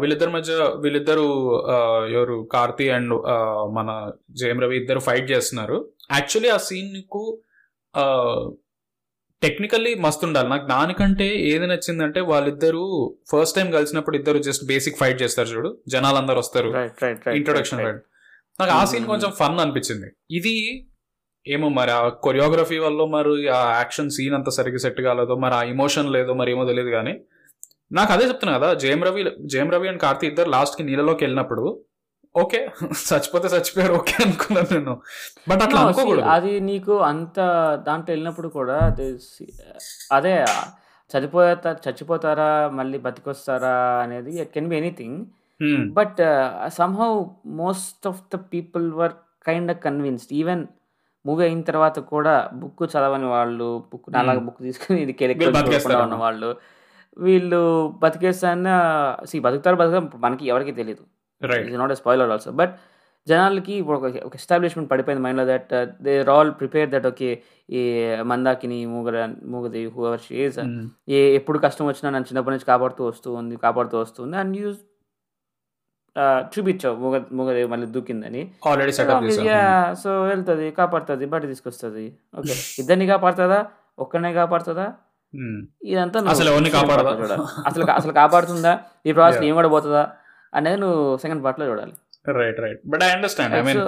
[0.00, 1.24] వీళ్ళిద్దరి మధ్య వీళ్ళిద్దరు
[1.66, 3.14] ఆ, ఎవరు కార్తీ అండ్
[3.74, 5.88] మన జయం రవి ఇద్దరు ఫైట్ చేస్తున్నారు.
[6.12, 7.38] యాక్చువల్లీ ఆ సీన్ నీకు
[9.44, 10.48] టెక్నికల్లీ మస్తు ఉండాలి.
[10.48, 12.82] నాకు దానికంటే ఏది నచ్చిందంటే వాళ్ళిద్దరు
[13.32, 15.70] ఫస్ట్ టైం కలిసినప్పుడు ఇద్దరు జస్ట్ బేసిక్ ఫైట్ చేస్తారు చూడు.
[15.88, 16.70] జనాలందరూ వస్తారు.
[17.38, 18.02] ఇంట్రొడక్షన్ ఫైట్
[18.60, 19.10] నాకు ఆ సీన్ Mhm.
[19.10, 20.08] కొంచెం ఫన్ అనిపించింది.
[20.30, 20.54] ఇది
[21.46, 25.62] ఏమో మరి ఆ కొరియోగ్రఫీ వల్ల మరి ఆ యాక్షన్ సీన్ అంత సరిగ్గా సెట్ కాలేదో మరి ఆ
[25.72, 27.12] ఇమోషన్ లేదో మరి ఏమో తెలియదు కానీ
[27.92, 31.64] నాకు అదే చెప్తున్నా కదా జయం రవి జయం రవి అండ్ కార్తీ ఇద్దరు లాస్ట్కి నీళ్ళలోకి వెళ్ళినప్పుడు
[32.34, 32.60] ఓకే.
[33.08, 34.94] చచ్చిపోతే చచ్చిపోయారు ఓకే అనుకున్నాను నేను.
[35.48, 36.26] బట్ అట్లా అనుకోకూడదు.
[36.28, 37.38] అది నీకు అంత
[37.86, 38.78] దాంట్లో వెళ్ళినప్పుడు కూడా
[40.12, 40.34] అదే
[41.10, 45.18] చనిపోతా చచ్చిపోతారా మళ్ళీ బతికొస్తారా అనేది it can be anything.
[45.92, 46.20] But
[46.78, 47.10] somehow
[47.60, 49.14] most of the people were
[49.46, 50.64] kind of convinced even
[51.24, 55.14] movie అయిన తర్వాత కూడా బుక్ చదవని వాళ్ళు బుక్ నాలాగా బుక్ తీసుకుని ఇది?
[56.02, 56.50] ఉన్న వాళ్ళు
[57.16, 57.60] వీళ్ళు
[58.02, 58.68] బతికేస్తాన
[59.24, 61.04] సి బతుకుతారు బతుకుతారు మనకి ఎవరికి తెలియదు
[61.52, 62.74] right not a spoiler also but
[63.26, 65.70] జనాలకి ఇప్పుడు ఒక ఒక ఎస్టాబ్లిష్మెంట్ పడిపోయింది మైండ్లో that
[66.06, 67.30] they all prepare that okay
[67.78, 67.82] ఈ
[68.30, 70.58] మందాకిని మూగర మూగది హూవర్ షీస్
[71.18, 74.82] ఏ ఎప్పుడు కష్టం వచ్చినా నన్ను చిన్నప్పటి నుంచి కాపాడుతూ వస్తూ ఉంది కాపాడుతూ వస్తుంది అండ్ యూస్
[76.54, 78.42] చూపించావు మూగ మూగదేవి మళ్ళీ దూకిందని.
[80.02, 82.04] సో వెళ్తుంది కాపాడుతుంది బయట తీసుకొస్తుంది.
[82.38, 83.60] ఓకే ఇద్దరిని కాపాడుతుందా?
[83.98, 84.86] ఒక్కనే కాపాడుతుందా?
[85.34, 85.56] Hmm.
[85.84, 86.50] ఇదంతా అసలు
[87.70, 88.74] అసలు అసలు కాపాడుతుందా?
[89.06, 89.42] ఈ ప్రాసెస్.
[89.48, 90.04] ఏం పడబోతుందా
[90.54, 91.94] అనేది నువ్వు సెకండ్ పార్ట్లో చూడాలి.
[92.40, 93.80] Right right but I understand I mean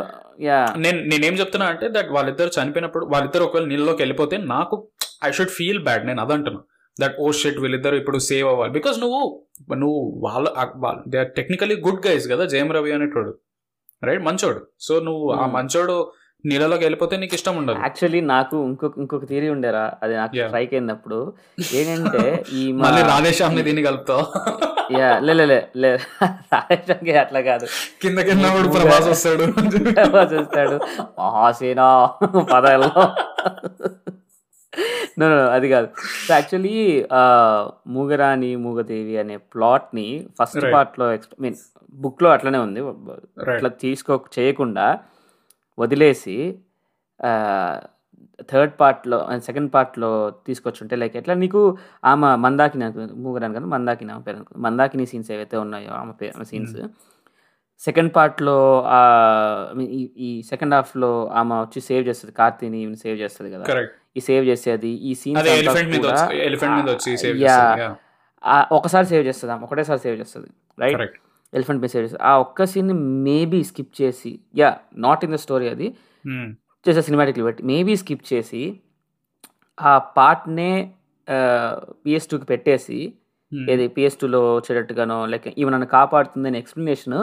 [0.85, 4.77] నేను నేనేం చెప్తున్నా అంటే దట్ వాళ్ళిద్దరు చనిపోయినప్పుడు వాళ్ళిద్దరు ఒకవేళ నీళ్ళలోకి వెళ్ళిపోతే నాకు
[5.25, 6.61] ఐ షుడ్ ఫీల్ బ్యాడ్ నేను అదంటున్నా
[6.97, 8.73] దట్ ఓ షెట్ వీళ్ళిద్దరు ఇప్పుడు సేవ్ అవ్వాలి.
[8.73, 9.21] బికాస్ నువ్వు
[9.77, 10.47] నువ్వు వాళ్ళ
[11.09, 13.33] they are technically good guys కదా జయం రవి అనేటోడు.
[14.05, 14.61] రైట్ మంచోడు.
[14.81, 15.55] సో నువ్వు ఆ Hmm.
[15.57, 15.97] మంచోడు
[16.45, 17.79] నీళ్ళలోకి వెళ్ళిపోతే నీకు ఇష్టం ఉండదు.
[17.79, 19.93] యాక్చువల్లీ నాకు ఇంకొక ఇంకొక థియరీ ఉండేరా.
[20.03, 20.35] అది నాకు.
[20.45, 21.33] స్ట్రైక్ అయినప్పుడు.
[21.75, 24.25] ఏంటంటే ఈ మళ్ళీ రాధేశ్యామ్ని దీన్ని కలుపుతావు.
[24.99, 25.95] యా లే లే,
[26.55, 27.67] రాజేశ్వరికి అట్లా కాదు.
[28.03, 29.43] కింద కింద ప్రభాస్ వస్తాడు.
[30.35, 30.77] చూస్తాడు
[31.21, 32.09] మహాసేన
[32.53, 32.91] పదాలు
[35.21, 35.89] No, no, no, అది కాదు.
[36.29, 37.07] సో యాక్చువల్లీ
[37.87, 40.73] మూగరాణి మూగదేవి అనే ప్లాట్ని ఫస్ట్.
[40.75, 41.55] పార్ట్లో మీన్
[41.93, 42.81] బుక్లో అట్లనే ఉంది.
[43.51, 44.99] అట్లా తీసుకో చేయకుండా
[45.79, 46.37] వదిలేసి
[48.49, 50.11] థర్డ్ పార్ట్లో సెకండ్ పార్ట్లో
[50.47, 51.61] తీసుకొచ్చుంటే లైక్ ఎట్లా నీకు
[52.05, 52.87] ఆమె మందాకిని
[53.25, 56.77] మూగరాని కదా మందాకిని ఆమె పేరు అనుకో మందాకిని సీన్స్ ఏవైతే ఉన్నాయో ఆమె పేరు ఆమె సీన్స్
[57.81, 58.57] సెకండ్ పార్ట్లో
[60.21, 63.65] ఈ సెకండ్ హాఫ్లో ఆమె వచ్చి సేవ్ చేస్తుంది కార్తీని సేవ్ చేస్తుంది కదా.
[64.17, 65.13] ఈ సేవ్ చేసేది ఈ
[67.43, 67.57] యా
[68.45, 70.49] చేస్తాడు ఒకసారి సేవ్ చేస్తుంది ఆమె ఒకటేసారి సేవ్ చేస్తుంది
[70.79, 71.17] రైట్
[71.57, 72.93] ఎలిఫెంట్ చేస్తుంది ఆ ఒక్క సీన్
[73.25, 75.89] మేబీ స్కిప్ చేసి yeah not in the story అది.
[76.87, 78.63] చేసే సినిమాటిక్లు పెట్టి మేబీ స్కిప్ చేసి
[79.79, 80.71] ఆ పార్ట్నే
[82.05, 82.99] పిఎస్ టూకి పెట్టేసి
[83.69, 87.19] ఏది పిఎస్ టూలో వచ్చేటట్టుగానో లైక్ ఈమె నన్ను కాపాడుతుందని ఎక్స్ప్లెనేషన్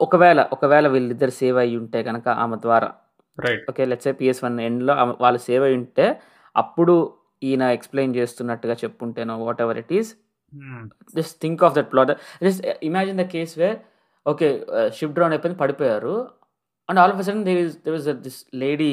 [0.00, 2.88] ఒకవేళ ఒకవేళ వీళ్ళిద్దరు సేవ్ అయ్యి ఉంటే కనుక ఆమె ద్వారా.
[3.68, 6.06] ఓకే లెట్స్ పిఎస్ వన్ ఎండ్లో వాళ్ళు సేవ్ అయ్యి ఉంటే
[6.56, 6.94] అప్పుడు
[7.42, 10.10] ఈయన ఎక్స్ప్లెయిన్ చేస్తున్నట్టుగా చెప్పుంటేనో whatever it is
[11.17, 12.11] Just think of that plot
[12.47, 13.77] just imagine the case where
[14.25, 14.49] okay
[14.97, 16.15] shift down అయిపోయింది పడిపోయారు
[16.89, 18.91] and all of sudden there is there is this lady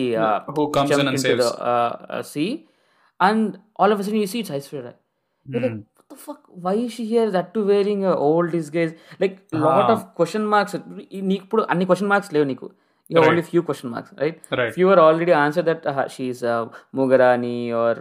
[0.59, 2.51] who comes in jumped and into the saves uh, uh, sea,
[3.21, 3.43] and
[3.81, 4.93] all of a sudden you see it's Aishwarya.
[5.47, 6.41] You're like, what the fuck?
[6.65, 7.27] Why is she here?
[7.31, 8.93] That too wearing a old disguise.
[9.23, 9.35] Like
[9.65, 9.93] lot Ah.
[9.95, 10.73] of question marks.
[11.31, 12.67] నీకు ఇప్పుడు అన్ని question marks లేవు నీకు
[13.11, 13.29] you Right.
[13.31, 15.85] Only few question marks right right few are already answer that
[16.15, 16.43] she is
[17.01, 18.01] ముగరాని or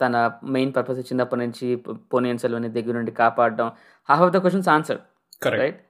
[0.00, 0.14] తన
[0.54, 1.66] main purpose చిన్నప్పటి నుంచి
[2.12, 3.68] పొనియన్ సెల్వని దగ్గర నుండి కాపాడడం
[4.08, 5.00] half of the questions answer
[5.62, 5.80] right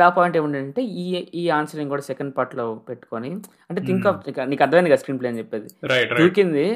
[0.00, 1.04] నా పాయింట్ ఏమిటంటే ఈ
[1.40, 3.30] ఈ ఆన్సర్ కూడా సెకండ్ పార్ట్లో పెట్టుకొని
[3.70, 4.18] అంటే థింక్ ఆఫ్
[4.50, 5.68] నీకు అర్థమైంది కదా స్క్రీన్ ప్లే అని చెప్పేది.
[6.20, 6.66] దూకింది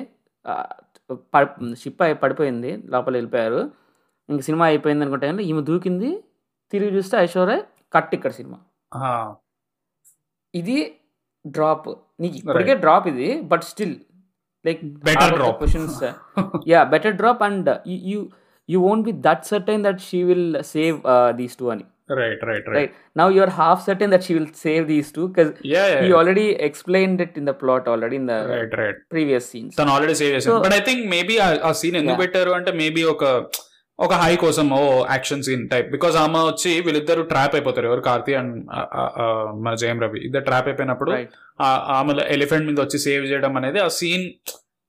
[1.82, 3.60] షిప్ అయి పడిపోయింది లోపల వెళ్ళిపోయారు.
[4.28, 6.10] ఇంక సినిమా అయిపోయింది అనుకుంటే ఈమె దూకింది
[6.72, 7.56] తిరిగి చూస్తే ఐశ్వర్య
[7.94, 8.58] కట్ ఇక్కడ సినిమా.
[10.54, 10.78] ఇది
[11.44, 11.88] డ్రాప్
[12.22, 13.96] నీకు ఇప్పటికే డ్రాప్ ఇది but still
[14.64, 15.56] like Better drop.
[15.60, 15.98] Questions
[16.72, 17.68] yeah better drop and
[18.12, 18.20] you
[18.68, 20.96] you won't be that certain that she will save
[21.40, 24.82] these two అని right right right right now you're half certain that she will save
[24.90, 28.74] these two because yeah he already explained it in the plot already in the right
[28.82, 29.72] right previous scenes.
[29.78, 31.36] తను already save చేశాను but I think maybe
[31.68, 32.22] ఆ scene ఎందుకు Yeah.
[32.24, 33.24] పెట్టారు అంటే maybe ఒక
[33.98, 34.80] ఒక high కోసం ఓ
[35.10, 37.86] యాక్షన్ సీన్ టైప్ బికాస్ ఆమె వచ్చి వీళ్ళిద్దరు ట్రాప్ అయిపోతారు.
[37.86, 38.54] ఎవరు కార్తీ అండ్
[39.62, 40.20] మన జయం రవి.
[40.20, 41.10] ఇద్దరు ట్రాప్ అయిపోయినప్పుడు
[41.62, 44.26] ఆమె ఎలిఫెంట్ మీద వచ్చి సేవ్ చేయడం అనేది ఆ సీన్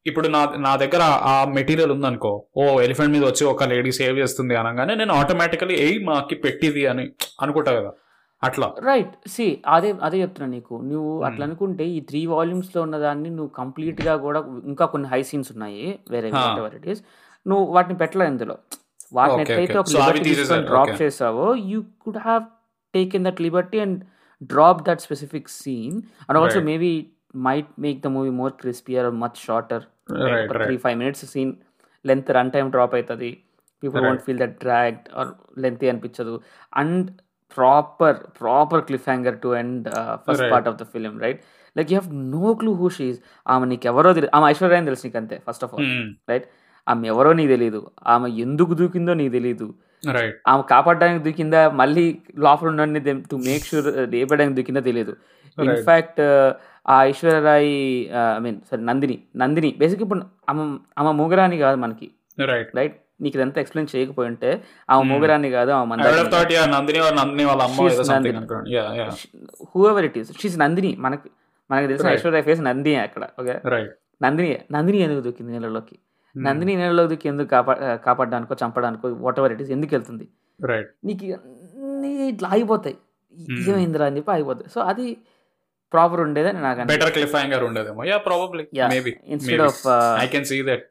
[0.05, 4.55] ఇప్పుడు నా నా దగ్గర ఆ- మెటీరియల్ ఉందనుకో ఓ ఎలిఫెంట్ మీద వచ్చి ఒక లేడీ సేవ్ చేస్తుంది
[4.55, 7.05] అనగానే నేను ఆటోమేటికలీ ఏ మాకి పెట్టిది అని
[7.41, 7.91] అనుకుంటా కదా.
[8.43, 8.73] అట్లా.
[8.79, 10.81] రైట్ సి అదే అదే చెప్తున్నా నీకు.
[10.83, 15.51] నువ్వు అట్లా అనుకుంటే ఈ త్రీ వాల్యూమ్స్లో ఉన్న దాన్ని నువ్వు కంప్లీట్గా కూడా ఇంకా కొన్ని హై సీన్స్
[15.51, 15.99] ఉన్నాయి.
[16.11, 16.75] వేరే Huh.
[16.75, 17.01] ఇట్ ఈస్
[17.45, 18.55] నువ్వు వాటిని పెట్టలే ఇందులో.
[19.13, 19.77] వాటిని ఎట్లయితే.
[19.81, 20.33] ఒక లిబర్టీ
[20.69, 20.93] డ్రాప్.
[21.01, 22.43] చేసావో you could have
[22.93, 23.99] taken that liberty and
[24.53, 26.61] drop that specific scene and also.
[26.71, 26.93] Maybe
[27.47, 29.83] might make the movie more crispier much shorter
[30.25, 31.53] right three five minutes scene
[32.05, 33.31] length run time drop అవుతుంది
[33.83, 34.01] people.
[34.07, 35.31] Won't feel that drag or
[35.63, 36.35] length అనిపించదు
[36.73, 37.07] and
[37.57, 39.85] proper proper cliffhanger too and
[40.25, 40.51] first Right.
[40.53, 41.41] Part of the film right
[41.75, 43.17] like you have no clue who she's
[43.53, 45.87] ఆమె నీకు ఎవరో తెలియదు ఆమె ఐశ్వర్య అని తెలుసు నీకు అంతే ఫస్ట్ ఆఫ్ ఆల్
[46.31, 46.45] రైట్
[46.87, 49.67] ఆమె ఎవరో నీకు తెలియదు ఆమె ఎందుకు దూకిందో నీకు తెలియదు
[50.51, 51.61] ఆమె కాపాడడానికి దూకిందా?
[51.79, 52.03] మళ్ళీ
[52.37, 52.99] లోపల ఉండండి
[53.31, 55.13] టు మేక్ షూర్ లేపడానికి దూకిందా తెలియదు.
[55.57, 56.21] ఇన్ఫాక్ట్
[56.85, 57.71] ఆ Aishwarya Rai
[58.33, 60.63] I mean sorry Nandini Nandini basic ఇప్పుడు ఆమె
[60.97, 62.07] ఆమె మూగరాని కాదు మనకి.
[62.51, 64.49] రైట్ రైట్ నీకు ఇదంతా ఎక్స్ప్లెయిన్ చేయకపోయి ఉంటే
[64.89, 65.11] ఆమె Hmm.
[65.11, 65.71] మూగరాని కాదు
[69.89, 71.27] whoever it is she's Nandini మనకి
[71.69, 72.09] మనకి తెలిసిన.
[72.15, 73.55] ఐశ్వర్య ఫేస్ నందిని అక్కడ ఓకే
[74.21, 75.95] నందిని నందిని ఎందుకు దూకింది నీళ్ళలోకి?
[76.37, 80.29] నందిని నీళ్ళలోకి దూకి ఎందుకు కాపా కాపాడడానికో చంపడానికో వాట్ ఎవర్ ఇట్ ఈస్ ఎందుకు వెళ్తుంది?
[80.63, 82.97] రైట్ నీకు అన్నీ ఇట్లా ఆగిపోతాయి.
[83.49, 83.69] Hmm.
[83.69, 84.69] ఏమైందిరా అని చెప్పి ఆగిపోతాయి.
[84.69, 85.17] సో అది
[85.93, 86.83] ప్రాపర్ ఉండేదని నాకు.
[86.83, 88.03] బెటర్ క్లిఫ్ హ్యాంగర్ ఉండదేమో.
[88.03, 89.17] Yeah probably Yeah, maybe
[89.57, 90.89] of uh, I can see that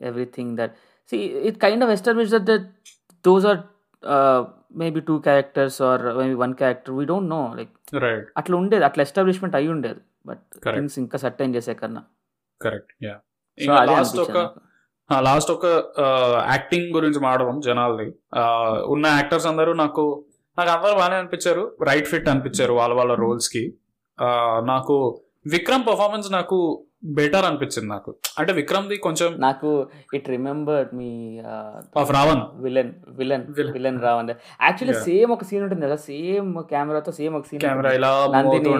[0.00, 0.70] everything that
[1.12, 2.60] see it kind of established that, that
[3.24, 3.64] those are
[4.02, 4.44] uh,
[4.74, 8.84] maybe two characters or maybe one character we don't know like right అట్లా ఉండేది.
[8.84, 10.00] అట్లా establishment అయి ఉండేది.
[10.26, 10.38] But.
[10.64, 12.04] Things ఇంకా certain చేసే కన్నా.
[12.64, 12.92] Correct.
[13.04, 13.16] Yeah
[13.92, 14.38] last ఒక.
[15.10, 15.66] Last ఒక
[16.52, 18.06] యాక్టింగ్ గురించి మాడదాం జనాల్ది.
[18.94, 20.04] ఉన్న యాక్టర్స్ అందరూ నాకు
[20.58, 21.64] నాకు అందరూ బాగానే అనిపించారు.
[21.88, 23.64] రైట్ ఫిట్ అనిపించారు వాళ్ళ వాళ్ళ రోల్స్కి.
[24.72, 24.96] నాకు
[25.46, 26.58] విక్రమ్ పర్ఫార్మెన్స్ నాకు
[27.16, 28.10] బెటర్ అనిపించింది నాకు.
[28.38, 29.70] అంటే విక్రమ్ ది కొంచెం నాకు
[30.14, 31.10] it remembered me
[32.00, 33.44] of Raavan villain villain.
[33.72, 34.94] Villain Raavan actually.
[35.00, 38.72] Same ఒక సీన్ ఉంటుంది కదా సేమ్ కెమెరాతో సేమ్ ఒక సీన్ కెమెరా ఇలా నందిని,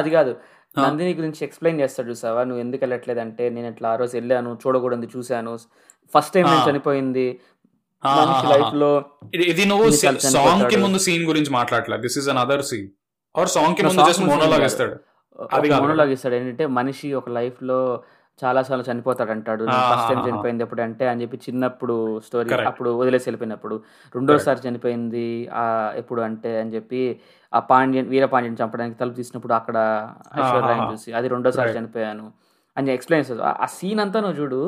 [0.00, 0.34] అది కాదు?
[0.76, 5.52] నందిని గురించి ఎక్స్ప్లెయిన్ చేస్తాడు చూసావా నువ్వు ఎందుకు వెళ్ళట్లేదంటే నేను ఇట్లా ఆ రోజు వెళ్ళాను చూడకూడదు చూశాను
[6.12, 6.62] ఫస్ట్ టైం నేను.
[6.68, 7.26] చనిపోయింది
[8.02, 8.90] మనిషి లైఫ్లో
[9.48, 9.86] ఇది నువ్వు
[10.28, 10.76] సాంగ్కి?
[10.76, 12.88] ముందు సీన్ గురించి మాట్లాడలేదు this is another scene
[13.34, 14.64] or సాంగ్కి ముందు song జస్ట్ మోనోలాగ్.
[14.64, 14.94] ఇస్తాడు
[15.50, 15.68] అది.
[15.76, 17.80] మోనోలాగ్ ఇస్తాడు ఏంటంటే మనిషి ఒక లైఫ్లో
[18.38, 20.20] చాలా సార్లు చనిపోతాడు అంటాడు ఫస్ట్ టైం.
[20.26, 22.50] చనిపోయింది ఎప్పుడు అంటే అని చెప్పి చిన్నప్పుడు స్టోరీ.
[22.70, 23.76] అప్పుడు వదిలేసి వెళ్ళిపోయినప్పుడు
[24.14, 25.64] రెండోసారి చనిపోయింది ఆ
[25.96, 27.02] ఎప్పుడు అంటే అని చెప్పి
[27.52, 29.76] ఆ పాండ్యన్ వీర పాండ్యన్ చంపడానికి తలుపు తీసినప్పుడు అక్కడ
[30.38, 30.92] ఐశ్వర్యాన్ని.
[30.92, 31.78] చూసి అది రెండోసారి.
[31.78, 32.26] చనిపోయాను
[32.76, 34.60] అని ఎక్స్ప్లెయిన్ చేస్తుంది ఆ- సీన్ అంతా నువ్వు చూడు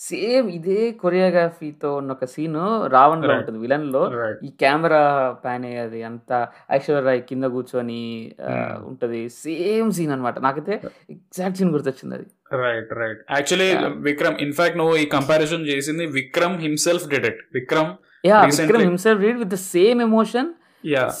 [0.00, 2.54] సేమ్ ఇదే కొరియోగ్రఫీతో ఉన్న ఒక సీన్
[2.88, 3.32] రావణ్లో.
[3.34, 4.02] ఉంటుంది విలన్లో
[4.44, 5.00] ఈ కెమెరా
[5.44, 6.38] ప్యాన్ అయ్యేది అంతా
[6.70, 7.98] ఐశ్వర్యరాయ్ కింద కూర్చొని
[8.44, 8.86] Hmm.
[8.86, 10.74] ఉంటది సేమ్ సీన్ అన్నమాట నాకైతే
[11.10, 12.26] ఎగ్జాక్ట్ సీన్ గుర్తొచ్చింది అది
[12.62, 13.68] right right actually.
[14.02, 17.90] Vikram in fact నువ్వు ఈ కంపారిజన్ చేసింది Vikram himself did it Vikram
[18.24, 20.50] yeah Vikram himself read with the same emotion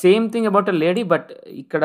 [0.02, 1.30] same thing about a lady but
[1.62, 1.84] ఇక్కడ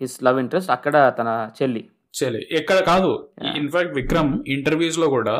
[0.00, 1.82] his love interest అక్కడ తన చెల్లి.
[2.18, 2.42] చెల్లి.
[2.60, 3.12] ఎక్కడ కాదు.
[3.60, 5.36] ఇన్ఫాక్ట్ విక్రమ్ ఇంటర్వ్యూస్లో కూడా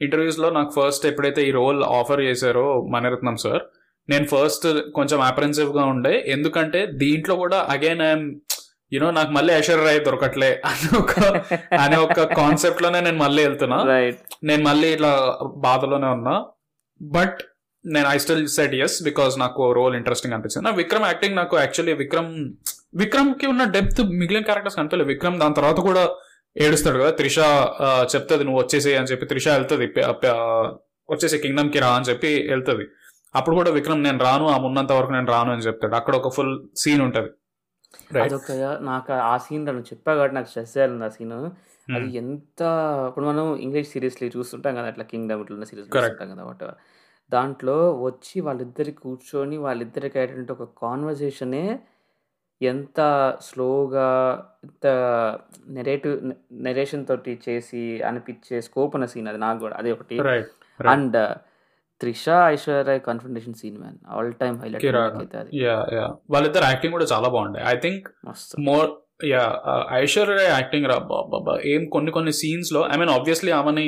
[0.00, 3.62] ఇంటర్వ్యూస్లో నాకు ఫస్ట్ ఎప్పుడైతే ఈ రోల్ ఆఫర్ చేశారో మణిరత్నం సార్
[4.08, 4.66] నేను ఫస్ట్
[4.98, 6.14] కొంచెం అప్రెన్సివ్గా ఉండే.
[6.34, 8.26] ఎందుకంటే దీంట్లో కూడా అగైన్ ఐఎమ్
[8.92, 11.12] యునో నాకు మళ్ళీ ఐశ్వర్య రాయ్ దొరకట్లే అనే ఒక
[11.84, 13.78] అనే ఒక కాన్సెప్ట్లోనే నేను మళ్ళీ వెళ్తున్నా.
[13.92, 15.12] రైట్ నేను మళ్ళీ ఇట్లా
[15.66, 16.34] బాధలోనే ఉన్నా.
[17.00, 17.40] బట్
[17.84, 20.64] నేను I still set as because నాకు రోల్ ఇంట్రెస్టింగ్ అనిపించింది.
[20.68, 22.32] నా విక్రమ్ యాక్టింగ్ నాకు యాక్చువల్లీ విక్రమ్
[23.02, 26.02] విక్రమ్కి ఉన్న డెప్త్ మిగిలిన క్యారెక్టర్స్ కనిపించలేదు విక్రమ్ దాని తర్వాత కూడా
[26.56, 27.38] ఏడుస్తాడు కదా త్రిష
[28.12, 29.86] చెప్తుంది నువ్వు వచ్చేసి అని చెప్పి త్రిష వెళ్తుంది
[31.08, 32.84] వచ్చేసి కింగ్డమ్కి రా అని చెప్పి వెళ్తుంది.
[33.38, 35.94] అప్పుడు కూడా విక్రమ్ నేను రాను ఆ ఉన్నంత వరకు నేను రాను అని చెప్తాడు.
[36.00, 37.30] అక్కడ ఒక ఫుల్ సీన్ ఉంటది.
[38.24, 38.52] అదొక
[38.88, 41.34] నాకు ఆ సీన్ నువ్వు చెప్పా కాబట్టి నాకు స్ట్రెస్ అయ్యాలి ఆ సీన్
[41.88, 42.60] అది ఎంత
[43.08, 45.88] ఇప్పుడు మనం ఇంగ్లీష్ సిరీస్లు చూస్తుంటాం కదా అట్లా కింగ్డమ్ ఇట్లా సిరీస్.
[45.88, 46.64] చూస్తుంటాం కదా వాట్
[47.32, 51.80] దాంట్లో వచ్చి వాళ్ళిద్దరు కూర్చొని వాళ్ళిద్దరికి అయ్యేటువంటి ఒక కాన్వర్సేషనే
[52.62, 53.00] ఎంత
[53.40, 54.08] స్లోగా
[54.64, 54.86] ఎంత
[55.68, 59.76] నెరేటివ్ నెరేషన్ తోటి చేసి అనిపించే స్కోప్ ఉన్న సీన్ అది నాకు కూడా.
[59.76, 60.18] అదే ఒకటి.
[60.88, 61.18] And
[62.00, 64.86] Trisha Aishwarya confirmation scene man all time highlight
[66.30, 67.60] వాళ్ళిద్దరు యాక్టింగ్ కూడా చాలా బాగుండే.
[67.66, 68.08] I think
[68.60, 68.90] more
[69.24, 69.62] yeah
[69.92, 73.86] Aishwarya acting రా బాబా ఏం కొన్ని కొన్ని సీన్స్లో ఐ మీన్ ఆబ్వియస్లీ ఆమెని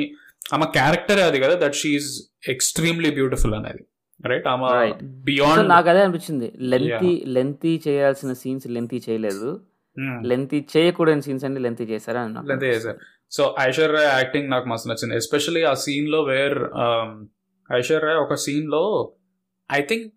[0.55, 2.07] ఆమె క్యారెక్టర్ అది కదా దట్ షీఈ్
[2.49, 3.83] ఎక్స్ట్రీమ్లీ బ్యూటిఫుల్ అనేది.
[4.25, 4.67] రైట్ ఆమె
[5.03, 6.53] బియాండ్ నాకు అదే అనిపించింది.
[6.59, 9.61] లెంతీ లెంతీ చేయాల్సిన సీన్స్ లెంతీ చేయలేదు.
[10.21, 12.99] లెంతీ చేయకూడని సీన్స్ అన్ని లెంతీ చేశారా లెంత్ చేశారు.
[13.31, 15.15] సో ఐశ్వర్య యాక్టింగ్ నాకు మస్తు నచ్చింది.
[15.15, 16.59] ఎస్పెషల్లీ ఆ సీన్లో వేర్
[17.75, 19.13] ఐశ్వర్య ఒక సీన్లో
[19.71, 20.13] ఐ థింక్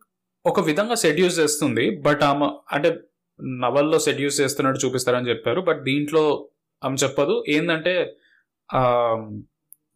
[0.47, 1.85] ఒక విధంగా సెడ్యూస్ చేస్తుంది.
[1.97, 3.01] బట్ ఆమె అంటే
[3.41, 5.61] నవల్లో సెడ్యూస్ చేస్తున్నట్టు చూపిస్తారని చెప్పారు.
[5.61, 6.49] బట్ దీంట్లో
[6.85, 7.45] ఆమె చెప్పదు.
[7.49, 8.17] ఏంటంటే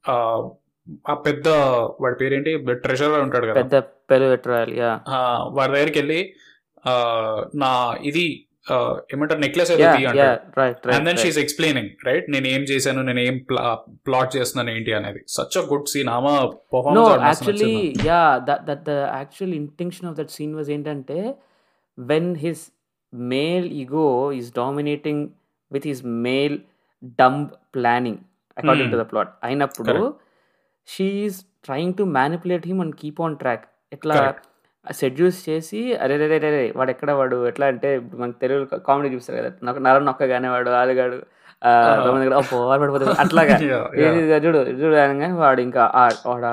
[0.05, 0.15] ఆ,
[1.25, 1.49] పెద్ద
[2.01, 2.53] వాడి పేరేంటి?
[2.85, 3.59] ట్రెషర్ ఉంటాడు కదా.
[3.61, 3.77] పెద్ద
[4.79, 4.93] యా
[5.51, 6.21] వాడి దగ్గరికి వెళ్ళి
[7.55, 7.71] నా
[8.05, 8.25] ఇది
[9.13, 9.83] ఏమంటారు necklace and
[10.99, 13.37] then right she's explaining right నేను ఏం చేశాను నేను ఏం
[14.07, 15.21] ప్లాట్ చేస్తున్నాను ఏంటి అనేది.
[15.29, 16.33] సచ్ అ గుడ్ సీన్ ఆమె
[16.73, 17.73] performance actually
[18.07, 21.19] yeah that that the actual intention of that scene was ఏంటంటే
[21.99, 22.65] when his
[23.13, 25.25] male ego is dominating
[25.71, 26.57] with his male
[27.19, 28.21] dumb planning
[28.61, 29.97] according to the plot అయినప్పుడు
[30.89, 34.15] she's trying to manipulate him and keep on track ఎట్లా.
[34.87, 39.37] Seduce చేసి అరే రే రే రే వాడు ఎక్కడ వాడు ఎట్లా అంటే మనకు తెలుగు కామెడీ చూస్తారు
[39.39, 41.19] కదా నాకు నర నొక్కగానే వాడు ఆలుగాడు
[41.63, 41.71] Ah.
[42.75, 43.55] పడిపోతాడు అట్లాగా
[44.45, 45.83] చూడు చూడు అనగానే వాడు ఇంకా
[46.27, 46.47] వాడు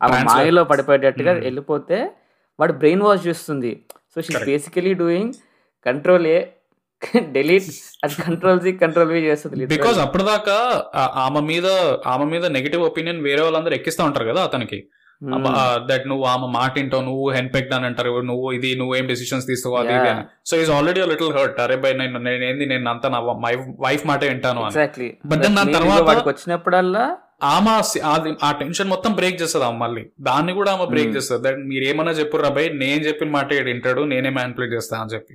[0.00, 0.08] ఆ-.
[0.28, 1.42] మాయలో పడిపోయేటట్టుగా Hmm.
[1.42, 1.98] వెళ్ళిపోతే
[2.58, 3.72] వాడు బ్రెయిన్ వాష్ చేస్తుంది
[4.12, 4.32] so she.
[4.44, 5.32] Basically doing
[5.86, 6.38] control A
[7.32, 7.68] delete
[8.02, 9.66] అది కంట్రోల్ సి కంట్రోల్ బి చేస్తుంది.
[9.66, 10.56] బికాస్ అప్పటిదాకా
[10.94, 11.66] ఆ- ఆమె మీద
[12.06, 14.80] ఆమె మీద నెగిటివ్ ఒపీనియన్ వేరే వాళ్ళందరూ ఎక్కిస్తా ఉంటారు కదా అతనికి
[15.22, 15.44] Hmm.
[15.88, 19.46] దట్ నువ్వు ఆమె మాట వింటావు నువ్వు హెన్ పెక్ట్ అని అంటారు నువ్వు ఇది నువ్వు ఏం డెసిషన్స్
[19.46, 20.08] తీస్తావు అది ఇది.
[20.08, 23.20] అని so is already little hurt అరే బై నేను నేను ఏంది నేను అంతా నా
[23.80, 24.74] వైఫ్ మాట వింటాను అని
[25.36, 27.04] then దాని తర్వాత- వాడికి వచ్చినప్పుడల్లా
[27.48, 27.72] ఆమె
[28.42, 31.16] ఆ టెన్షన్ మొత్తం బ్రేక్ చేస్తుంది ఆమె మళ్ళీ దాన్ని కూడా ఆమె బ్రేక్ Hmm.
[31.16, 35.34] చేస్తుంది దట్ మీరు ఏమన్నా చెప్పు రాబాయ్ నేను చెప్పిన మాట వింటాడు నేనే మ్యాన్పులేట్ చేస్తా అని చెప్పి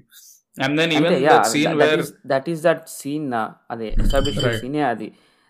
[0.65, 1.17] and then even
[1.53, 2.03] scene where
[2.33, 3.27] that is that scene
[3.73, 4.39] అదే ఎస్టాబ్లిష్.
[4.61, 5.09] సీనే అది.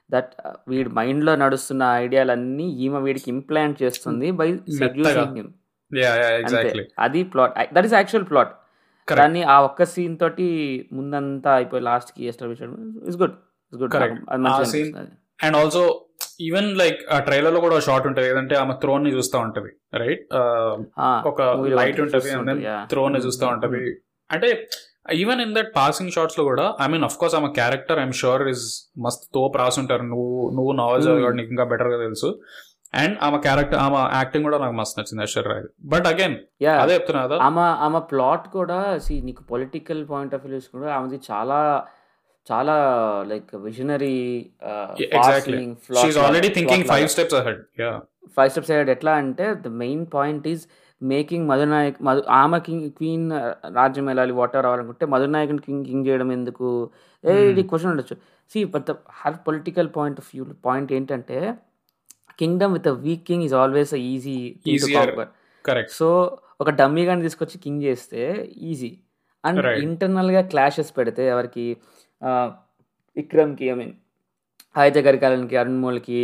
[0.10, 0.32] దట్
[0.72, 4.48] వీడి మైండ్లో నడుస్తున్న ఐడియాలన్నీ ఈమె వీడికి ఇంప్లాంట్ చేస్తుంది బై
[4.80, 5.52] సెడ్యూసింగ్ హిమ్
[7.06, 8.54] అది plot that is actual plot.
[9.08, 10.48] దాన్ని ఆ ఒక్క సీన్ తోటి
[10.98, 13.36] ముందంతా అయిపోయి లాస్ట్కి establish it's good
[13.74, 13.96] it's good.
[15.46, 15.84] And also
[16.42, 18.28] even like ఆ ట్రైలర్లో కూడా షార్ట్ ఉంటది.
[18.30, 19.72] ఏదంటే ఆమె థ్రోన్ని చూస్తూ ఉంటది.
[20.02, 20.24] రైట్
[21.32, 21.42] ఒక
[21.80, 22.66] లైట్ ఉంటుంది.
[22.92, 23.82] థ్రోన్ని చూస్తూ ఉంటది.
[24.32, 24.50] అంటే
[25.06, 28.66] ఈవెన్ ఇన్ దట్ పాసింగ్ షార్ట్స్లో కూడా ఐ మీన్ అఫ్ కోర్స్ ఆమె క్యారెక్టర్ ఐఎమ్ షూర్ ఇస్
[29.06, 31.10] మస్త్ తోపు రాసి ఉంటారు నువ్వు నువ్వు నావెల్ Mm.
[31.10, 32.30] చదివాడు నీకు ఇంకా బెటర్గా తెలుసు.
[32.94, 35.66] అండ్ ఆమె క్యారెక్టర్ ఆమె యాక్టింగ్ కూడా నాకు మస్తు నచ్చింది ఐశ్వర్య రాయ్.
[35.94, 36.36] But again.
[36.84, 37.38] అదే చెప్తున్నా కదా.
[37.48, 41.60] ఆమె ఆమె ప్లాట్ కూడా సి నీకు పొలిటికల్ పాయింట్ ఆఫ్ వ్యూ కూడా ఆమెది చాలా
[42.48, 42.76] చాలా
[43.32, 44.16] like visionary
[45.08, 45.58] exactly
[46.02, 47.92] she's already thinking five steps ahead yeah
[48.38, 50.64] five steps ఎట్లా అంటే the main point is
[51.02, 53.26] making Madhunayak Madhu ఆమె కింగ్ క్వీన్
[53.78, 56.68] రాజ్యం వెళ్ళాలి వాటర్ రావాలనుకుంటే మధునాయకుని కింగ్ కింగ్ చేయడం ఎందుకు
[57.24, 57.48] ఏ Hmm.
[57.50, 58.16] ఇది క్వశ్చన్ ఉండొచ్చు
[58.52, 61.38] see but the her political point of view point ఏంటంటే
[62.40, 64.38] kingdom with weak king is always easy.
[65.66, 66.08] Correct so
[66.62, 68.22] ఒక డమ్మీ గాని తీసుకొచ్చి కింగ్ చేస్తే
[68.70, 68.92] ఈజీ
[69.44, 69.82] అండ్ Right.
[69.84, 71.66] ఇంటర్నల్గా క్లాషెస్ పెడితే ఎవరికి
[73.18, 73.94] విక్రమ్కి ఐ మీన్
[74.76, 76.20] ఆయుధ గరికాలకి అరుణ్మోల్కి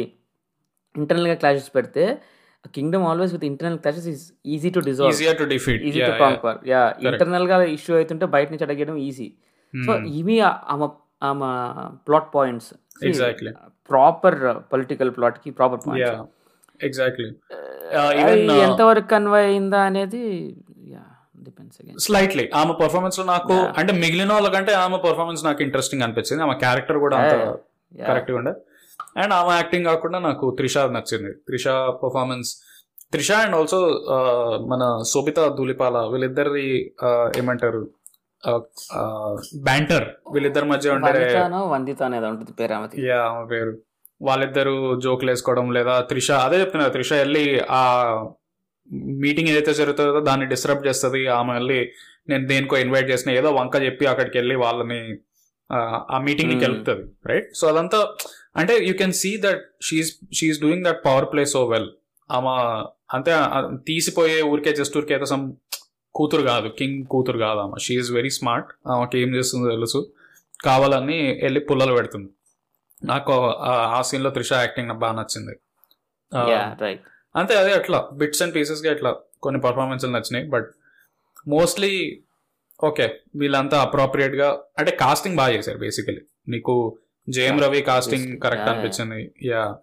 [0.96, 2.04] ఇంటర్నల్గా క్లాషెస్ పెడితే
[2.76, 4.24] kingdom always with internal clashes is
[4.56, 8.66] easy to dissolve easier to defeat easy to conquer yeah ఇంటర్నల్గా ఇష్యూ అవుతుంటే బయట నుంచి
[8.68, 9.28] అడగడం ఈజీ
[9.74, 10.38] సో ఇవి
[10.76, 10.88] ఆమె
[11.30, 11.50] ఆమె
[12.08, 12.72] plot points
[13.10, 13.54] exactly
[13.90, 14.40] proper
[14.74, 17.30] political ప్లాట్కి proper yeah points exactly
[18.66, 20.24] ఎంతవరకు కన్వే అయిందా అనేది
[20.96, 21.04] యా
[22.06, 23.56] స్లైట్లీ ఆమె పర్ఫార్మెన్స్లో నాకు.
[23.80, 26.42] అంటే మిగిలిన వాళ్ళకంటే ఆమె పర్ఫార్మెన్స్ నాకు ఇంట్రెస్టింగ్ అనిపించింది.
[26.46, 27.36] ఆమె క్యారెక్టర్ కూడా అంత
[28.10, 28.54] కరెక్ట్గా ఉండే.
[29.18, 31.32] అండ్ ఆమె యాక్టింగ్ కాకుండా నాకు త్రిష నచ్చింది.
[31.48, 31.68] Trisha
[32.02, 32.50] performance
[33.14, 33.80] Trisha and also
[34.72, 36.66] మన శోభిత ధూలిపాల వీళ్ళిద్దరిది
[37.06, 37.84] uh, ఏమంటారు?
[39.68, 40.04] బ్యాంటర్
[40.34, 41.12] వీళ్ళిద్దరి మధ్య ఉండే
[41.68, 42.98] వందిత అనేది ఉంటుంది పేరు ఆమెది.
[43.08, 43.74] యా ఆమె పేరు.
[44.22, 44.74] వాళ్ళిద్దరు
[45.04, 47.82] జోకులు వేసుకోవడం లేదా త్రిష అదే చెప్తున్నా త్రిష వెళ్ళి ఆ
[49.20, 51.80] మీటింగ్ ఏదైతే జరుగుతుందో దాన్ని డిస్టర్బ్ చేస్తుంది ఆమె వెళ్ళి
[52.30, 55.02] నేను దేనికో ఇన్వైట్ చేసిన ఏదో వంక చెప్పి అక్కడికి వెళ్ళి వాళ్ళని
[55.70, 55.78] ఆ,
[56.10, 56.64] ఆ మీటింగ్ని Hmm.
[56.66, 58.00] కలుపుతుంది రైట్ సో అదంతా
[58.58, 61.90] అంటే you can see that she's she's doing that power play so well
[62.32, 62.48] ఆమె
[63.18, 65.52] అంటే ఆ తీసిపోయే ఊరికే జస్ట్ ఊరికే ఏదో some
[66.16, 67.80] కూతురు కాదు కింగ్ కూతురు కాదు ఆమె.
[67.80, 70.12] షీఈస్ వెరీ స్మార్ట్ ఆమెకి ఏం చేస్తుందో తెలుసు.
[70.64, 72.30] కావాలని వెళ్ళి పుల్లలు పెడుతుంది.
[73.04, 75.56] నాకు ఆ- ఆ సీన్లో త్రిష యాక్టింగ్ నాకు బాగా నచ్చింది.
[77.36, 78.10] అంతే అదే అట్లా.
[78.14, 80.48] బిట్స్ అండ్ పీసెస్గా ఇట్లా కొన్ని పర్ఫార్మెన్స్లు నచ్చినాయి.
[80.48, 80.72] బట్
[81.48, 82.22] మోస్ట్లీ
[82.84, 86.98] ఓకే వీళ్ళంతా అప్రోప్రియేట్గా అంటే కాస్టింగ్ బాగా చేశారు బేసికలీ నీకు
[87.30, 88.40] జేఎం రవి కాస్టింగ్.
[88.40, 89.32] కరెక్ట్ అనిపించింది.
[89.44, 89.78] యా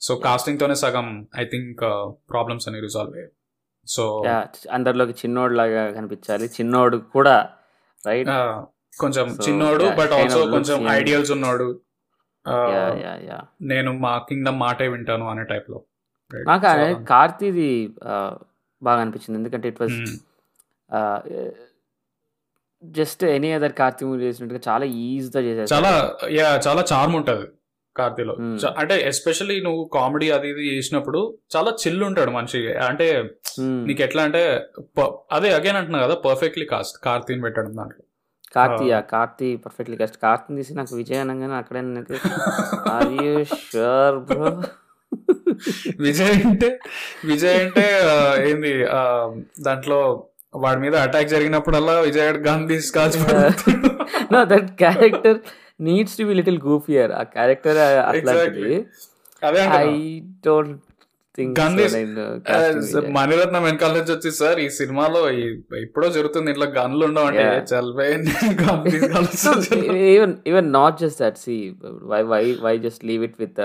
[0.00, 1.80] సో కాస్టింగ్ తోనే సగం ఐ థింక్
[2.30, 3.32] ప్రాబ్లమ్స్ అని రిజాల్వ్ అయ్యాయి.
[3.86, 6.46] సో యా అందరిలోకి చిన్నోడు లాగా కనిపించాలి.
[6.46, 7.50] చిన్నోడు కూడా
[8.06, 8.28] రైట్
[9.00, 10.88] కొంచెం So, చిన్నోడు బట్ ఆల్సో కొంచెం.
[10.88, 11.80] ఐడియల్స్ ఉన్నాడు.
[12.48, 15.82] Uh, నేను మా కింగ్డమ్ మాటే వింటాను అనే టైప్లో.
[16.34, 17.94] నాకు కార్తీది
[18.82, 19.38] బాగా అనిపించింది.
[19.38, 20.16] ఎందుకంటే it was.
[22.90, 27.46] Just any other Karthi movie చేసినట్టుగా చాలా ఈజీగా చేసేసారు చాలా యా చాలా చార్మ్ ఉంటది
[27.96, 28.34] కార్తీలో.
[28.34, 28.78] Hmm.
[28.78, 32.72] అంటే ఎస్పెషల్లీ నువ్వు కామెడీ అది ఇది చేసినప్పుడు చాలా చిల్ ఉంటాడు మనిషి.
[32.72, 33.22] అంటే
[33.60, 33.86] Hmm.
[33.86, 34.66] నీకు ఎట్లా అంటే
[35.32, 38.04] అదే అగైన్ అంటున్నా కదా పర్ఫెక్ట్లీ కాస్ట్ కార్తీని పెట్టడం దాంట్లో.
[38.54, 41.80] కార్తీ కార్తీ పర్ఫెక్ట్లీ కస్ట్ కార్తీని తీసి నాకు విజయ్ అనగానే అక్కడే
[42.90, 44.62] are you sure bro
[46.00, 46.78] Vijay అంటే
[47.24, 48.00] విజయ్ అంటే
[48.50, 48.84] ఏంది
[49.60, 52.28] దాంట్లో వాడి మీద అటాక్ జరిగినప్పుడల్లా విజయ్
[53.24, 53.90] పడేస్తాడు.
[54.32, 55.38] No that character
[55.80, 58.74] needs to be little goofier ఆ క్యారెక్టర్ అట్లాంటిది.
[59.78, 60.20] ఐ.
[60.46, 60.80] డోంట్
[63.12, 65.30] మణిరత్నం వెనకాల నుంచి వచ్చి సార్ ఈ సినిమాలో
[65.76, 67.06] ఎప్పుడో జరుగుతుంది ఇట్లా గన్లు
[68.90, 69.96] తీసి కాల్చేస్తాడు.
[69.96, 73.60] Even even not just that see why why why just leave it with.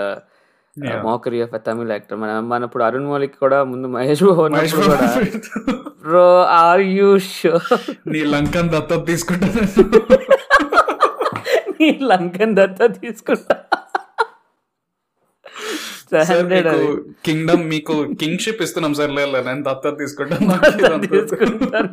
[1.03, 6.27] Mockery of Tamil actor మన మన ఇప్పుడు అరుణ్ మౌలిక్ కూడా ముందు మహేష్ కూడా Babu bro
[6.59, 7.69] are you sure
[8.07, 9.63] నీ లంకన్ దత్తత తీసుకుంటాను
[11.79, 13.57] నీ లంకన్ దత్త తీసుకుంటా.
[17.25, 19.11] కింగ్డమ్ మీకు కింగ్షిప్ ఇస్తున్నాం సార్.
[19.11, 19.63] లేదు నేను
[19.99, 21.07] తీసుకుంటాను దత్త వద్దు.
[21.15, 21.91] తీసుకుంటాను.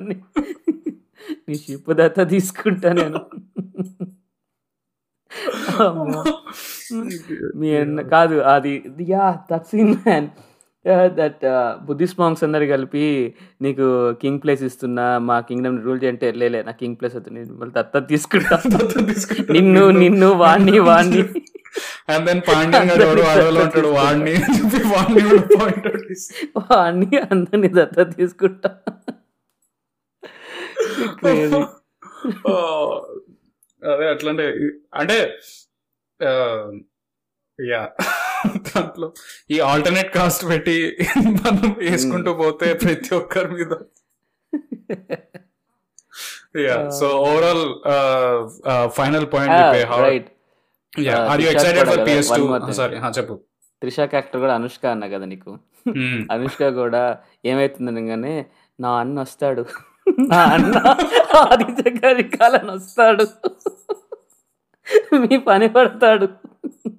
[1.48, 3.20] నీ- షిప్ దత్త తీసుకుంటా నేను.
[7.56, 7.70] మీ
[8.10, 8.72] కాదు అది
[9.08, 10.28] yeah that scene man
[11.18, 11.44] that
[11.86, 13.04] Buddhist monks అందరు కలిపి
[13.64, 13.86] నీకు
[14.22, 18.56] కింగ్ ప్లేస్ ఇస్తున్నా మా కింగ్డమ్ రూల్ చేయంటే లేలే నా కింగ్ ప్లేస్ నేను మళ్ళీ దత్త తీసుకుంటా.
[19.56, 21.22] నిన్ను నిన్ను వాణ్ణి వాణ్ణి.
[22.12, 24.34] అండ్ దెన్ పాండ్యం గారు ఎవరు అడవిలో ఉంటాడు వాడిని
[26.58, 28.70] వాడిని అందరిని దత్త తీసుకుంటా.
[33.82, 34.46] అదే అట్లంటే
[35.00, 35.18] అంటే
[37.58, 37.82] యా
[38.68, 39.08] దాంట్లో
[39.50, 40.76] ఈ ఆల్టర్నేట్ కాస్ట్ పెట్టి
[41.38, 43.72] మనం వేసుకుంటూ పోతే ప్రతి ఒక్కరి మీద.
[46.66, 47.64] Yeah so overall
[48.98, 49.56] final point
[50.06, 50.28] right
[50.92, 52.04] yeah are you excited కూడా
[52.52, 52.72] ఫర్.
[52.72, 53.34] సారీ చెప్పు.
[53.82, 55.52] త్రిషా క్యారెక్టర్ కూడా అనుష్క అన్నా కదా నీకు?
[55.86, 56.14] Hmm.
[56.34, 57.02] అనుష్క కూడా
[57.44, 58.32] ఏమైతుంది అనగానే
[58.78, 59.62] నా అన్న వస్తాడు.
[60.30, 60.76] నా అన్న
[61.42, 63.26] ఆదిత్య గారి కాలని వస్తాడు
[65.22, 66.44] మీ పని పడతాడు Yeah, yeah.
[66.76, 66.96] Uh, right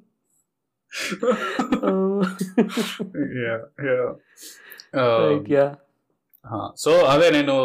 [5.56, 5.68] yeah
[6.84, 7.56] so అదే నేను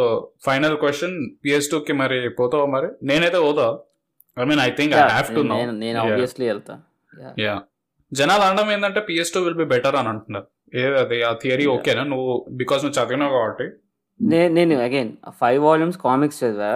[0.46, 2.88] ఫైనల్ క్వశ్చన్ పిఎస్ టూ కి మరి పోతావా మరి?
[3.08, 3.66] నేనైతే పోతా.
[4.36, 6.74] I mean I think I have to no నేను ఆబ్వియస్లీ వెళ్తా.
[7.44, 7.54] యా
[8.12, 10.48] జనాలు అనడం ఏంటంటే PS two will be better అని అంటున్నారు.
[10.80, 11.66] ఏది అది ఆ థియరీ.
[11.76, 12.32] ఓకేనా నువ్వు
[12.62, 13.66] బికాస్ నువ్వు చదివినావు కాబట్టి.
[14.58, 16.72] నేను అగైన్ ఫైవ్ వాల్యూమ్స్ కామిక్స్ చదివా.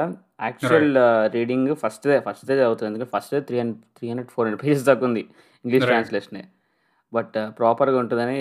[0.47, 0.89] యాక్చువల్
[1.37, 5.23] రీడింగ్ ఫస్ట్ ఫస్ట్ చదువుతుంది ఎందుకంటే first three hundred three hundred four hundred pages దాకా ఉంది.
[5.65, 5.87] ఇంగ్లీష్.
[5.89, 6.39] ట్రాన్స్లేషన్
[7.13, 8.39] బట్ ప్రాపర్గా ఉంటుందని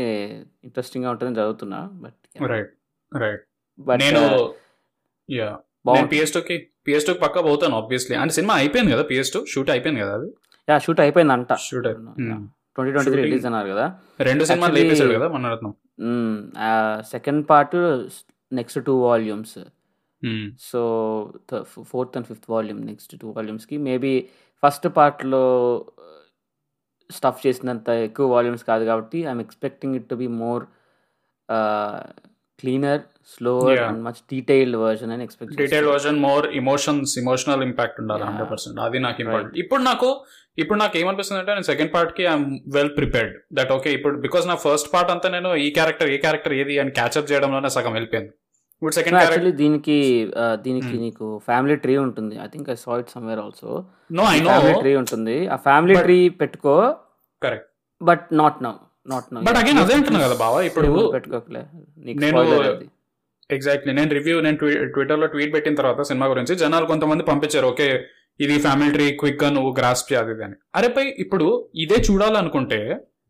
[0.67, 2.19] ఇంట్రెస్టింగ్గా ఉంటుందని చదువుతున్నా బట్
[2.53, 2.71] రైట్
[3.11, 3.43] రైట్
[3.79, 4.21] బట్ నేను
[5.29, 6.55] యా నేను బాగుంది పిఎస్ టూ కి
[6.87, 10.29] పిఎస్ టూ పక్క పోతాను ఆబ్వియస్లీ అంటే సినిమా అయిపోయింది కదా పిఎస్ టూ షూట్ అయిపోయింది కదా అది?
[10.67, 11.87] యా షూట్ అయిపోయింది అంట shoot
[12.75, 13.85] twenty twenty three release అన్నారు కదా.
[14.27, 15.73] రెండు సినిమాలు లేపేశాడు కదా మన Ratnam
[17.13, 17.75] second part
[18.59, 19.57] next two volumes.
[20.69, 20.79] So
[21.91, 24.13] fourth and fifth volume next two వాల్యూమ్స్కి maybe
[24.63, 25.43] first పార్ట్లో
[27.09, 30.63] స్టఫ్ చేసినంత ఎక్కువ వాల్యూమ్స్ కాదు కాబట్టి I'm expecting it to be more
[32.59, 33.01] cleaner
[33.33, 33.79] slower.
[33.87, 38.23] And much detailed version అని expect detail version more emotions emotional impact ఉండాలి.
[38.29, 40.09] Hundred percent అది నాకు important ఇప్పుడు నాకు
[40.57, 42.45] ఇప్పుడు నాకు ఏమనిపిస్తుంది అంటే నేను సెకండ్ పార్ట్కి I'm
[42.75, 46.53] well prepared that okay ఇప్పుడు బికాస్ నా ఫస్ట్ పార్ట్ అంతా నేను ఈ క్యారెక్టర్ ఈ క్యారెక్టర్
[46.61, 48.31] ఏది అని క్యాచ్అప్ చేయడంలోనే సగం వెళ్ళిపోయింది
[48.81, 49.97] ఇప్పుడు సెకండ్ యాక్చువల్లీ దీనికి
[50.65, 51.03] దీనికి Hmm.
[51.03, 52.35] నీకు ఫ్యామిలీ ట్రీ ఉంటుంది.
[52.45, 53.69] I think I saw it somewhere also
[54.17, 55.37] no I know family tree ఉంటుంది.
[55.47, 56.75] ఆ ఫ్యామిలీ ట్రీ పెట్టుకో.
[57.41, 57.69] Correct
[58.01, 58.73] but not now
[59.07, 61.63] not now but again అదే అంటున్నా కదా బావా ఇప్పుడు పెట్టుకోకలే.
[62.05, 62.43] నీకు నేను-.
[63.49, 64.57] ఎగ్జాక్ట్లీ నేను రివ్యూ నేను
[64.93, 67.87] ట్విట్టర్లో ట్వీట్ పెట్టిన తర్వాత సినిమా గురించి జనాలు కొంతమంది పంపించారు ఓకే
[68.39, 70.55] ఇది ఫ్యామిలీ ట్రీ క్విక్గా నువ్వు గ్రాస్ప్ చేయాలి ఇది అని.
[70.77, 71.45] అరే పై ఇప్పుడు
[71.83, 72.79] ఇదే చూడాలనుకుంటే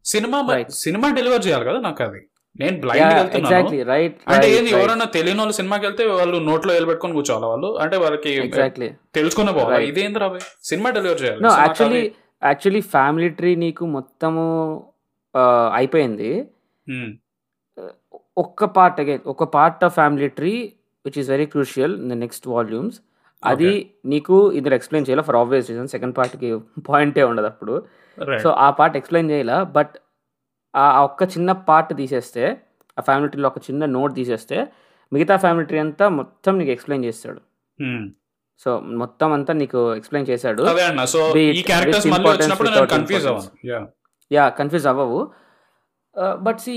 [0.06, 0.40] సినిమా.
[0.86, 2.22] సినిమా డెలివర్ చేయాలి కదా నాకు అది.
[2.60, 3.68] నేను బ్లైండ్ వెళ్తున్నాను.
[3.70, 4.70] right, అంటే ఏంది.
[4.70, 7.80] ఎవరైనా తెలియని వాళ్ళు సినిమాకి వెళ్తే వాళ్ళు నోట్లో పెట్టుకొని కూర్చోవాలి వాళ్ళు.
[7.80, 8.90] అంటే వాళ్ళకి Exactly.
[9.16, 9.88] తెలుసుకునే పోవాలి.
[9.88, 11.42] ఇదేంది రాబోయ్ సినిమా డెలివర్ చేయాలి.
[11.48, 12.10] అది-
[12.52, 14.84] actually ఫ్యామిలీ ట్రీ నీకు మొత్తము
[15.74, 16.48] అయిపోయింది.
[16.92, 17.14] Hmm.
[18.38, 20.74] ఒక్క పార్ట్ అగైన్ ఒక part of family tree
[21.06, 23.00] which is very crucial in the next volumes
[23.46, 26.60] అది నీకు ఇందులో ఎక్స్ప్లెయిన్ చేయాలి ఫర్ ఆబ్వియస్ రీజన్ సెకండ్ పార్ట్కి
[26.90, 27.84] పాయింటే ఉండదు అప్పుడు.
[28.44, 29.64] సో ఆ పార్ట్ ఎక్స్ప్లెయిన్ చేయాల?
[29.64, 29.90] బట్
[30.76, 32.44] ఆ ఒక్క చిన్న పార్ట్ తీసేస్తే
[32.98, 34.58] ఆ ఫ్యామిలీ ట్రీలో ఒక చిన్న నోట్ తీసేస్తే
[35.12, 37.42] మిగతా ఫ్యామిలీ ట్రీ అంతా మొత్తం నీకు ఎక్స్ప్లెయిన్ చేస్తాడు.
[38.60, 40.64] సో మొత్తం అంతా నీకు ఎక్స్ప్లెయిన్ చేశాడు.
[44.32, 45.20] యా కన్ఫ్యూజ్ అవ్వవు.
[46.46, 46.74] బట్ సి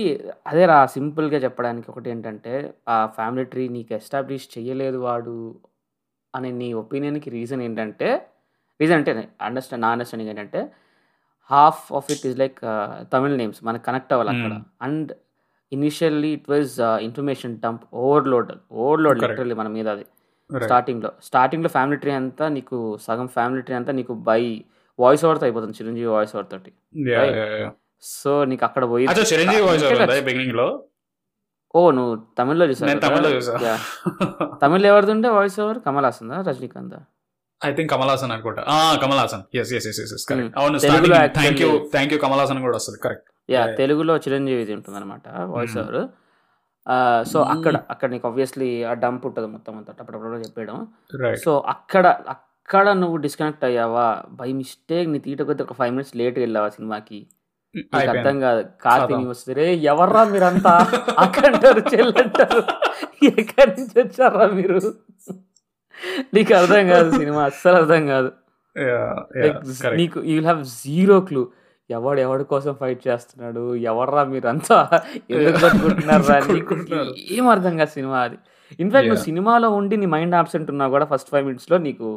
[0.47, 2.55] అదే రా సింపుల్గా చెప్పడానికి ఒకటి ఏంటంటే
[2.89, 5.35] ఆ ఫ్యామిలీ ట్రీ నీకు ఎస్టాబ్లిష్ చేయలేదు వాడు
[6.35, 8.09] అనే నీ ఒపీనియన్కి రీజన్ ఏంటంటే
[8.81, 10.61] రీజన్ అంటే అండర్స్టాండ్ నా అండర్స్టాండింగ్ ఏంటంటే
[11.51, 12.59] half of it is like
[13.15, 14.53] Tamil names మనకు కనెక్ట్ అవ్వాలి అక్కడ.
[14.87, 15.11] And
[15.73, 16.75] initially it was
[17.09, 18.53] information dump overload
[18.83, 19.19] overload.
[19.25, 20.07] Literally మన మీద అది.
[20.51, 22.77] స్టార్టింగ్లో స్టార్టింగ్లో ఫ్యామిలీ ట్రీ అంతా నీకు
[23.07, 24.43] సగం ఫ్యామిలీ ట్రీ అంతా నీకు బై
[24.99, 26.71] వాయిస్ ఓవర్తో అయిపోతుంది చిరంజీవి వాయిస్ ఓవర్ తోటి.
[28.15, 29.07] సో నీకు అక్కడ పోయి
[31.79, 32.89] ఓ నువ్వు తమిళ్ళో చూసావు
[33.37, 33.55] చూసా.
[34.63, 36.97] Tamil ఎవరిదుంటే voice over Kamal Haasan Rajinikanth
[37.63, 38.63] I think Kamal Haasan అనుకుంటా.
[39.03, 40.61] Kamal Haasan yes yes yes yes correct Hmm.
[40.61, 40.79] అవును
[41.37, 43.77] thank you thank you Kamal Haasan కూడా వస్తుంది కరెక్ట్ యా Yeah.
[43.77, 45.85] తెలుగులో చిరంజీవిది ఉంటుంది అనమాట voice Hmm.
[45.85, 45.99] Over
[47.27, 47.51] so Hmm.
[47.55, 50.77] అక్కడ అక్కడ నీకు ఆబ్వియస్లీ ఆ డంప్ ఉంటుంది మొత్తం అంతా అప్పుడప్పుడు చెప్పేయడం.
[51.45, 52.05] సో అక్కడ
[52.35, 54.07] అక్కడ నువ్వు డిస్కనెక్ట్ అయ్యావా?
[54.33, 57.21] బై మిస్టేక్ నీ తీట కొద్ది ఒక ఫైవ్ మినిట్స్ లేట్ వెళ్ళావా సినిమాకి?
[57.75, 58.63] నీకు అర్థం కాదు.
[58.85, 59.29] కార్తీ కదా.
[59.31, 60.73] వస్తే రే ఎవర్రా మీరంతా?
[61.25, 62.61] అక్కంటారు చెల్లంటారు
[63.33, 64.79] ఎక్కడి నుంచి వచ్చారా మీరు?
[66.35, 68.31] నీకు అర్థం కాదు సినిమా అస్సలు అర్థం కాదు.
[70.01, 71.43] నీకు యూ హ్యావ్ జీరో క్లూ
[71.91, 73.61] ఎవడు ఎవడి కోసం ఫైట్ చేస్తున్నాడు
[73.91, 74.77] ఎవర్రా మీరంతా
[75.33, 76.75] ఎందుకు పట్టుకుంటున్నారా నీకు.
[77.37, 78.39] ఏం అర్థం కాదు సినిమా అది.
[78.79, 79.23] ఇన్ఫాక్ట్ నువ్వు.
[79.25, 82.09] సినిమాలో ఉండి నీ మైండ్ ఆబ్సెంట్ ఉన్నా కూడా ఫస్ట్ ఫైవ్ మినిట్స్లో నీకు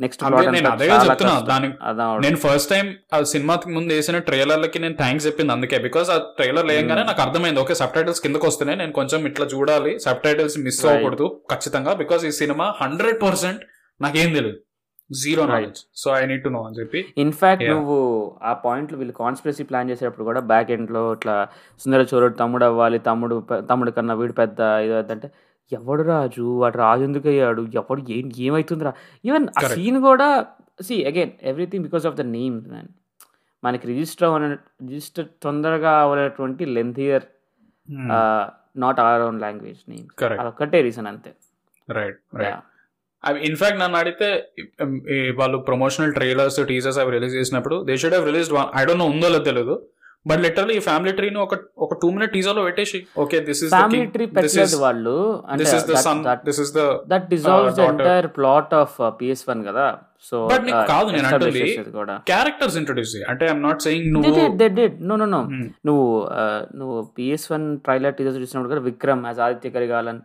[0.00, 0.22] నెక్స్ట్
[0.56, 1.74] నేను అదే చెప్తున్నా దానికి
[2.24, 5.78] నేను ఫస్ట్ టైం ఆ సినిమాకి ముందు వేసిన ట్రైలర్లకి నేను థ్యాంక్స్ చెప్పింది అందుకే.
[5.86, 7.10] బికాస్ ఆ ట్రైలర్ లేయంగానే Hmm.
[7.10, 7.60] నాకు అర్థమైంది.
[7.64, 9.92] ఓకే సబ్ టైటిల్స్ కిందకు వస్తున్నాయి నేను కొంచెం ఇట్లా చూడాలి.
[10.26, 10.80] Subtitles miss.
[10.86, 11.94] అవ్వకూడదు ఖచ్చితంగా.
[12.02, 13.62] బికాస్ ఈ సినిమా హండ్రెడ్ పర్సెంట్
[14.00, 14.58] నాకేం తెలియదు
[15.10, 15.44] zero.
[15.50, 17.00] Knowledge so I need to know అని చెప్పి.
[17.24, 17.64] In fact.
[17.70, 17.96] నువ్వు
[18.42, 21.36] ఆ పాయింట్లు వీళ్ళు కాన్స్పిరసీ ప్లాన్ చేసేటప్పుడు కూడా బ్యాక్ ఎండ్లో ఇట్లా
[21.80, 23.36] సుందర చోరుడు తమ్ముడు అవ్వాలి తమ్ముడు
[23.70, 25.28] తమ్ముడు కన్నా వీడు పెద్ద ఇది అంటే
[25.70, 26.46] ఎవడు రాజు?
[26.58, 28.92] వాడు రాజు ఎందుకు అయ్యాడు ఎవడు ఏం ఏమైతుందిరా?
[29.24, 29.74] ఈవెన్ ఆ Correct.
[29.74, 30.28] సీన్ కూడా
[30.80, 32.90] see again everything because of the names man
[33.62, 34.38] మనకి రిజిస్టర్ అవ్వ
[34.84, 37.24] రిజిస్టర్ తొందరగా అవ్వనటువంటి lengthier
[38.76, 40.40] not our own language names Correct.
[40.42, 41.32] అదొక్కటే రీజన్ అంతే.
[41.88, 42.18] రైట్
[43.42, 44.28] ఇన్ఫాక్ట్ నన్ను అడిగితే
[44.58, 44.68] ఈ-
[45.14, 49.02] ఈ వాళ్ళు ప్రమోషనల్ ట్రైలర్స్ టీజర్స్ అవి రిలీజ్ చేసినప్పుడు they should have released one I don't
[49.02, 49.74] know ఉందో లేదో తెలియదు
[50.26, 54.00] బట్ లిటరల్లీ ఈ ఫ్యామిలీ ట్రీని ఒక ఒక టూ మినిట్ టీజర్లో పెట్టేసి okay this is family
[54.14, 55.14] tree పెట్టలేదు వాళ్ళు
[55.60, 56.82] దిస్ ఇస్ ద అంటే son this is the
[57.12, 57.86] that dissolves the.
[57.86, 59.86] Entire plot of PS one కదా
[60.22, 61.28] సో But నీకు కాదు నేను.
[61.92, 64.80] కూడా క్యారెక్టర్స్ ఇంట్రొడ్యూస్ అంటే ఐఎమ్ నాట్ సెయింగ్ నువ్వు did.
[65.02, 65.40] No, no, no.
[65.50, 65.64] Hmm.
[65.86, 66.42] నువ్వు ఆ,
[66.74, 70.20] నువ్వు పిఎస్ వన్ ట్రైలర్ టీజర్ చూసినప్పుడు కూడా Vikram as Aditya Karikalan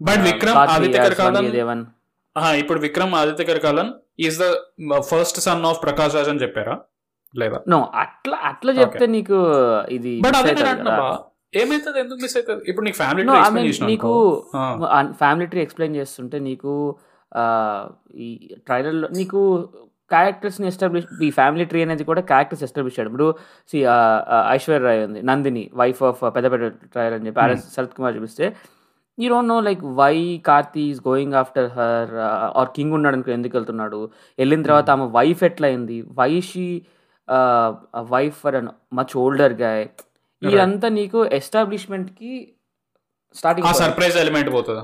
[0.00, 1.82] But Vikram, Aditya Karigalan- Devan
[2.58, 3.90] ఇప్పుడు Vikram Aditya Karikalan
[4.26, 4.46] is the
[5.08, 6.74] first son of Prakash Raj అని చెప్పారా
[7.34, 7.58] లేదా?
[7.72, 9.38] నో అట్లా అట్లా చెప్తే నీకు
[9.96, 10.54] ఇది బట్ అదే.
[11.60, 11.98] ఏమైతుంది?
[12.04, 12.62] ఎందుకు మిస్ అవుతుంది?
[12.70, 14.10] ఇప్పుడు నీకు ఫ్యామిలీ ట్రీ నీకు.
[15.22, 16.72] ఫ్యామిలీ ట్రీ ఎక్స్ప్లెయిన్ చేస్తుంటే నీకు
[18.26, 18.28] ఈ
[18.68, 19.40] ట్రైలర్లో నీకు
[20.10, 23.28] క్యారెక్టర్స్ని ఎస్టాబ్లిష్ ఈ ఫ్యామిలీ ట్రీ అనేది కూడా క్యారెక్టర్స్ ఎస్టాబ్లిష్ చేయడం ఇప్పుడు
[23.70, 23.78] సి
[24.54, 28.46] ఐశ్వర్య రాయ్ ఉంది నందిని వైఫ్ ఆఫ్ పెద్ద పెద్ద ట్రైలర్ అని చెప్పి ఆర్ఎస్ శరత్ కుమార్ చూపిస్తే
[29.18, 30.14] you don't know like why
[30.48, 32.14] Karthi is going after her
[32.60, 34.00] or king ఉన్నాడు అనుకో ఎందుకు వెళ్తున్నాడు?
[34.38, 36.66] వెళ్ళిన తర్వాత ఆమె వైఫ్ ఎట్లా అయింది why she
[38.00, 39.88] wife for an much older guy
[40.42, 44.80] ఇదంతా నీకు ఎస్టాబ్లిష్మెంట్కి ఆ స్టార్టింగ్ సర్ప్రైజ్ ఎలిమెంట్ పోతుంది?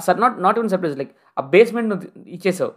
[0.00, 2.72] Sir not not even surprise like ఆ బేస్మెంట్ నువ్వు ఇచ్చేసావు.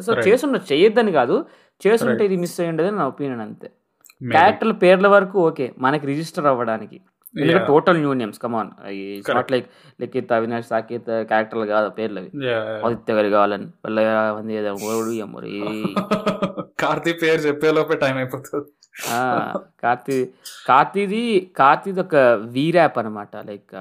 [0.00, 0.12] సో.
[0.14, 1.44] చేసుండ చేయొద్దని కాదు
[1.86, 2.24] చేస్తుంటే.
[2.24, 3.70] ఇది మిస్ అయ్యి నా ఒపీనియన్ అంతే.
[4.30, 7.00] క్యారెక్టర్ల పేర్ల వరకు ఓకే మనకి రిజిస్టర్ అవ్వడానికి.
[7.40, 8.70] ఎందుకంటే total new names common
[9.34, 9.52] not.
[9.52, 9.68] Like
[10.00, 12.30] Likhith Avinash Saketh క్యారెక్టర్లు కాదు పేర్లు అవి.
[12.86, 13.68] ఆదిత్య గారి కావాలని.
[14.38, 14.74] మంది ఏదో
[15.24, 15.56] ఎమ్మరి
[16.80, 18.70] కార్తీ పేరు చెప్పే లోపే టైం అయిపోతుంది.
[19.82, 20.16] కార్తీ
[20.66, 22.16] కార్తీది కార్తీది ఒక
[22.56, 23.74] వీరాప్ అనమాట లైక్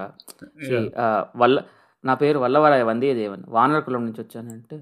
[1.38, 1.58] వల్ల
[2.06, 3.44] నా పేరు వల్లవరాయ వందేదేవన్.
[3.48, 4.80] వానర్ కులం నుంచి వచ్చానంటే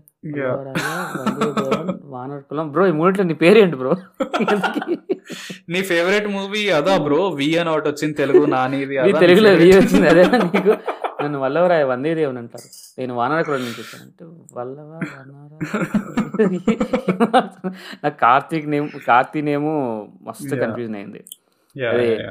[2.04, 2.72] వానర్ కులం.
[2.72, 3.96] బ్రో ఈ మూడిట్లో నీ పేరేంటి బ్రో?
[5.70, 7.30] నీ ఫేవరెట్ మూవీ అదా బ్రో?
[7.30, 9.20] వి అని ఒకటి వచ్చింది తెలుగు నానిది నీ అదా?
[9.20, 9.86] తెలుగులో favorite?
[9.86, 10.10] వచ్చింది?
[10.10, 10.78] అదే నన్ను
[11.24, 13.00] నన్ను వల్లవరాయ వందేదేవన్ అంటారు.
[13.00, 14.26] నేను వానర కులం నుంచి వచ్చానంటే
[14.58, 15.00] వల్లవ
[18.04, 19.74] నాకు కార్తీక్ నేమ్ కార్తీ నేము
[20.22, 20.56] మస్తు.
[20.56, 21.24] కన్ఫ్యూజన్ అయింది.
[21.88, 22.28] అదే.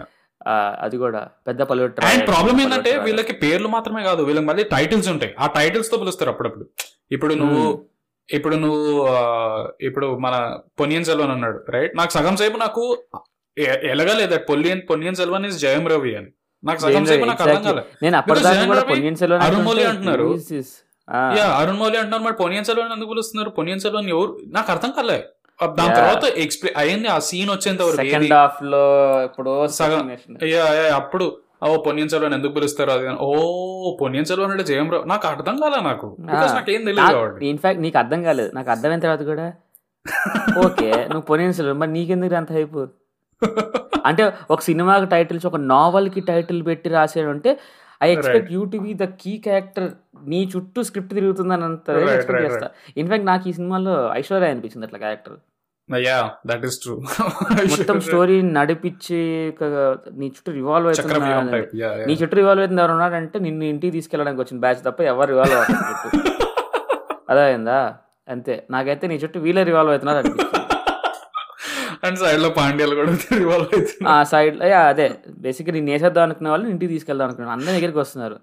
[0.84, 2.92] అది కూడా పెద్ద పల్లెటూరు అండ్ ప్రాబ్లం ఏంటంటే.
[3.06, 5.32] వీళ్ళకి పేర్లు మాత్రమే కాదు వీళ్ళకి మళ్ళీ టైటిల్స్ ఉంటాయి.
[5.42, 6.66] ఆ టైటిల్స్తో పిలుస్తారు అప్పుడప్పుడు.
[7.16, 7.64] ఇప్పుడు నువ్వు.
[8.28, 8.82] ఇప్పుడు నువ్వు
[9.88, 10.34] ఇప్పుడు మన
[10.80, 12.82] పొన్నియన్ సెల్వన్ అన్నాడు రైట్ నాకు సగం సేపు నాకు
[13.92, 16.30] ఎలగలేదు పొలియన్ పొన్నియన్ సెల్వన్ ఇస్ జయం రవి అని.
[16.62, 17.82] నాకు సగం సేపు నాకు అర్థం కాలే.
[18.04, 20.28] నేను అప్పటిదాకా జయన్ కూడా రవి, పొన్నియిన్ సెల్వన్ అరుణ్ మౌలి అంటుంటే, అంటున్నారు.
[21.60, 23.50] అరుణ్ మౌలి అంటున్నారు మరి పొనియన్ సెల్వన్ ఎందుకు పిలుస్తున్నారు?
[23.58, 24.32] పొనియన్ సెల్వన్ ఎవరు?
[24.56, 25.18] నాకు అర్థం కాలే.
[25.18, 25.94] అబ్బ దాని.
[25.94, 28.32] తర్వాత ఎక్స్ప్లెయిన్ అయింది ఆ సీన్ వచ్చేంత వరకు సెకండ్?
[28.34, 28.82] హాఫ్లో
[29.28, 30.02] ఇప్పుడు సగం.
[30.98, 31.24] అప్పుడు
[31.62, 33.06] ఓ పొనియన్ సెల్వన్ ఎందుకు పిలుస్తారు అది.
[33.24, 33.30] ఓ
[34.00, 36.08] పొనియన్ సెల్వన్ అంటే జయం రావు నాకు అర్థం కాలే నాకు.
[36.50, 39.46] నాకేం తెలియదు ఇన్ఫాక్ట్ నీకు అర్థం కాలేదు నాకు అర్థమైన తర్వాత కూడా
[40.64, 42.76] ఓకే నువ్వు పొన్నియిన్ సెల్వన్ మరి నీకెందుకు అంత హైప్
[44.08, 47.50] అంటే ఒక సినిమాకి టైటిల్స్ ఒక నావల్కి టైటిల్ పెట్టి రాసాడు అంటే
[48.00, 49.86] I expect you to be the key character
[50.26, 52.66] నీ చుట్టూ స్క్రిప్ట్ తిరుగుతుందని అంత ఎక్స్పెక్ట్ చేస్తా.
[52.96, 55.36] ఇన్ఫాక్ట్ నాకు ఈ సినిమాలో ఐశ్వర్య అనిపించింది అట్లా క్యారెక్టర్
[56.48, 56.94] దట్ ఈస్ ట్రూ
[57.70, 59.20] మొత్తం స్టోరీ నడిపించి
[60.18, 60.88] నీ చుట్టూ రివాల్వ్
[61.80, 65.56] యా నీ చుట్టూ రివాల్వ్ అవుతుంది ఎవరు ఉన్నాడంటే నిన్ను ఇంటికి తీసుకెళ్ళడానికి వచ్చిన బ్యాచ్ తప్ప ఎవరు రివాల్వ్
[65.58, 66.20] అవుతుంది
[67.30, 67.78] అదైందా
[68.28, 68.54] అంతే.
[68.70, 70.57] నాకైతే నీ చుట్టూ వీళ్ళే రివాల్వ్ అవుతున్నారు అనిపించింది
[72.02, 73.12] అండ్ సైడ్లో పాండ్యాలు కూడా
[74.10, 75.06] ఆ సైడ్ అదే.
[75.44, 78.36] బేసిక్గా నేను వేసేద్దాం అనుకునే వాళ్ళు ఇంటికి తీసుకెళ్దాం అనుకున్నాను అందరి దగ్గరికి వస్తున్నారు.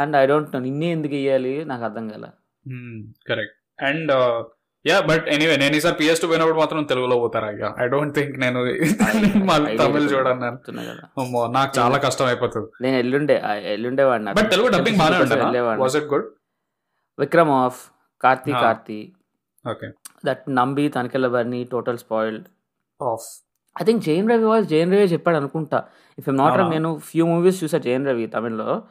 [0.00, 2.26] అండ్ ఐ డోంట్ నో నిన్నే ఎందుకు ఇయ్యాలి నాకు అర్థం కాల.
[3.28, 4.12] Correct and
[4.84, 7.64] yeah but anyway నేను ఈసారి పిఎస్ టూ పోయినప్పుడు మాత్రం తెలుగులో పోతారా ఇక?
[7.82, 8.58] ఐ డోంట్ థింక్ నేను
[9.50, 10.40] మళ్ళీ తమిళ్ చూడను.
[10.42, 11.04] నేను చెప్తున్నా కదా.
[11.20, 12.68] అమ్మో నాకు చాలా కష్టం అయిపోతుంది.
[12.84, 13.36] నేను ఎల్లుండే
[13.74, 14.32] ఎల్లుండే వాడిన.
[14.38, 15.82] బట్ తెలుగు డబ్బింగ్ బాగానే వెళ్ళేవాడిని.
[15.84, 16.28] Was it good
[17.18, 17.80] Vikram of
[18.22, 18.52] Karthi.
[18.64, 19.00] Karthi
[19.64, 19.86] okay
[20.26, 22.46] that Nambi తనకెళ్ళ Bharani total spoiled
[23.00, 23.26] of
[23.80, 25.84] I think Jayam Ravi was Jayam Ravi చెప్పాడు అనుకుంటా.
[26.18, 26.68] ఇఫ్ ఎమ్ నాట్ అవునా?
[26.68, 28.82] నేను ఫ్యూ మూవీస్ చూసా Jayam Ravi తమిళ్ళో.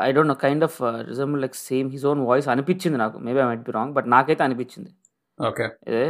[0.00, 3.18] I don't know kind of resemble like same his own voice అనిపించింది నాకు.
[3.18, 4.90] Maybe I might be wrong but నాకైతే అనిపించింది.
[5.46, 6.06] Okay ఇదే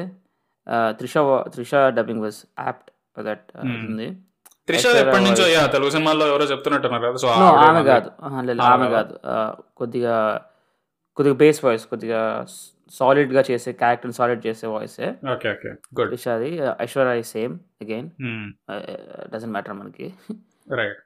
[0.90, 1.14] Trisha
[1.48, 3.44] Trisha dubbing was apt that.
[3.56, 4.08] ఉంది
[4.66, 5.54] త్రిష Extra ఎప్పటి నుంచో voice.
[5.54, 8.10] యా తెలుగు సినిమాల్లో ఎవరో చెప్తున్నట్టున్నారు కదా సో No, ఆమె కాదు.
[8.64, 9.18] ఆమె కాదు.
[9.26, 10.40] ఆ, కొద్దిగా
[11.16, 12.20] కొద్దిగా బేస్ వాయిస్ కొద్దిగా
[12.92, 14.98] సాలిడ్గా చేసే క్యారెక్టర్ సాలిడ్ చేసే voice
[15.34, 16.50] okay okay good త్రిషాది
[16.84, 18.08] Aishwarya same again
[19.32, 20.06] doesn't matter మనకి.
[20.80, 21.00] రైట్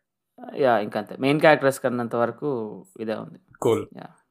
[0.62, 2.50] యా ఇంకంతే మెయిన్ క్యారెక్టర్స్ కన్నంత వరకు
[3.00, 3.38] ఇదే ఉంది.
[3.64, 3.84] Cool.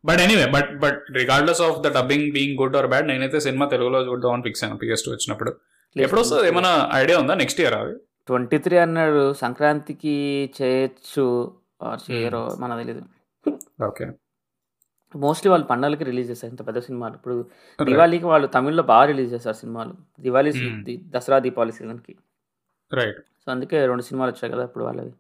[0.04, 4.02] But anyway but but regardless of the dubbing being good or bad నేనైతే సినిమా తెలుగులో
[4.10, 5.52] చూద్దాం అని ఫిక్స్ అయ్యాను పిఎస్ టూ వచ్చినప్పుడు.
[5.96, 6.46] ఎప్పుడు వస్తుంది?
[6.52, 6.72] ఏమైనా
[7.02, 7.96] ఐడియా ఉందా నెక్స్ట్ ఇయర్ అది
[8.28, 9.24] ట్వంటీ త్రీ అన్నాడు.
[9.44, 10.16] సంక్రాంతికి
[10.60, 11.28] చేయొచ్చు.
[12.06, 12.60] చేయరో Hmm.
[12.62, 13.02] మనకు తెలియదు
[13.88, 14.06] ఓకే
[15.16, 16.50] మోస్ట్లీ వాళ్ళు పండగలకి రిలీజ్ చేస్తారు.
[16.50, 17.14] ఇంత పెద్ద సినిమాలు.
[17.14, 17.50] ఇప్పుడు
[17.84, 19.94] దివాళీకి వాళ్ళు తమిళ్ళో బాగా రిలీజ్ చేస్తారు సినిమాలు.
[20.20, 20.84] దివాళీ Hmm.
[20.84, 22.16] ది- దసరా దీపావళి సీజన్కి.
[22.94, 25.14] రైట్ సో అందుకే రెండు సినిమాలు వచ్చాయి కదా ఇప్పుడు వాళ్ళవి.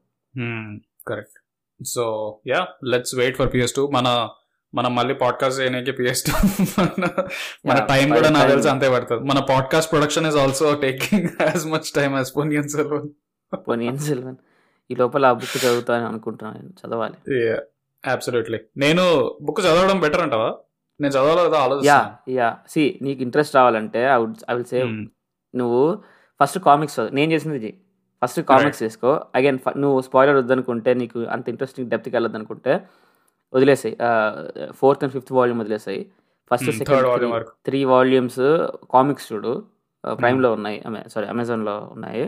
[1.07, 1.39] Correct
[1.85, 4.29] so yeah let's wait for PS two మన
[4.75, 6.31] మనం మళ్ళీ పాడ్కాస్ట్ చేయడానికి పిఎస్ టూ
[7.65, 9.23] మన టైం కూడా నాకు తెలిసి అంతే పడుతుంది.
[9.23, 13.09] మన podcast production is also taking as much time as Ponniyin Selvan
[13.67, 14.35] Ponniyin Selvan
[14.91, 16.73] ఈ లోపల ఆ బుక్ చదువుతానని అనుకుంటున్నాను నేను.
[16.87, 17.43] చదవాలి.
[18.11, 19.03] అబ్సల్యూట్లీ నేను
[19.41, 20.49] బుక్ చదవడం బెటర్ అంటావా?
[20.99, 21.97] నేను చదవాలో యా
[22.29, 22.57] యా.
[22.69, 25.03] సి నీకు ఇంట్రెస్ట్ రావాలంటే I would I will say Hmm.
[25.53, 25.81] నువ్వు
[26.39, 27.71] ఫస్ట్ కామిక్స్ నేను చేసింది
[28.21, 29.21] ఫస్ట్ కామిక్స్ చేసుకో.
[29.35, 32.73] అగైన్ నువ్వు స్పాయిలర్ వద్దనుకుంటే నీకు అంత ఇంట్రెస్టింగ్ డెప్త్కి వెళ్ళొద్దనుకుంటే
[33.53, 33.97] వదిలేసాయి.
[34.71, 36.01] Fourth and fifth volume వదిలేసాయి.
[36.51, 37.45] First Hmm, second.
[37.65, 38.41] Three volumes
[38.91, 39.53] comics చూడు.
[40.03, 40.83] ప్రైమ్లో ఉన్నాయి.
[41.07, 42.25] సారీ అమెజాన్లో ఉన్నాయి.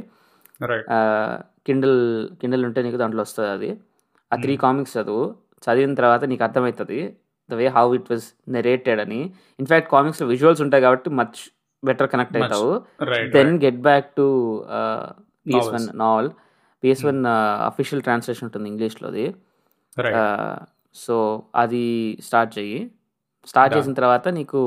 [1.68, 2.00] కిండల్
[2.42, 3.70] కిండల్ ఉంటే నీకు దాంట్లో వస్తుంది అది.
[4.32, 4.62] ఆ త్రీ Hmm.
[4.62, 5.24] కామిక్స్ చదువు.
[5.66, 7.00] చదివిన తర్వాత నీకు అర్థమవుతుంది
[7.50, 8.26] the way how it was
[8.56, 9.22] narrated అని.
[9.62, 11.40] ఇన్ఫాక్ట్ కామిక్స్లో విజువల్స్ ఉంటాయి కాబట్టి మచ్
[11.84, 12.38] బెటర్ కనెక్ట్.
[12.40, 12.72] అవుతావు.
[13.36, 14.28] Then get back to
[15.50, 15.88] PS one.
[16.04, 16.30] Novel
[16.84, 17.22] PS one
[17.70, 19.26] official translation ఉంటుంది ఇంగ్లీష్లోది.
[20.96, 21.16] సో
[21.64, 21.86] అది
[22.28, 22.80] స్టార్ట్ చెయ్యి.
[23.50, 23.74] స్టార్ట్.
[23.78, 24.60] చేసిన తర్వాత నీకు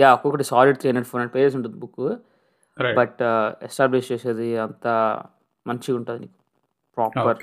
[0.00, 2.02] యా ఒక్కొక్కటి solid three hundred four hundred pages ఉంటుంది బుక్
[2.98, 3.20] బట్
[3.68, 4.86] ఎస్టాబ్లిష్ చేసేది అంత
[5.66, 6.36] మంచిగా ఉంటుంది నీకు
[6.96, 7.38] proper.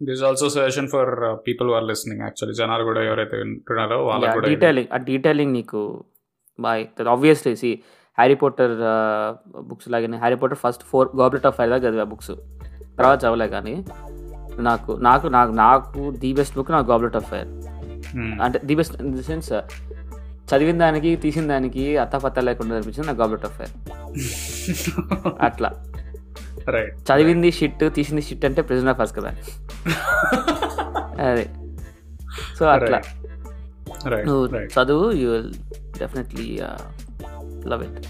[0.00, 1.10] This also suggestion for
[1.46, 5.80] people are listening actually జనాలు కూడా ఎవరైతే వింటున్నారో వాళ్ళకి కూడా డీటెయిలింగ్ ఆ డీటెయిలింగ్ నీకు
[6.58, 7.70] బాగా obviously see
[8.18, 8.74] Harry Potter
[9.68, 12.32] books లాగానే Harry Potter first four goblet of fire దాకా చదివా బుక్స్
[12.98, 13.74] తర్వాత చదవలే కానీ
[14.60, 17.50] నాకు నాకు నాకు నాకు ది బెస్ట్ బుక్ నాకు గాబ్లెట్ ఆఫ్ ఫైర్.
[18.42, 19.50] అంటే the best in the sense
[20.50, 23.72] చదివిన దానికి తీసిన దానికి అత్తపత్త లేకుండా అనిపించింది నాకు గాబ్లెట్ ఆఫ్ ఫైర్
[25.40, 25.70] అట్లా.
[26.76, 29.28] చదివింది షిట్ తీసింది షిట్ అంటే ప్రెజెంట్ ఆఫ్ కదా
[31.22, 31.48] అదే.
[32.58, 33.00] సో అట్లా.
[34.06, 35.54] రైట్ నువ్వు చదువు you will
[35.98, 36.58] definitely
[37.66, 38.06] love it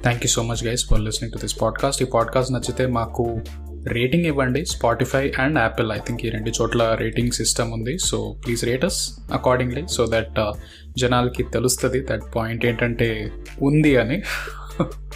[0.00, 3.40] thank you so much guys for listening to this podcast ఈ పాడ్కాస్ట్ నచ్చితే మాకు
[3.88, 4.64] రేటింగ్ ఇవ్వండి.
[4.64, 7.98] Spotify and Apple I think ఈ రెండు చోట్ల రేటింగ్ సిస్టమ్ ఉంది.
[7.98, 9.00] So please rate us
[9.32, 10.40] accordingly so that
[10.98, 13.30] జనాలకి తెలుస్తుంది దట్ పాయింట్ ఏంటంటే
[13.62, 14.22] ఉంది అని.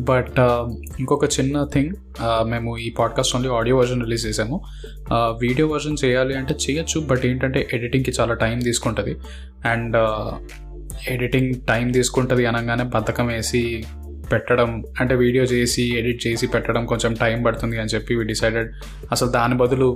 [0.00, 4.64] బట్ uh, ఇంకొక చిన్న థింగ్ uh, మేము ఈ podcast only audio version release చేసాము.
[5.10, 9.16] Uh, వీడియో వర్జన్ చేయాలి అంటే చేయొచ్చు బట్ ఏంటంటే ఎడిటింగ్కి చాలా టైం తీసుకుంటుంది.
[9.66, 9.96] అండ్
[11.08, 13.84] ఎడిటింగ్ టైం తీసుకుంటుంది అనగానే బద్ధకం వేసి
[14.32, 14.70] పెట్టడం
[15.00, 18.70] అంటే వీడియో చేసి ఎడిట్ చేసి పెట్టడం కొంచెం టైం పడుతుంది అని చెప్పి వి డిసైడెడ్
[19.14, 19.88] అసలు దాని బదులు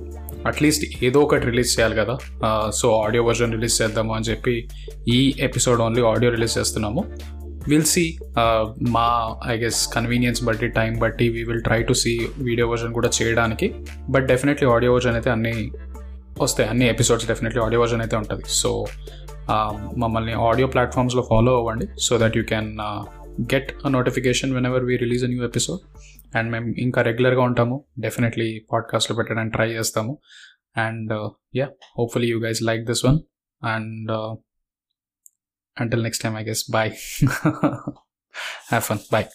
[0.51, 2.15] అట్లీస్ట్ ఏదో ఒకటి రిలీజ్ చేయాలి కదా.
[2.81, 4.55] సో ఆడియో వర్జన్ రిలీజ్ చేద్దాము అని చెప్పి
[5.17, 5.19] ఈ
[5.49, 7.03] ఎపిసోడ్ ఓన్లీ ఆడియో రిలీజ్ చేస్తున్నాము.
[7.71, 8.05] విల్ సి
[8.97, 9.07] మా
[9.53, 12.13] ఐ గెస్ కన్వీనియన్స్ బట్టి టైం బట్టి we will try to see
[12.49, 13.69] video version కూడా చేయడానికి.
[14.15, 15.55] బట్ డెఫినెట్లీ ఆడియో వర్జన్ అయితే అన్ని
[16.45, 18.45] వస్తాయి అన్ని ఎపిసోడ్స్ డెఫినెట్లీ ఆడియో వర్జన్ అయితే ఉంటుంది.
[18.61, 18.71] సో
[20.03, 22.71] మమ్మల్ని ఆడియో ప్లాట్ఫామ్స్లో ఫాలో అవ్వండి so that you can
[23.41, 25.81] get a notification whenever we release a new episode
[26.37, 27.85] and మేము ఇంకా రెగ్యులర్గా ఉంటాము.
[27.99, 30.19] డెఫినెట్లీ పాడ్కాస్ట్లో పెట్టడానికి ట్రై చేస్తాము.
[30.77, 33.19] And yeah hopefully you guys like this one
[33.65, 34.37] and
[35.83, 36.61] until next time i guess.
[36.77, 36.93] Bye.
[38.73, 38.99] Have fun.
[39.15, 39.29] Bye.